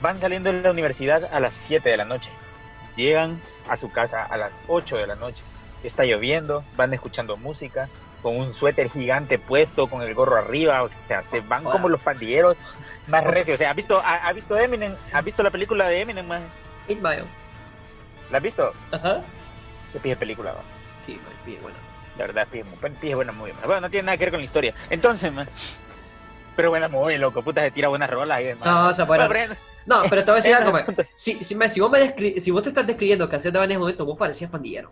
Van 0.00 0.18
saliendo 0.20 0.52
de 0.52 0.62
la 0.62 0.70
universidad 0.70 1.28
a 1.32 1.38
las 1.38 1.54
7 1.54 1.88
de 1.88 1.96
la 1.98 2.04
noche. 2.04 2.30
Llegan 2.96 3.40
a 3.68 3.76
su 3.76 3.90
casa 3.90 4.24
a 4.24 4.36
las 4.36 4.52
8 4.68 4.96
de 4.96 5.06
la 5.06 5.14
noche. 5.16 5.42
Está 5.82 6.04
lloviendo, 6.04 6.64
van 6.76 6.94
escuchando 6.94 7.36
música, 7.36 7.88
con 8.22 8.36
un 8.36 8.54
suéter 8.54 8.88
gigante 8.88 9.38
puesto, 9.38 9.88
con 9.88 10.02
el 10.02 10.14
gorro 10.14 10.36
arriba, 10.36 10.82
o 10.84 10.90
sea, 11.08 11.22
se 11.24 11.40
van 11.40 11.64
como 11.64 11.88
los 11.88 12.00
pandilleros 12.00 12.56
más 13.08 13.24
recios. 13.24 13.56
O 13.56 13.58
sea, 13.58 13.70
¿has 13.70 13.76
visto, 13.76 14.00
ha, 14.00 14.28
ha 14.28 14.32
visto 14.32 14.56
Eminem? 14.56 14.94
¿Has 15.12 15.24
visto 15.24 15.42
la 15.42 15.50
película 15.50 15.88
de 15.88 16.00
Eminem, 16.00 16.26
man? 16.26 16.42
Eight 16.88 17.00
Mile. 17.00 17.24
¿La 18.30 18.38
has 18.38 18.42
visto? 18.44 18.72
Ajá. 18.92 19.22
Qué 19.92 19.98
pije 19.98 20.16
película, 20.16 20.52
va. 20.52 20.60
Sí, 21.04 21.20
man, 21.24 21.32
bien, 21.44 21.60
bueno. 21.62 21.76
La 22.16 22.26
verdad, 22.26 22.46
pije, 22.50 22.64
buen- 22.80 22.94
pije 22.96 23.14
buena 23.14 23.32
muy 23.32 23.50
Bueno, 23.64 23.80
no 23.82 23.90
tiene 23.90 24.06
nada 24.06 24.16
que 24.18 24.24
ver 24.24 24.32
con 24.32 24.40
la 24.40 24.44
historia. 24.44 24.74
Entonces, 24.90 25.32
man. 25.32 25.48
Pero 26.54 26.70
buena 26.70 26.88
muy 26.88 27.16
loco, 27.18 27.42
puta, 27.42 27.62
se 27.62 27.70
tira 27.70 27.88
buenas 27.88 28.10
rolas 28.10 28.40
y 28.40 28.44
demás. 28.44 28.68
No, 28.68 28.88
o 28.88 28.92
sea, 28.92 29.04
bueno, 29.06 29.26
Bueno, 29.28 29.54
No, 29.86 30.02
pero 30.08 30.24
te 30.24 30.30
voy 30.30 30.40
a 30.40 30.42
decir 30.42 30.52
Eh, 30.52 30.54
algo, 30.58 30.72
man. 30.72 30.84
Si, 31.16 31.42
si, 31.42 31.54
man, 31.54 31.68
si 31.70 31.80
vos 31.80 31.90
me 31.90 31.98
descri- 31.98 32.38
si 32.38 32.50
vos 32.50 32.62
te 32.62 32.68
estás 32.68 32.86
describiendo 32.86 33.28
que 33.28 33.36
hacías 33.36 33.54
en 33.54 33.62
ese 33.70 33.78
momento, 33.78 34.04
vos 34.04 34.18
parecías 34.18 34.50
pandillero. 34.50 34.90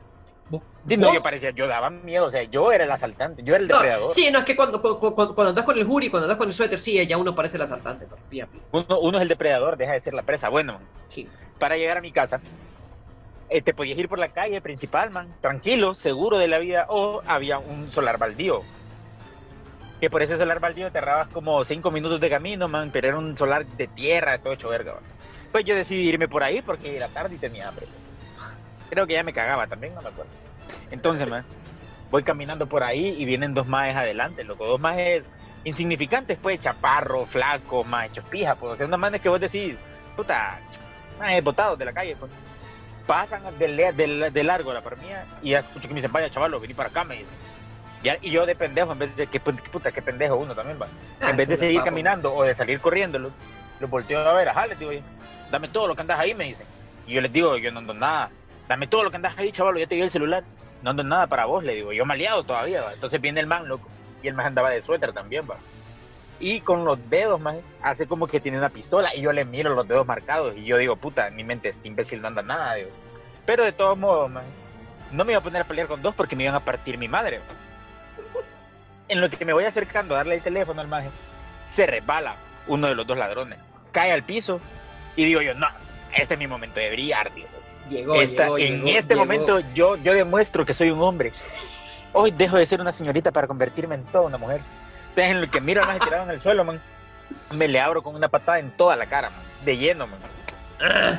Sí, 0.87 0.97
no, 0.97 1.13
yo 1.15 1.23
parecía, 1.23 1.51
yo 1.51 1.67
daba 1.69 1.91
miedo, 1.91 2.27
o 2.27 2.31
sea, 2.31 2.43
yo 2.45 2.73
era 2.73 2.85
el 2.85 2.91
asaltante, 2.91 3.43
yo 3.45 3.55
era 3.55 3.63
el 3.63 3.69
No, 3.69 3.77
depredador. 3.77 4.11
sí, 4.13 4.31
no, 4.33 4.41
es 4.41 4.45
que 4.45 4.57
cuando, 4.57 4.81
cu- 4.83 4.99
cu- 4.99 5.15
cuando, 5.15 5.35
cuando 5.35 5.51
andas 5.51 5.65
con 5.65 5.79
el 5.79 5.85
jury, 5.85 6.11
cuando 6.11 6.25
andas 6.25 6.39
con 6.39 6.49
el 6.49 6.55
suéter, 6.55 6.81
sí, 6.81 7.07
ya 7.07 7.17
uno 7.19 7.35
parece 7.35 7.57
el 7.59 7.63
asaltante, 7.63 8.07
pero. 8.29 8.49
Uno, 8.73 9.01
uno 9.01 9.19
es 9.19 9.23
el 9.23 9.29
depredador, 9.29 9.77
deja 9.77 9.93
de 9.93 10.01
ser 10.01 10.15
la 10.15 10.23
presa. 10.23 10.49
Bueno, 10.49 10.81
Sí. 11.09 11.29
para 11.59 11.77
llegar 11.77 11.99
a 11.99 12.01
mi 12.01 12.13
casa, 12.13 12.43
eh, 13.49 13.63
te 13.63 13.75
podías 13.75 13.99
ir 13.99 14.09
por 14.09 14.19
la 14.19 14.31
calle 14.31 14.61
principal, 14.61 15.11
man, 15.11 15.37
tranquilo, 15.41 15.95
seguro 15.95 16.39
de 16.39 16.49
la 16.49 16.59
vida, 16.59 16.87
o 16.89 17.23
había 17.27 17.59
un 17.59 17.91
solar 17.91 18.19
baldío. 18.19 18.65
Que 20.01 20.09
por 20.09 20.23
ese 20.23 20.37
solar 20.39 20.61
baldío 20.61 20.91
te 20.91 20.99
arrabas 20.99 21.29
como 21.29 21.63
cinco 21.65 21.91
minutos 21.91 22.21
de 22.21 22.31
camino, 22.31 22.69
man, 22.69 22.91
pero 22.91 23.09
era 23.09 23.19
un 23.19 23.37
solar 23.37 23.67
de 23.67 23.87
tierra, 23.89 24.39
todo 24.39 24.55
hecho 24.55 24.69
verga, 24.71 24.95
man. 24.95 25.05
Pues 25.53 25.65
yo 25.65 25.75
decidí 25.75 26.09
irme 26.09 26.29
por 26.29 26.43
ahí 26.43 26.63
porque 26.63 26.97
era 26.97 27.09
tarde 27.09 27.35
y 27.35 27.39
tenía 27.39 27.69
hambre. 27.69 27.87
Creo 28.91 29.07
que 29.07 29.15
ya 29.15 29.23
me 29.23 29.33
cagaba 29.33 29.67
también, 29.67 29.95
no 29.95 30.03
me 30.03 30.09
acuerdo. 30.09 30.31
Entonces, 30.91 31.29
man, 31.29 31.45
voy 32.11 32.23
caminando 32.23 32.67
por 32.67 32.83
ahí 32.83 33.15
y 33.17 33.25
vienen 33.25 33.55
dos 33.55 33.67
majes 33.67 33.97
adelante, 33.97 34.45
loco, 34.45 34.67
dos 34.67 34.81
majes 34.81 35.25
insignificantes, 35.65 36.39
pues, 36.41 36.61
chaparro, 36.61 37.25
flaco, 37.27 37.85
más 37.85 38.11
hechos 38.11 38.25
pija, 38.29 38.57
pues, 38.57 38.73
o 38.73 38.77
sea, 38.77 38.87
unos 38.87 38.99
manes 38.99 39.21
que 39.21 39.29
vos 39.29 39.41
decís, 39.41 39.77
puta, 40.17 40.59
majes 41.19 41.43
botados 41.45 41.79
de 41.79 41.85
la 41.85 41.93
calle, 41.93 42.17
pues. 42.17 42.31
Pasan 43.07 43.43
de, 43.59 43.93
de 43.93 44.31
de 44.31 44.45
largo 44.45 44.73
la 44.73 44.83
par 44.83 44.97
mía 44.99 45.25
y 45.43 45.51
ya 45.51 45.61
escucho 45.61 45.89
que 45.89 45.95
me 45.95 46.01
dicen, 46.01 46.13
vaya 46.13 46.31
chavalo, 46.31 46.61
vení 46.61 46.75
para 46.75 46.91
acá, 46.91 47.03
me 47.03 47.17
dicen. 47.17 47.35
Y 48.23 48.31
yo 48.31 48.47
de 48.47 48.55
pendejo, 48.55 48.93
en 48.93 48.99
vez 48.99 49.17
de 49.17 49.27
que 49.27 49.41
puta, 49.41 49.91
qué 49.91 50.01
pendejo 50.01 50.37
uno 50.37 50.55
también 50.55 50.81
va. 50.81 50.87
Ah, 51.21 51.31
en 51.31 51.37
vez 51.37 51.49
de 51.49 51.57
seguir 51.57 51.83
caminando 51.83 52.33
o 52.35 52.45
de 52.45 52.55
salir 52.55 52.81
corriendo, 52.81 53.19
lo, 53.19 53.31
lo 53.81 53.89
volteo 53.89 54.21
a 54.21 54.33
ver, 54.33 54.49
ajá, 54.49 54.67
les 54.67 54.79
digo 54.79 54.93
dame 55.51 55.69
todo 55.69 55.89
lo 55.89 55.95
que 55.95 56.01
andas 56.01 56.19
ahí, 56.19 56.35
me 56.35 56.45
dicen. 56.45 56.67
Y 57.07 57.15
yo 57.15 57.21
les 57.21 57.33
digo, 57.33 57.57
yo 57.59 57.73
no 57.73 57.81
ando 57.81 57.93
nada, 57.93 58.31
dame 58.71 58.87
todo 58.87 59.03
lo 59.03 59.11
que 59.11 59.17
andas 59.17 59.37
ahí, 59.37 59.51
chavalo, 59.51 59.81
ya 59.81 59.89
te 59.89 59.97
di 59.97 60.03
el 60.03 60.13
celular, 60.13 60.45
no 60.83 60.91
ando 60.91 61.03
nada 61.03 61.27
para 61.27 61.45
vos, 61.45 61.65
le 61.65 61.75
digo, 61.75 61.93
yo 61.93 62.07
maleado 62.07 62.45
todavía, 62.45 62.83
va. 62.83 62.93
Entonces 62.93 63.21
viene 63.21 63.41
el 63.41 63.49
man, 63.49 63.67
loco, 63.67 63.89
y 64.23 64.29
el 64.29 64.35
man 64.35 64.47
andaba 64.47 64.71
de 64.71 64.81
suéter 64.81 65.13
también, 65.13 65.45
va. 65.51 65.57
Y 66.39 66.61
con 66.61 66.85
los 66.85 66.97
dedos, 67.11 67.41
man, 67.41 67.61
hace 67.83 68.07
como 68.07 68.29
que 68.29 68.39
tiene 68.39 68.59
una 68.59 68.69
pistola, 68.69 69.13
y 69.13 69.23
yo 69.23 69.33
le 69.33 69.45
miro 69.45 69.75
los 69.75 69.89
dedos 69.89 70.07
marcados, 70.07 70.57
y 70.57 70.67
yo 70.67 70.77
digo, 70.77 70.95
puta, 70.95 71.31
mi 71.31 71.43
mente, 71.43 71.71
este 71.71 71.89
imbécil 71.89 72.23
no 72.23 72.29
anda 72.29 72.43
nada, 72.43 72.75
digo. 72.75 72.91
Pero 73.45 73.65
de 73.65 73.73
todos 73.73 73.99
modos, 73.99 74.31
man, 74.31 74.45
no 75.11 75.25
me 75.25 75.33
iba 75.33 75.41
a 75.41 75.43
poner 75.43 75.63
a 75.63 75.65
pelear 75.67 75.89
con 75.89 76.01
dos 76.01 76.15
porque 76.15 76.37
me 76.37 76.45
iban 76.45 76.55
a 76.55 76.65
partir 76.65 76.97
mi 76.97 77.09
madre. 77.09 77.41
man. 77.41 77.49
En 79.09 79.21
lo 79.21 79.29
que 79.29 79.45
me 79.45 79.53
voy 79.53 79.65
acercando 79.65 80.15
a 80.15 80.19
darle 80.19 80.37
el 80.37 80.43
teléfono 80.43 80.81
al 80.81 80.87
maje, 80.87 81.11
se 81.67 81.89
resbala 81.89 82.37
uno 82.69 82.87
de 82.87 82.95
los 82.95 83.05
dos 83.05 83.19
ladrones, 83.19 83.59
cae 83.91 84.13
al 84.13 84.23
piso 84.23 84.61
y 85.17 85.25
digo 85.25 85.43
yo, 85.43 85.55
no, 85.55 85.67
este 86.15 86.35
es 86.35 86.39
mi 86.39 86.47
momento 86.47 86.79
de 86.79 86.91
brillar, 86.91 87.35
digo. 87.35 87.49
Llegó, 87.91 88.15
Esta- 88.21 88.45
llegó, 88.45 88.59
en 88.59 88.85
llegó, 88.85 88.99
este 88.99 89.15
llegó. 89.15 89.27
momento 89.27 89.61
yo, 89.75 89.97
yo 89.97 90.15
demuestro 90.15 90.65
que 90.65 90.73
soy 90.75 90.91
un 90.91 91.03
hombre. 91.03 91.33
Hoy 92.13 92.31
dejo 92.31 92.57
de 92.57 92.65
ser 92.67 92.81
una 92.81 92.93
señorita 92.93 93.31
para 93.33 93.47
convertirme 93.47 93.97
en 93.97 94.05
toda 94.05 94.25
una 94.25 94.39
mujer. 94.39 94.61
Entonces 95.11 95.33
en 95.33 95.41
lo 95.41 95.51
que 95.51 95.61
miro 95.61 95.85
maje 95.85 96.01
tirado 96.01 96.25
en 96.25 96.31
el 96.31 96.41
suelo, 96.41 96.65
man, 96.65 96.81
me 97.53 97.69
le 97.69 97.81
abro 97.81 98.03
con 98.03 98.15
una 98.15 98.29
patada 98.29 98.59
en 98.61 98.71
toda 98.73 98.97
la 98.97 99.07
cara, 99.07 99.31
man, 99.31 99.43
de 99.65 99.77
lleno, 99.77 100.07
man. 100.07 100.19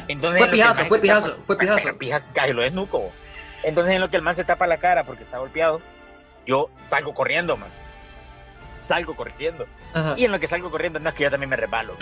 Entonces, 0.07 0.39
Fue 0.39 0.47
en 0.47 0.51
pijazo, 0.51 0.85
fue 0.85 0.99
pijazo, 0.99 1.31
tapa- 1.31 1.43
fue 1.45 1.57
pijazo. 1.57 1.97
Pija- 1.97 2.21
casi 2.33 2.51
lo 2.53 2.61
desnuco. 2.63 2.99
bo. 2.99 3.11
Entonces 3.63 3.93
en 3.93 4.01
lo 4.01 4.09
que 4.09 4.15
el 4.17 4.23
man 4.23 4.35
se 4.35 4.43
tapa 4.43 4.65
la 4.65 4.77
cara 4.77 5.03
porque 5.03 5.23
está 5.23 5.37
golpeado, 5.37 5.81
yo 6.47 6.69
salgo 6.89 7.13
corriendo, 7.13 7.55
man. 7.57 7.69
Salgo 8.87 9.15
corriendo. 9.15 9.67
Ajá. 9.93 10.15
Y 10.17 10.25
en 10.25 10.31
lo 10.31 10.39
que 10.39 10.47
salgo 10.47 10.71
corriendo, 10.71 10.99
no 10.99 11.09
es 11.09 11.15
que 11.15 11.23
yo 11.23 11.31
también 11.31 11.49
me 11.49 11.55
resbalo. 11.57 11.95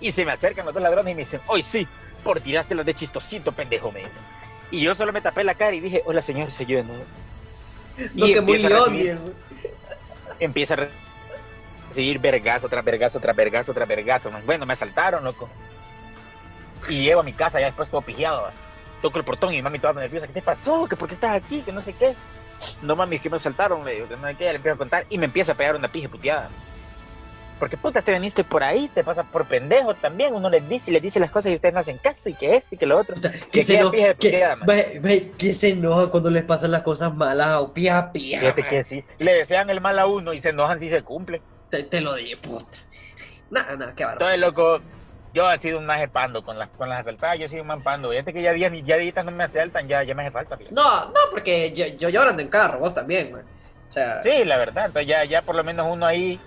Y 0.00 0.12
se 0.12 0.24
me 0.24 0.32
acercan 0.32 0.64
los 0.66 0.74
dos 0.74 0.82
ladrones 0.82 1.12
y 1.12 1.14
me 1.14 1.22
dicen, 1.22 1.40
hoy 1.46 1.62
sí, 1.62 1.86
por 2.22 2.40
tiraste 2.40 2.74
los 2.74 2.84
de 2.86 2.94
chistosito, 2.94 3.52
pendejo, 3.52 3.90
me 3.92 4.00
dicen. 4.00 4.12
Y 4.70 4.80
yo 4.80 4.94
solo 4.94 5.12
me 5.12 5.20
tapé 5.20 5.44
la 5.44 5.54
cara 5.54 5.74
y 5.74 5.80
dije, 5.80 6.02
hola 6.06 6.20
señor, 6.22 6.50
soy 6.50 6.66
yo. 6.66 6.82
Lo 8.14 8.26
Y 8.26 8.32
que 8.34 8.40
muy 8.40 8.56
empieza 8.56 8.66
a 8.76 8.86
recibir- 8.86 9.18
empieza 10.38 10.74
a 10.74 10.88
recibir 11.88 12.18
vergazo 12.18 12.68
tras 12.68 12.84
vergazo 12.84 13.20
tras 13.20 13.36
vergazo 13.36 13.72
tras 13.72 13.88
vergazo. 13.88 14.30
Bueno, 14.44 14.66
me 14.66 14.72
asaltaron, 14.74 15.24
loco. 15.24 15.48
Y 16.88 17.04
llego 17.04 17.20
a 17.20 17.24
mi 17.24 17.32
casa 17.32 17.58
ya 17.60 17.66
después 17.66 17.90
todo 17.90 18.02
pijeado. 18.02 18.42
va. 18.42 18.52
Toco 19.02 19.18
el 19.18 19.24
portón 19.24 19.52
y 19.52 19.56
mi 19.56 19.62
mami 19.62 19.78
toda 19.78 19.92
nerviosa. 19.94 20.26
¿Qué 20.26 20.32
te 20.34 20.42
pasó? 20.42 20.86
¿Que 20.88 20.96
¿Por 20.96 21.08
qué 21.08 21.14
estás 21.14 21.42
así? 21.44 21.60
Que 21.62 21.72
no 21.72 21.80
sé 21.80 21.92
qué. 21.94 22.14
No 22.82 22.96
mami, 22.96 23.16
es 23.16 23.22
que 23.22 23.30
me 23.30 23.36
asaltaron. 23.36 23.84
Le 23.84 23.94
digo 23.94 24.08
que 24.08 24.16
no 24.16 24.26
sé 24.26 24.34
qué. 24.34 24.44
Le 24.44 24.56
empiezo 24.56 24.74
a 24.74 24.78
contar 24.78 25.06
y 25.08 25.16
me 25.18 25.26
empieza 25.26 25.52
a 25.52 25.54
pegar 25.54 25.76
una 25.76 25.88
pija 25.88 26.08
puteada. 26.08 26.48
Porque 27.58 27.76
puta, 27.78 28.02
te 28.02 28.12
veniste 28.12 28.44
por 28.44 28.62
ahí, 28.62 28.88
te 28.88 29.02
pasas 29.02 29.26
por 29.26 29.46
pendejo 29.46 29.94
también. 29.94 30.34
Uno 30.34 30.50
les 30.50 30.68
dice 30.68 30.90
y 30.90 30.94
les 30.94 31.02
dice 31.02 31.18
las 31.20 31.30
cosas 31.30 31.52
y 31.52 31.54
ustedes 31.54 31.72
no 31.74 31.80
hacen 31.80 31.98
caso 31.98 32.28
y 32.28 32.34
que 32.34 32.54
esto 32.54 32.74
y 32.74 32.78
que 32.78 32.86
lo 32.86 32.98
otro. 32.98 33.16
Que 33.50 33.64
se, 33.64 33.72
queda 33.72 33.80
eno- 33.80 33.90
pija 33.90 34.08
de 34.08 34.14
que, 34.16 34.28
puteada, 34.30 34.56
man. 34.56 34.66
ve, 34.66 34.98
ve, 35.00 35.30
que 35.38 35.54
se 35.54 35.70
enoja 35.70 36.10
cuando 36.10 36.30
les 36.30 36.44
pasan 36.44 36.70
las 36.70 36.82
cosas 36.82 37.14
malas 37.14 37.56
o 37.56 37.72
pija, 37.72 38.12
pija. 38.12 38.40
Fíjate 38.40 38.60
man. 38.60 38.70
que 38.70 38.84
sí. 38.84 39.04
Le 39.18 39.32
desean 39.34 39.70
el 39.70 39.80
mal 39.80 39.98
a 39.98 40.06
uno 40.06 40.34
y 40.34 40.40
se 40.40 40.50
enojan 40.50 40.78
si 40.80 40.90
se 40.90 41.02
cumple. 41.02 41.40
Te, 41.70 41.82
te 41.84 42.00
lo 42.00 42.14
dije, 42.14 42.36
puta. 42.36 42.78
Nada, 43.50 43.76
nada, 43.76 43.94
qué 43.94 44.04
bárbaro. 44.04 44.30
Entonces, 44.30 44.40
loco, 44.40 44.80
yo 45.32 45.50
he 45.50 45.58
sido 45.58 45.78
un 45.78 45.86
maje 45.86 46.08
pando 46.08 46.42
con 46.42 46.58
las, 46.58 46.68
con 46.70 46.88
las 46.88 47.00
asaltadas, 47.00 47.38
yo 47.38 47.46
he 47.46 47.48
sido 47.48 47.62
un 47.62 47.68
man 47.68 47.82
pando. 47.82 48.10
Fíjate 48.10 48.32
que 48.32 48.42
ya 48.42 48.52
días, 48.52 48.72
ya 48.84 48.96
días 48.96 49.24
no 49.24 49.30
me 49.30 49.44
asaltan, 49.44 49.88
ya, 49.88 50.02
ya 50.02 50.14
me 50.14 50.22
hace 50.22 50.30
falta. 50.30 50.56
fíjate. 50.56 50.74
No, 50.74 51.06
no, 51.06 51.20
porque 51.30 51.72
yo, 51.74 51.86
yo, 51.86 52.08
yo 52.10 52.22
ando 52.22 52.42
en 52.42 52.48
carro, 52.48 52.80
vos 52.80 52.92
también, 52.94 53.32
man. 53.32 53.44
O 53.88 53.92
sea, 53.92 54.20
Sí, 54.20 54.44
la 54.44 54.58
verdad, 54.58 54.86
entonces 54.86 55.08
ya, 55.08 55.24
ya 55.24 55.42
por 55.42 55.54
lo 55.54 55.64
menos 55.64 55.86
uno 55.90 56.04
ahí 56.06 56.40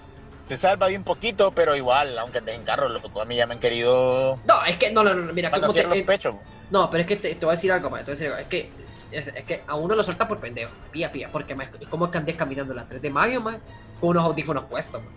se 0.50 0.58
salva 0.58 0.88
bien 0.88 1.04
poquito, 1.06 1.52
pero 1.52 1.76
igual, 1.76 2.18
aunque 2.20 2.40
estés 2.40 2.56
en 2.56 2.64
carro, 2.66 2.90
loco, 2.90 3.22
a 3.22 3.26
mí 3.26 3.36
ya 3.38 3.46
me 3.46 3.54
han 3.54 3.60
querido 3.62 4.38
no, 4.44 4.66
es 4.66 4.76
que, 4.78 4.92
no, 4.92 5.04
no, 5.04 5.14
no, 5.14 5.32
mira, 5.32 5.50
como 5.52 5.72
te, 5.74 5.84
los 5.84 5.96
eh, 5.96 6.04
pechos. 6.04 6.36
no, 6.70 6.90
pero 6.90 7.02
es 7.02 7.08
que 7.08 7.16
te, 7.16 7.36
te 7.36 7.46
voy 7.46 7.54
a 7.54 7.56
decir 7.56 7.72
algo, 7.72 7.90
man, 7.90 8.04
te 8.04 8.12
voy 8.12 8.18
a 8.18 8.20
decir 8.20 8.28
algo, 8.28 8.40
es 8.42 8.48
que, 8.48 8.74
es, 9.12 9.28
es 9.28 9.46
que 9.46 9.64
a 9.66 9.76
uno 9.76 9.96
lo 9.96 10.04
suelta 10.04 10.28
por 10.28 10.40
pendejo, 10.40 10.72
pía, 10.92 11.12
pía, 11.12 11.30
porque 11.32 11.56
man, 11.56 11.70
es 11.80 11.88
como 11.88 12.10
que 12.12 12.18
andes 12.18 12.36
caminando 12.36 12.74
las 12.74 12.88
3 12.88 13.02
de 13.02 13.10
mayo, 13.10 13.40
man, 13.42 13.62
con 14.00 14.10
unos 14.10 14.24
audífonos 14.26 14.66
puestos, 14.66 15.02
man. 15.04 15.14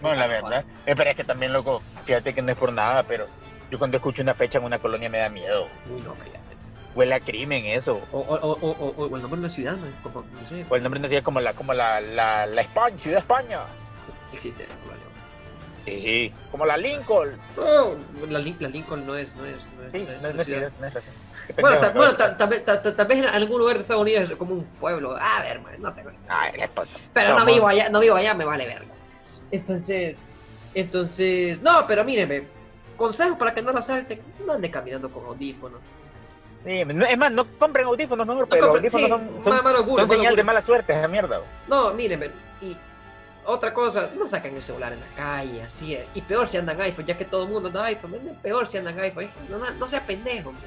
No, 0.00 0.14
la 0.14 0.26
verdad. 0.26 0.64
Eh, 0.86 0.94
pero 0.96 1.10
es 1.10 1.16
que 1.16 1.24
también, 1.24 1.52
loco, 1.52 1.82
fíjate 2.04 2.34
que 2.34 2.42
no 2.42 2.52
es 2.52 2.58
por 2.58 2.72
nada, 2.72 3.02
pero 3.02 3.26
yo 3.70 3.78
cuando 3.78 3.96
escucho 3.96 4.22
una 4.22 4.34
fecha 4.34 4.58
en 4.58 4.64
una 4.64 4.78
colonia 4.78 5.08
me 5.10 5.18
da 5.18 5.28
miedo. 5.28 5.66
Uy, 5.90 6.00
no, 6.02 6.14
cállate. 6.14 6.38
Huele 6.94 7.14
a 7.14 7.20
crimen 7.20 7.64
eso. 7.66 8.00
O, 8.12 8.18
o, 8.20 8.34
o, 8.36 8.52
o, 8.60 8.70
o- 8.70 9.06
o 9.08 9.16
el 9.16 9.22
nombre 9.22 9.38
de 9.38 9.46
una 9.46 9.50
ciudad, 9.50 9.76
¿no? 9.76 9.86
Como, 10.02 10.22
no 10.22 10.46
sé, 10.46 10.64
O 10.68 10.76
el 10.76 10.82
nombre 10.82 11.00
no 11.00 11.08
sé, 11.08 11.22
como 11.22 11.40
la, 11.40 11.52
como 11.52 11.74
la, 11.74 12.00
la, 12.00 12.46
la 12.46 12.60
España, 12.62 12.96
Ciudad 12.98 13.18
España. 13.20 13.60
Existe. 14.32 14.66
Sí, 15.84 16.32
como 16.50 16.66
la 16.66 16.76
Lincoln. 16.76 17.38
No, 17.56 17.94
la, 18.28 18.38
la 18.40 18.68
Lincoln 18.68 19.06
no 19.06 19.16
es, 19.16 19.34
no 19.36 19.46
es, 19.46 19.56
no 19.74 19.84
es, 19.84 19.92
no 19.94 20.20
no, 20.20 20.32
no 20.34 20.44
no 20.44 21.00
Bueno, 21.62 21.78
tal 22.36 22.48
vez- 22.48 22.64
en 23.10 23.24
algún 23.24 23.58
lugar 23.58 23.76
de 23.76 23.82
Estados 23.82 24.02
Unidos 24.02 24.28
es 24.30 24.36
como 24.36 24.54
un 24.54 24.64
pueblo. 24.80 25.16
A 25.16 25.40
ver, 25.40 25.60
man, 25.62 25.74
no 25.78 25.92
tengo. 25.94 26.10
Ay. 26.28 26.50
Pero 27.14 27.30
no 27.30 27.38
No, 27.40 27.46
vivo 27.46 27.68
allá, 27.68 27.88
no 27.88 28.00
vivo 28.00 28.16
allá, 28.16 28.34
me 28.34 28.44
vale 28.44 28.66
verga. 28.66 28.92
Entonces, 29.50 30.18
entonces, 30.74 31.62
no, 31.62 31.86
pero 31.86 32.04
míreme, 32.04 32.42
consejos 32.98 33.38
para 33.38 33.54
que 33.54 33.62
no 33.62 33.72
lo 33.72 33.78
asalten, 33.78 34.20
no 34.46 34.52
ande 34.52 34.70
caminando 34.70 35.10
con 35.10 35.24
audífonos. 35.24 35.80
Sí, 36.66 36.84
no- 36.84 37.06
es 37.06 37.16
más, 37.16 37.32
no 37.32 37.46
compren 37.58 37.86
audífonos 37.86 38.26
mejor, 38.26 38.46
pero 38.48 38.66
compren- 38.74 38.82
los 38.82 38.94
audífonos 38.94 39.20
sí, 39.20 39.26
son, 39.36 39.44
son, 39.44 39.54
ma- 39.54 39.62
malo 39.62 39.78
son 39.78 39.94
malo 39.94 40.06
señal 40.08 40.36
de 40.36 40.42
mala 40.42 40.60
suerte, 40.60 40.92
esa 40.92 41.08
mierda. 41.08 41.40
No, 41.66 41.94
míreme, 41.94 42.30
y 42.60 42.76
otra 43.48 43.72
cosa, 43.72 44.10
no 44.16 44.28
saquen 44.28 44.54
el 44.56 44.62
celular 44.62 44.92
en 44.92 45.00
la 45.00 45.06
calle, 45.16 45.62
así 45.62 45.94
es. 45.94 46.06
Y 46.14 46.20
peor 46.22 46.46
si 46.46 46.56
andan 46.58 46.80
iPhone, 46.80 47.06
ya 47.06 47.16
que 47.16 47.24
todo 47.24 47.44
el 47.44 47.50
mundo 47.50 47.68
anda 47.68 47.84
iPhone, 47.86 48.10
man, 48.12 48.38
peor 48.42 48.66
si 48.66 48.78
andan 48.78 48.98
iPhone, 49.00 49.28
no, 49.48 49.58
no, 49.58 49.70
no 49.70 49.88
sea 49.88 50.04
pendejo. 50.06 50.52
man. 50.52 50.60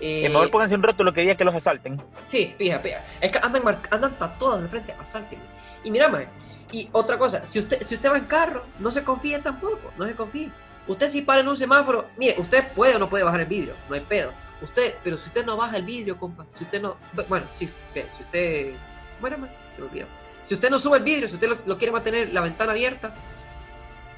Eh, 0.00 0.22
Que 0.22 0.28
mejor 0.28 0.50
pónganse 0.50 0.74
un 0.74 0.82
rótulo 0.82 1.12
que 1.12 1.20
diga 1.22 1.34
que 1.34 1.44
los 1.44 1.54
asalten. 1.54 2.00
Sí, 2.26 2.54
pija, 2.56 2.80
pija. 2.80 3.02
Es 3.20 3.32
que 3.32 3.38
andan, 3.38 3.62
andan 3.90 4.14
tatuados 4.18 4.62
de 4.62 4.68
frente, 4.68 4.94
asáltenme. 4.98 5.42
Y 5.84 5.90
mira, 5.90 6.08
mae, 6.08 6.28
y 6.72 6.88
otra 6.92 7.18
cosa, 7.18 7.44
si 7.44 7.58
usted, 7.58 7.82
si 7.82 7.94
usted 7.96 8.10
va 8.10 8.18
en 8.18 8.24
carro, 8.26 8.62
no 8.78 8.90
se 8.90 9.02
confíe 9.04 9.38
tampoco, 9.40 9.92
no 9.96 10.06
se 10.06 10.14
confíe. 10.14 10.50
Usted 10.86 11.08
si 11.10 11.22
para 11.22 11.40
en 11.40 11.48
un 11.48 11.56
semáforo, 11.56 12.06
mire, 12.16 12.36
usted 12.38 12.72
puede 12.74 12.96
o 12.96 12.98
no 12.98 13.08
puede 13.10 13.24
bajar 13.24 13.40
el 13.40 13.46
vidrio, 13.46 13.74
no 13.88 13.94
hay 13.94 14.00
pedo. 14.00 14.32
Usted, 14.62 14.94
pero 15.04 15.16
si 15.18 15.26
usted 15.28 15.44
no 15.44 15.56
baja 15.56 15.76
el 15.76 15.84
vidrio, 15.84 16.16
compa, 16.16 16.46
si 16.56 16.64
usted 16.64 16.80
no, 16.80 16.96
bueno, 17.28 17.46
si, 17.52 17.68
si 17.68 18.22
usted, 18.22 18.72
bueno, 19.20 19.36
mae, 19.38 19.50
se 19.74 19.82
me 19.82 19.88
olvidó. 19.88 20.06
Si 20.48 20.54
usted 20.54 20.70
no 20.70 20.78
sube 20.78 20.96
el 20.96 21.04
vidrio, 21.04 21.28
si 21.28 21.34
usted 21.34 21.46
lo, 21.46 21.58
lo 21.66 21.76
quiere 21.76 21.92
mantener 21.92 22.32
la 22.32 22.40
ventana 22.40 22.72
abierta, 22.72 23.12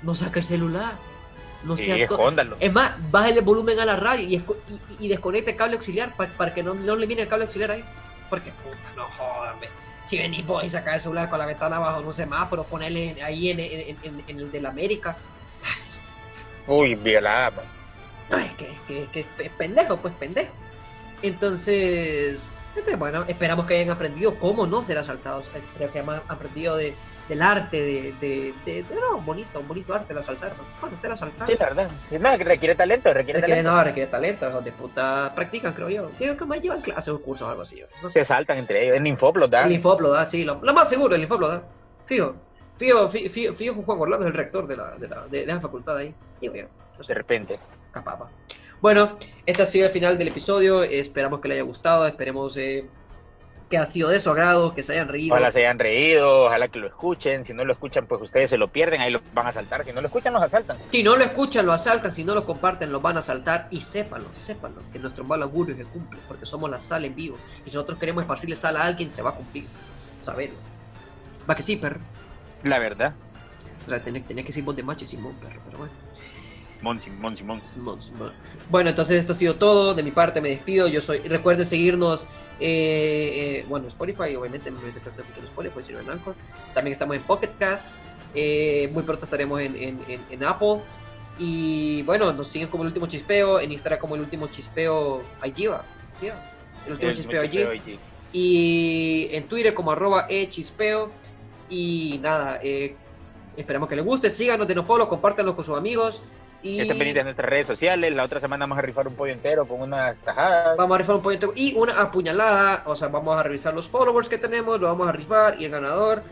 no 0.03 0.15
saca 0.15 0.39
el 0.39 0.45
celular. 0.47 0.95
No 1.65 1.77
Sí, 1.77 1.87
sea 1.87 1.97
es 2.61 2.73
más, 2.73 2.93
bájale 3.11 3.41
el 3.41 3.45
volumen 3.45 3.81
a 3.81 3.85
la 3.85 3.97
radio 3.97 4.23
y, 4.29 4.45
y, 5.01 5.09
desconecte 5.09 5.51
el 5.51 5.57
cable 5.57 5.75
auxiliar 5.75 6.15
pa- 6.15 6.29
para 6.29 6.55
que 6.55 6.63
no, 6.63 6.73
no 6.75 6.95
le 6.95 7.09
mire 7.09 7.23
el 7.23 7.29
cable 7.29 7.47
auxiliar 7.47 7.73
ahí. 7.73 7.85
Porque, 8.29 8.53
puta, 8.53 8.77
no 8.97 9.07
jodan. 9.07 9.57
Si 10.05 10.19
venís 10.19 10.47
vos 10.47 10.63
y 10.63 10.71
sacás 10.71 10.95
el 10.95 11.01
celular 11.01 11.29
con 11.29 11.41
la 11.41 11.47
ventana 11.47 11.79
abajo 11.79 11.99
en 12.01 12.07
un 12.07 12.15
semáforo, 12.15 12.63
ponerle 12.63 13.21
ahí 13.25 13.51
en, 13.51 13.59
en, 13.59 13.97
en- 14.05 14.25
en 14.29 14.39
el 14.39 14.53
de 14.53 14.61
la 14.61 14.69
América. 14.69 15.17
Uy, 16.69 16.95
violada, 16.95 17.51
man. 17.51 17.65
Ay, 18.31 18.55
que, 18.57 18.77
que, 18.87 19.07
que 19.09 19.45
es 19.45 19.51
pendejo, 19.55 19.97
pues 19.97 20.15
pendejo. 20.15 20.53
Entonces, 21.23 22.49
entonces, 22.71 22.99
bueno, 22.99 23.25
esperamos 23.29 23.67
que 23.67 23.77
hayan 23.79 23.91
aprendido 23.91 24.35
cómo 24.39 24.67
no 24.67 24.83
ser 24.83 24.99
asaltados. 24.99 25.45
Creo 25.77 25.91
que 25.93 25.99
han 26.01 26.09
aprendido 26.29 26.77
de, 26.77 26.95
del 27.29 27.43
arte, 27.43 27.77
de, 27.81 28.15
de, 28.21 28.55
de, 28.65 28.83
de- 28.83 28.95
no, 28.95 29.21
bonito, 29.21 29.59
un 29.61 29.69
bonito 29.69 29.93
arte 29.95 30.13
el 30.13 30.19
asaltar. 30.21 30.51
¿no? 30.57 30.65
Bueno, 30.81 30.97
ser 30.97 31.13
asaltado. 31.13 31.47
Sí, 31.51 31.57
la 31.59 31.67
verdad. 31.67 31.91
Es 32.11 32.21
más, 32.21 32.39
que 32.39 32.45
requiere 32.45 32.75
talento, 32.75 33.13
requiere 33.13 33.41
Requiere, 33.41 33.63
talento. 33.63 33.77
no, 33.79 33.85
requiere 33.85 34.11
talento, 34.11 34.49
hijos 34.49 34.65
de 34.65 34.73
puta. 34.73 35.33
Practican, 35.35 35.73
creo 35.75 35.89
yo. 35.91 36.11
Digo 36.19 36.37
que 36.37 36.45
más 36.45 36.61
llevan 36.61 36.81
clases 36.81 37.09
o 37.13 37.21
cursos 37.21 37.47
o 37.47 37.51
algo 37.51 37.63
así. 37.63 37.83
No 38.03 38.09
sé. 38.11 38.21
Se 38.21 38.25
saltan 38.27 38.59
entre 38.59 38.85
ellos. 38.85 38.97
En 38.97 39.07
Infop 39.07 39.37
los 39.37 39.51
dan. 39.51 39.67
El 39.67 39.73
Infop 39.73 40.01
lo 40.01 40.11
da, 40.11 40.25
sí. 40.27 40.45
Lo, 40.45 40.61
lo 40.63 40.73
más 40.75 40.89
seguro, 40.89 41.15
el 41.15 41.23
Infop 41.23 41.41
lo 41.41 41.49
da. 41.49 41.63
Fijo. 42.07 42.35
Fijo, 42.79 43.09
fi- 43.11 43.29
fijo, 43.29 43.53
fijo, 43.53 43.83
Juan 43.83 43.99
Orlando 44.01 44.27
es 44.27 44.33
el 44.33 44.37
rector 44.39 44.67
de 44.67 44.77
la, 44.77 44.91
de 44.97 45.07
la, 45.09 45.27
de, 45.27 45.41
de 45.41 45.47
la 45.47 45.61
facultad 45.61 45.97
ahí. 45.99 46.15
Digo 46.41 46.55
yo. 46.55 46.63
No 46.63 46.99
De 46.99 47.05
sé, 47.05 47.15
repente. 47.15 47.59
capaz. 47.93 48.19
Bueno, 48.81 49.19
este 49.45 49.63
ha 49.63 49.67
sido 49.67 49.87
el 49.87 49.93
final 49.93 50.17
del 50.17 50.29
episodio. 50.29 50.83
Esperamos 50.83 51.41
que 51.41 51.49
le 51.49 51.55
haya 51.55 51.65
gustado. 51.65 52.07
Esperemos 52.07 52.57
eh, 52.57 52.87
que 53.71 53.79
ha 53.79 53.87
sido 53.87 54.09
de 54.09 54.19
su 54.19 54.31
agrado, 54.31 54.75
que 54.75 54.83
se 54.83 54.95
hayan 54.95 55.09
reído. 55.09 55.35
Ojalá 55.35 55.51
se 55.51 55.61
hayan 55.61 55.79
reído, 55.79 56.47
ojalá 56.47 56.69
que 56.69 56.79
lo 56.79 56.89
escuchen. 56.89 57.45
Si 57.45 57.53
no 57.53 57.65
lo 57.65 57.73
escuchan, 57.73 58.07
pues 58.07 58.21
ustedes 58.23 58.51
se 58.51 58.59
lo 58.59 58.69
pierden, 58.69 59.01
ahí 59.01 59.13
lo 59.13 59.21
van 59.33 59.47
a 59.47 59.53
saltar. 59.53 59.85
Si 59.85 59.93
no 59.93 60.01
lo 60.01 60.09
escuchan, 60.09 60.33
los 60.33 60.43
asaltan. 60.43 60.79
Si 60.87 61.03
no 61.03 61.15
lo 61.15 61.25
escuchan, 61.25 61.67
lo 61.67 61.73
asaltan. 61.73 62.11
Si 62.11 62.25
no 62.25 62.35
lo 62.35 62.45
comparten, 62.47 62.91
lo 62.91 63.01
van 63.01 63.17
a 63.17 63.21
asaltar. 63.21 63.69
Y 63.71 63.83
sépanlo, 63.83 64.29
sépanlo, 64.33 64.83
que 64.93 64.99
nuestro 64.99 65.25
mal 65.25 65.43
augurio 65.43 65.77
se 65.77 65.85
cumple. 65.85 66.19
Porque 66.27 66.47
somos 66.47 66.69
la 66.71 66.81
sal 66.81 67.05
en 67.05 67.15
vivo. 67.15 67.37
Y 67.65 67.71
si 67.71 67.77
nosotros 67.77 67.99
queremos 67.99 68.23
esparcirle 68.23 68.57
sal 68.57 68.77
a 68.77 68.85
alguien, 68.85 69.11
se 69.11 69.23
va 69.23 69.31
a 69.31 69.35
cumplir. 69.35 69.67
Saberlo. 70.21 70.57
Va 71.49 71.55
que 71.55 71.63
sí, 71.63 71.77
perro. 71.77 72.01
La 72.65 72.79
verdad. 72.79 73.15
O 73.87 73.91
sea, 73.91 74.01
tenés, 74.01 74.27
tenés 74.27 74.45
que 74.45 74.49
decir 74.49 74.65
voz 74.65 74.75
de 74.75 74.83
macho 74.83 75.05
y 75.05 75.07
Simón, 75.07 75.35
perro. 75.35 75.61
Pero 75.67 75.79
bueno. 75.79 75.93
Monsi, 76.83 77.11
Monsi, 77.11 77.45
Monsi. 77.45 77.79
Bueno, 78.71 78.91
entonces 78.91 79.19
esto 79.19 79.33
ha 79.33 79.37
sido 79.37 79.57
todo. 79.57 79.95
De 79.95 80.03
mi 80.03 80.11
parte 80.11 80.41
me 80.41 80.49
despido. 80.51 80.89
Yo 80.89 81.01
soy. 81.01 81.19
Recuerden 81.21 81.67
seguirnos. 81.67 82.27
Eh, 82.59 83.61
eh, 83.63 83.67
bueno, 83.69 83.89
Spotify, 83.89 84.35
obviamente, 84.37 84.71
me 84.71 84.79
Spotify, 84.89 85.83
sino 85.83 85.99
en 86.01 86.11
Anchor. 86.11 86.35
También 86.75 86.93
estamos 86.93 87.17
en 87.17 87.23
Pocket 87.23 87.51
Casts. 87.59 87.97
Eh, 88.35 88.89
muy 88.93 89.03
pronto 89.03 89.25
estaremos 89.25 89.61
en, 89.61 89.77
en, 89.77 90.01
en- 90.09 90.25
en 90.31 90.45
Apple. 90.45 90.81
Y 91.39 92.03
bueno, 92.03 92.33
nos 92.33 92.49
siguen 92.49 92.69
como 92.69 92.83
el 92.83 92.89
último 92.89 93.07
chispeo. 93.07 93.61
En 93.61 93.73
Instagram 93.73 94.01
como 94.01 94.15
el 94.15 94.21
último 94.23 94.47
chispeo 94.49 95.23
IG, 95.45 95.71
va. 95.71 95.85
¿Sí? 96.19 96.29
El 96.87 96.93
último 96.93 97.11
El 97.11 97.17
chispeo 97.17 97.45
IG. 97.45 97.55
IG. 97.87 97.99
Y 98.33 99.29
en 99.33 99.49
Twitter 99.49 99.75
como 99.75 99.91
arroba 99.93 100.27
echispeo. 100.29 101.11
Y 101.69 102.19
nada, 102.23 102.61
eh, 102.63 102.95
esperamos 103.57 103.89
que 103.89 103.97
les 103.97 104.05
guste. 104.05 104.31
Síganos, 104.31 104.67
denos 104.69 104.87
follow, 104.87 105.09
compártanlo 105.09 105.55
con 105.55 105.65
sus 105.65 105.77
amigos. 105.77 106.23
Y 106.63 106.81
Estén 106.81 106.99
pendientes 106.99 107.21
de 107.21 107.25
nuestras 107.25 107.49
redes 107.49 107.67
sociales. 107.67 108.13
La 108.15 108.25
otra 108.25 108.39
semana 108.41 108.65
vamos 108.65 108.79
a 108.79 108.83
rifar 108.83 109.09
un 109.09 109.15
pollo 109.15 109.33
entero 109.33 109.67
con 109.67 109.81
unas 109.81 110.19
tajadas. 110.19 110.77
vamos 110.77 110.95
a 110.95 110.99
rifar 110.99 111.17
un 111.17 111.23
pollo 111.23 111.53
y 111.55 111.75
una 111.75 112.01
apuñalada. 112.01 112.83
O 112.87 112.95
sea, 112.95 113.09
vamos 113.09 113.39
a 113.39 113.43
revisar 113.43 113.73
los 113.75 113.89
followers 113.89 114.29
que 114.29 114.37
tenemos, 114.39 114.79
lo 114.81 114.87
vamos 114.89 115.09
a 115.09 115.13
rifar. 115.13 115.57
Y 115.59 115.65
el 115.65 115.71
ganador 115.71 116.23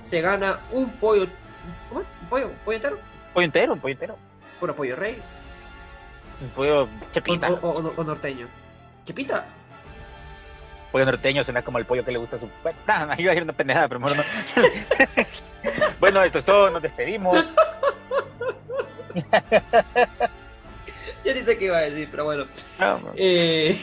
se 0.00 0.20
gana 0.20 0.58
un 0.72 0.90
pollo. 0.92 1.26
¿Cómo? 1.88 2.00
¿Un 2.00 2.28
pollo? 2.28 2.46
¿Un 2.48 2.54
pollo 2.64 2.76
entero? 2.76 2.98
pollo 3.32 3.44
entero, 3.44 3.72
un 3.74 3.80
pollo 3.80 3.92
entero. 3.92 4.16
Bueno, 4.58 4.74
pollo 4.74 4.96
rey. 4.96 5.18
Un 6.42 6.48
pollo 6.50 6.88
chepita. 7.12 7.50
o- 7.50 7.68
o- 7.70 7.92
o 7.96 8.04
norteño. 8.04 8.48
Chepita. 9.04 9.44
pollo 10.90 11.04
norteño 11.04 11.44
suena 11.44 11.62
como 11.62 11.78
el 11.78 11.84
pollo 11.84 12.04
que 12.04 12.10
le 12.10 12.18
gusta 12.18 12.34
a 12.36 12.38
su. 12.40 12.48
Nada, 12.88 13.14
iba 13.20 13.30
a 13.30 13.34
decir 13.34 13.44
una 13.44 13.52
pendejada, 13.52 13.86
pero 13.86 14.00
mejor 14.00 14.16
no. 14.16 14.22
bueno, 16.00 16.22
esto 16.24 16.40
es 16.40 16.44
todo. 16.44 16.70
Nos 16.70 16.82
despedimos. 16.82 17.36
Yo 21.24 21.34
ni 21.34 21.42
sé 21.42 21.58
qué 21.58 21.66
iba 21.66 21.76
a 21.78 21.82
decir, 21.82 22.08
pero 22.10 22.24
bueno. 22.24 22.46
Vamos. 22.78 23.12
Eh, 23.16 23.78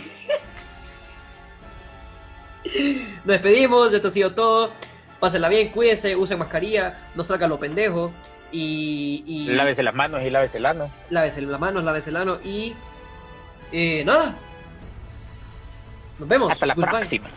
Nos 2.66 3.18
despedimos, 3.26 3.94
esto 3.94 4.08
ha 4.08 4.12
sido 4.12 4.34
todo. 4.34 4.72
Pásenla 5.20 5.50
bien, 5.50 5.70
cuídense, 5.70 6.16
usen 6.16 6.40
mascarilla, 6.40 6.98
no 7.16 7.24
salgan 7.24 7.50
los 7.50 7.60
pendejos. 7.60 8.12
Y, 8.52 9.24
y 9.28 9.46
Lávese 9.48 9.84
las 9.84 9.94
manos 9.94 10.22
y 10.24 10.30
lávese 10.30 10.58
el 10.58 10.66
ano. 10.66 10.90
lávese 11.10 11.42
las 11.42 11.60
manos, 11.60 11.84
lávese 11.84 12.10
el 12.12 12.16
ano. 12.18 12.40
Y 12.44 12.74
eh, 13.72 14.04
nada. 14.06 14.36
Nos 16.20 16.28
vemos. 16.30 16.52
Hasta 16.52 16.66
la 16.66 16.74
Goodbye. 16.74 16.90
próxima. 16.92 17.30